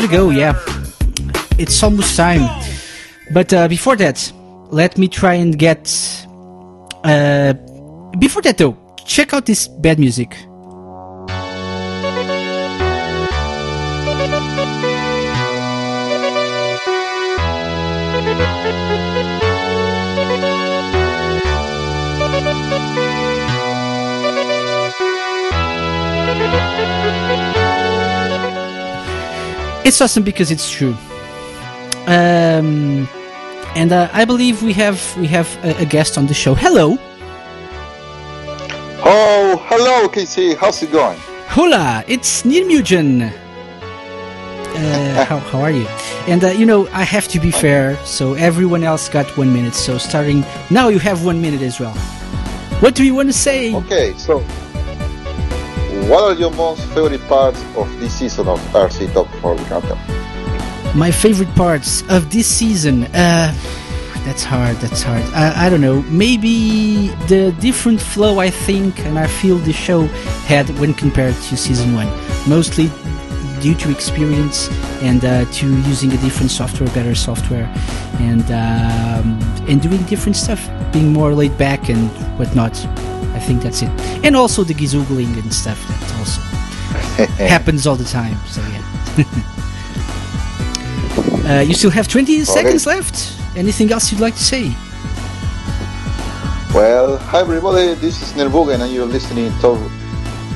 [0.00, 0.30] gonna go.
[0.30, 0.54] Yeah,
[1.58, 2.46] it's almost time.
[3.32, 4.32] But uh, before that,
[4.70, 5.88] let me try and get.
[7.04, 7.54] Uh,
[8.18, 10.36] before that, though, check out this bad music.
[29.88, 30.94] It's awesome because it's true.
[32.06, 33.08] Um,
[33.74, 36.52] and uh, I believe we have we have a, a guest on the show.
[36.54, 36.98] Hello.
[39.00, 40.58] Oh, hello, KC.
[40.58, 41.18] How's it going?
[41.48, 43.32] Hola, it's Nirmugen.
[43.32, 45.86] Uh, how, how are you?
[46.26, 49.72] And uh, you know, I have to be fair, so everyone else got one minute.
[49.72, 51.94] So starting now, you have one minute as well.
[52.80, 53.74] What do you want to say?
[53.74, 54.44] Okay, so
[56.08, 59.98] what are your most favorite parts of this season of RC Top 40 Countdown?
[60.96, 63.04] My favorite parts of this season.
[63.14, 63.54] Uh,
[64.24, 64.76] that's hard.
[64.76, 65.22] That's hard.
[65.34, 66.02] I, I don't know.
[66.02, 70.06] Maybe the different flow I think and I feel the show
[70.48, 72.08] had when compared to season one.
[72.48, 72.90] Mostly
[73.60, 74.68] due to experience
[75.02, 77.64] and uh, to using a different software, better software,
[78.18, 79.38] and um,
[79.68, 82.74] and doing different stuff, being more laid back and whatnot.
[83.48, 83.88] Think that's it.
[84.24, 86.40] And also the gizoogling and stuff that also
[87.48, 88.36] happens all the time.
[88.46, 88.82] So yeah.
[91.58, 93.40] uh, you still have 20 seconds left.
[93.56, 94.64] Anything else you'd like to say?
[96.74, 99.78] Well, hi everybody, this is Nervugen and you're listening to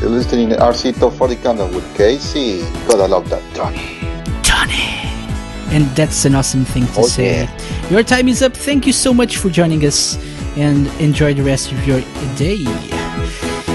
[0.02, 2.60] you're listening to RC Top 40 Countdown with KC.
[2.88, 4.00] God, I love that, Johnny.
[5.72, 7.48] And that's an awesome thing to Oh, say.
[7.88, 8.52] Your time is up.
[8.52, 10.18] Thank you so much for joining us
[10.56, 12.00] and enjoy the rest of your
[12.36, 12.64] day.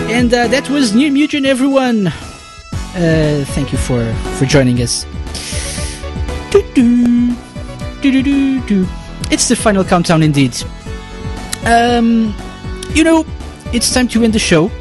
[0.10, 2.08] And uh, that was New Mutant, everyone.
[2.08, 5.06] Uh, thank you for, for joining us.
[9.30, 10.56] It's the final countdown indeed.
[11.66, 12.34] Um,
[12.94, 13.26] you know,
[13.74, 14.72] it's time to end the show.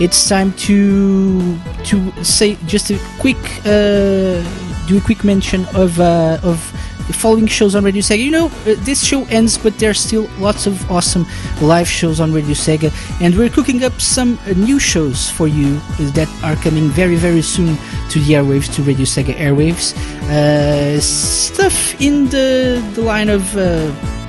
[0.00, 4.40] It's time to to say just a quick uh,
[4.88, 6.72] do a quick mention of uh, of
[7.10, 8.24] the following shows on Radio Sega.
[8.24, 11.26] You know, uh, this show ends, but there are still lots of awesome
[11.60, 12.90] live shows on Radio Sega,
[13.20, 17.16] and we're cooking up some uh, new shows for you uh, that are coming very
[17.16, 17.76] very soon
[18.10, 19.96] to the airwaves, to Radio Sega airwaves.
[20.30, 24.19] Uh, stuff in the the line of.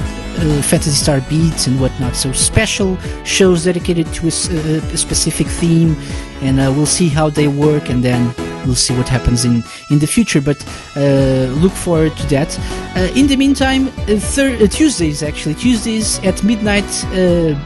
[0.42, 2.16] Uh, Phantasy Star Beats and whatnot.
[2.16, 5.95] So special shows dedicated to a, uh, a specific theme,
[6.42, 8.34] and uh, we'll see how they work, and then
[8.66, 10.42] we'll see what happens in in the future.
[10.42, 10.58] But
[10.95, 12.58] uh, look forward to that.
[12.95, 13.90] Uh, in the meantime,
[14.34, 16.90] thir- Tuesdays actually Tuesdays at midnight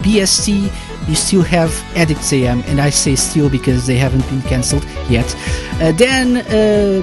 [0.04, 0.70] BST.
[1.08, 5.34] You still have Addicts AM, and I say still because they haven't been cancelled yet.
[5.80, 7.02] Uh, then uh,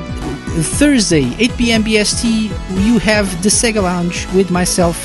[0.77, 1.83] Thursday, 8 p.m.
[1.85, 2.51] BST,
[2.85, 4.97] you have the Sega Lounge with myself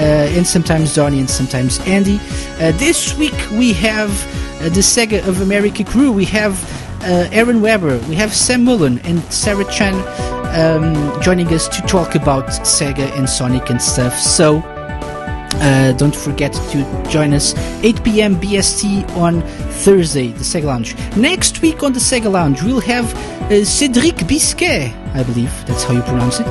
[0.00, 2.18] and sometimes Donnie and sometimes Andy.
[2.58, 4.10] Uh, this week we have
[4.60, 6.12] uh, the Sega of America crew.
[6.12, 6.54] We have
[7.02, 9.94] uh, Aaron Webber, we have Sam Mullen and Sarah Chan
[10.58, 14.14] um, joining us to talk about Sega and Sonic and stuff.
[14.14, 14.62] So
[15.60, 18.36] uh, don't forget to join us 8 p.m.
[18.36, 19.42] BST on
[19.78, 20.96] Thursday, the Sega Lounge.
[21.16, 23.14] Next week on the Sega Lounge, we'll have
[23.50, 26.46] uh, Cedric Biscay, I believe that's how you pronounce it,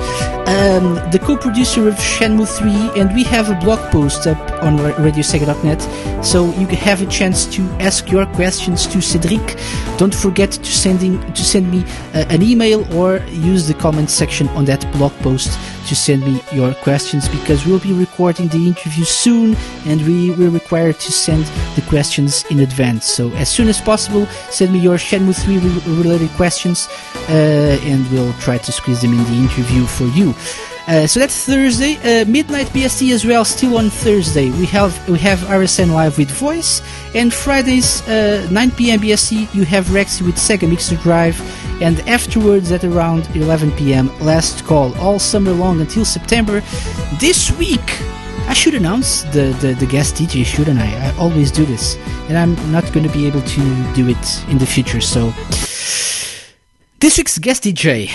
[0.48, 4.94] um, the co-producer of Shenmue 3, and we have a blog post up on ra-
[4.94, 9.58] RadioSega.net, so you can have a chance to ask your questions to Cedric.
[9.98, 11.84] Don't forget to sending to send me
[12.14, 16.42] uh, an email or use the comment section on that blog post to send me
[16.52, 21.46] your questions because we'll be recording the interview soon and we will require to send
[21.76, 23.17] the questions in advance.
[23.18, 26.88] So as soon as possible, send me your Shenmue 3 re- related questions
[27.30, 30.36] uh, and we'll try to squeeze them in the interview for you.
[30.88, 33.44] Uh, so that's Thursday, uh, midnight BST as well.
[33.44, 36.82] Still on Thursday, we have we have RSN live with voice,
[37.14, 39.00] and Fridays uh, 9 p.m.
[39.02, 41.38] BST you have Rexy with Sega Mixer Drive,
[41.82, 44.08] and afterwards at around 11 p.m.
[44.20, 46.62] Last Call all summer long until September.
[47.20, 48.00] This week
[48.48, 51.10] I should announce the, the, the guest DJ, shouldn't I?
[51.10, 51.98] I always do this,
[52.30, 55.02] and I'm not going to be able to do it in the future.
[55.02, 55.34] So
[57.00, 58.10] this week's guest DJ,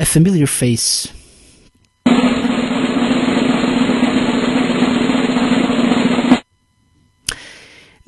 [0.00, 1.12] a familiar face.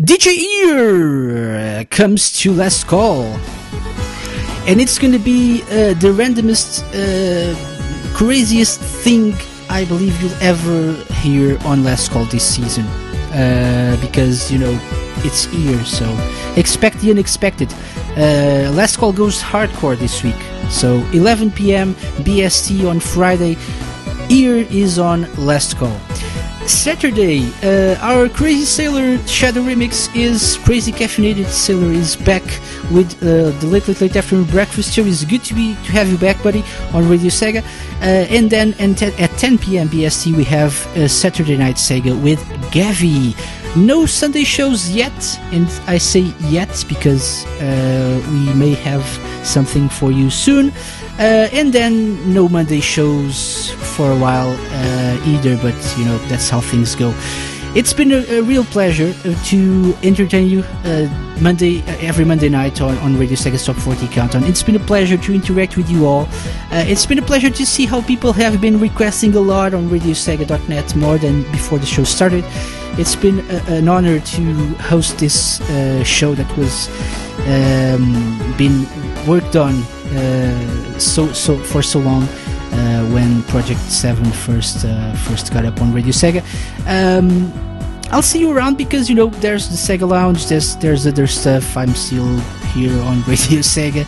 [0.01, 3.25] DJ Ear comes to last call,
[4.67, 7.55] and it's going to be uh, the randomest, uh,
[8.17, 9.35] craziest thing
[9.71, 12.85] I believe you'll ever hear on last call this season.
[13.33, 14.77] Uh, because you know
[15.19, 16.05] it's here, so
[16.57, 17.73] expect the unexpected.
[18.17, 20.35] Uh, Last Call goes hardcore this week.
[20.69, 21.95] So 11 p.m.
[22.27, 23.55] BST on Friday.
[24.29, 25.97] Here is on Last Call.
[26.71, 32.45] Saturday, uh, our Crazy Sailor Shadow remix is Crazy Caffeinated Sailor is back
[32.93, 35.05] with uh, the Late Late Late Afternoon Breakfast Show.
[35.05, 36.63] It's good to be to have you back, buddy,
[36.95, 37.63] on Radio Sega.
[38.01, 39.89] Uh, and then and te- at 10 p.m.
[39.89, 42.39] BST, we have uh, Saturday Night Sega with
[42.73, 43.35] Gavi.
[43.77, 49.05] No Sunday shows yet, and I say yet because uh, we may have
[49.45, 50.73] something for you soon.
[51.21, 56.49] Uh, and then no Monday shows for a while uh, either, but you know that's
[56.49, 57.15] how things go.
[57.75, 61.09] It's been a, a real pleasure uh, to entertain you uh,
[61.43, 64.45] Monday uh, every Monday night on, on Radio Sega's Top 40 Countdown.
[64.45, 66.23] It's been a pleasure to interact with you all.
[66.73, 69.91] Uh, it's been a pleasure to see how people have been requesting a lot on
[69.91, 72.47] RadioSega.net more than before the show started.
[72.99, 75.59] It's been a, an honor to host this
[76.03, 76.89] show that was
[77.47, 78.87] um, been
[79.27, 79.85] worked on
[80.99, 82.25] so so for so long
[82.73, 86.43] uh, when Project Seven first uh, first got up on Radio Sega.
[86.87, 87.53] Um,
[88.11, 91.77] I'll see you around because you know there's the Sega Lounge, there's there's other stuff.
[91.77, 92.39] I'm still
[92.75, 94.05] here on Radio Sega,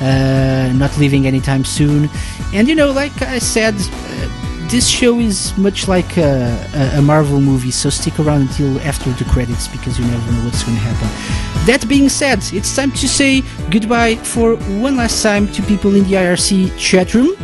[0.00, 2.08] uh, not leaving anytime soon.
[2.52, 4.33] And you know, like I said, uh,
[4.70, 9.24] this show is much like a, a, Marvel movie, so stick around until after the
[9.24, 11.66] credits because you never know what's going to happen.
[11.66, 16.04] That being said, it's time to say goodbye for one last time to people in
[16.04, 17.36] the IRC chat room.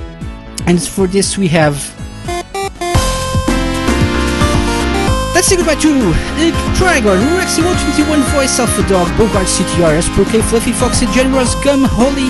[0.66, 1.74] And for this, we have
[5.40, 5.88] Let's say goodbye to
[6.76, 12.28] Dragon, Rexy 121, Voice Alpha Dog, Bogart CTR, Espro Fluffy Foxy, Jenny Ross, Gum, Holly,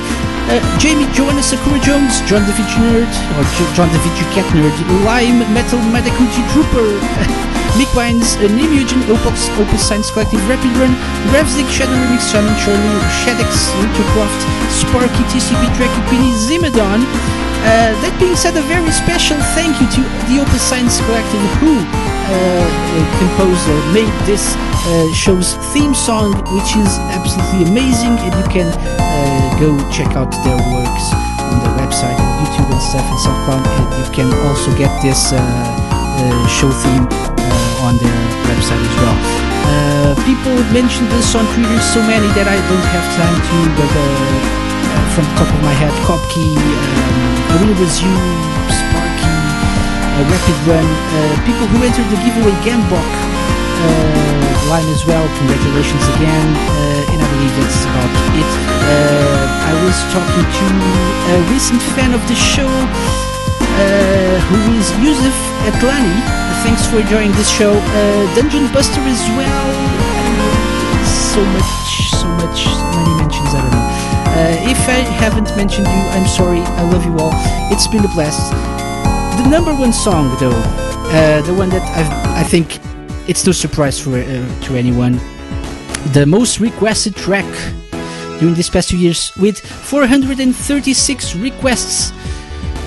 [0.50, 3.42] uh, Jamie, Joanna, Sakura Jones, John the Vinci Nerd, or
[3.74, 4.74] John the Vinci Cat Nerd,
[5.06, 6.98] Lime, Metal, Madakuchi Trooper,
[7.78, 10.90] Mick Vines, uh, Nim Eugene, Opox, Opus Science Collective, Rapid Run,
[11.30, 14.40] Revzik, Shadow Remix, Shaman Charlie, Shadex, Wintercroft,
[14.74, 17.06] Sparky, TCP, Drake, Queenie, Zimadon.
[17.60, 20.00] Uh, that being said, a very special thank you to
[20.32, 22.66] the Opus Science Collective who uh,
[23.20, 28.68] composed or made this uh, show's theme song, which is absolutely amazing, and you can
[28.98, 31.06] uh, go check out their works
[31.52, 33.60] on their website, YouTube and stuff, and SoundCloud.
[33.60, 35.40] And you can also get this uh,
[36.48, 39.18] show theme uh, on their website as well.
[39.68, 43.92] Uh, people mentioned this on Twitter, so many that I don't have time to, but
[45.12, 48.16] from the top of my head, Kopke, um, Arena Was You,
[48.72, 49.28] Sparky,
[50.24, 50.88] Rapid Run,
[51.44, 55.24] people who entered the giveaway Gambok line as well.
[55.38, 58.50] Congratulations again, uh, and I believe that's about it.
[58.84, 60.66] Uh, I was talking to
[61.32, 66.18] a recent fan of the show, uh, who is Yusuf Atlani.
[66.66, 67.72] Thanks for enjoying this show.
[67.72, 69.68] Uh, Dungeon Buster as well.
[71.32, 73.50] So much, so much, so many mentions.
[73.54, 73.86] I don't know.
[74.30, 76.60] Uh, if I haven't mentioned you, I'm sorry.
[76.60, 77.32] I love you all.
[77.72, 78.52] It's been a blast.
[79.40, 80.60] The number one song, though,
[81.46, 82.78] the one that I've, I think
[83.30, 85.12] it's no surprise for uh, to anyone,
[86.12, 87.46] the most requested track
[88.40, 92.10] during these past two years, with 436 requests.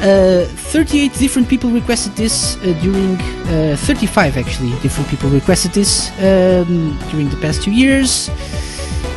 [0.01, 3.15] Uh, 38 different people requested this uh, during
[3.47, 8.29] uh, 35 actually different people requested this um, during the past two years.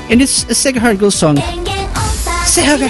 [0.09, 1.39] And it's a Sega Hard Girls song.
[2.47, 2.87] Sega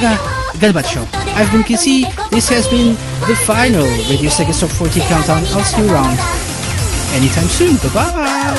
[0.61, 1.09] Galbat Show.
[1.39, 2.97] I've been KC this has been
[3.29, 6.46] the final Radio Sega Top 40 Countdown I'll see you around
[7.17, 7.77] anytime soon.
[7.81, 8.53] Bye bye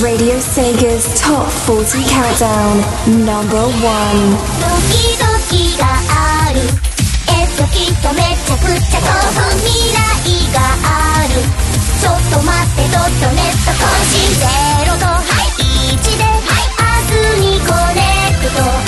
[0.00, 2.80] Radio Sega's Top 40 Countdown,
[3.26, 4.38] number one.
[4.56, 6.60] ドキドキがある
[7.28, 11.34] えっときっとめちゃくちゃ興奮未来がある
[12.00, 14.46] ちょっと待ってドットネット更新ゼ
[14.86, 15.04] ロと
[15.60, 18.00] 1で明日にコネ
[18.40, 18.79] クト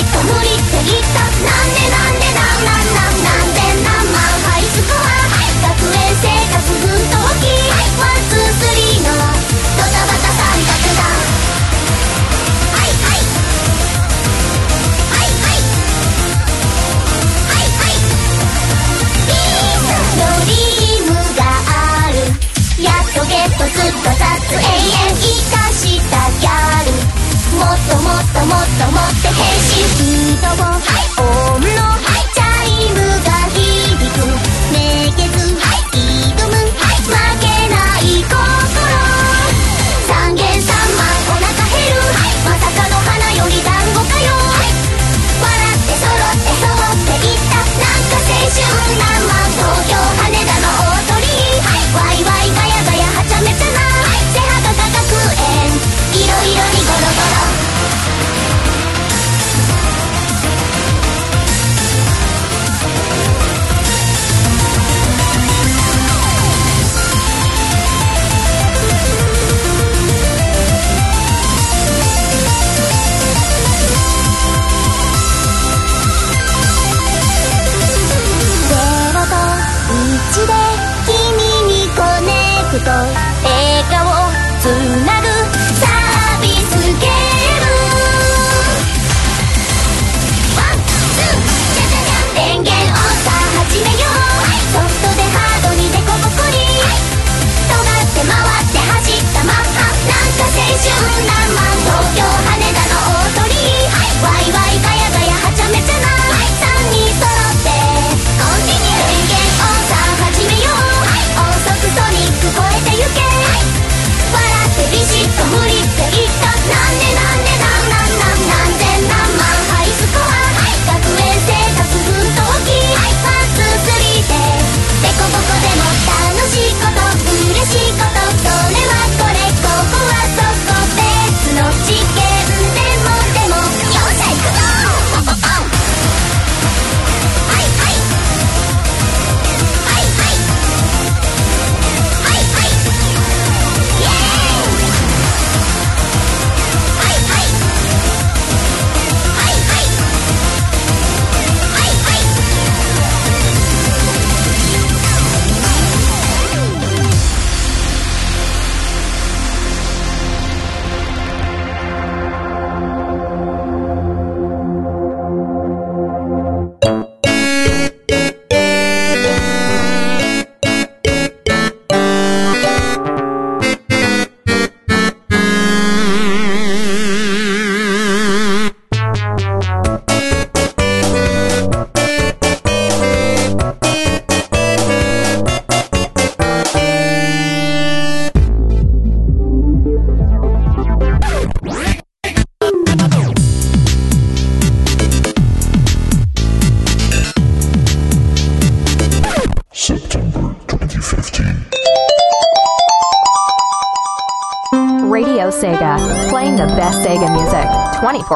[0.00, 5.22] っと無理って言ったなんでなんでなんなんなんなんでなんまんハイスコア
[5.62, 7.46] 学園生活奮闘記
[8.00, 11.02] ワンツースリーのドタバタ三角だ
[12.74, 13.22] はいはい
[15.12, 15.62] はいはい
[17.50, 18.02] はいはい
[19.28, 22.18] ピースのリームがある
[22.82, 25.78] やっとゲットずっと立つ永遠生かし
[26.10, 26.50] たギャ
[27.20, 27.23] ル
[27.54, 30.04] もっともっともっともっと変身。
[30.36, 31.43] ブドウ、はい。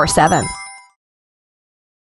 [0.08, 0.57] 24 7.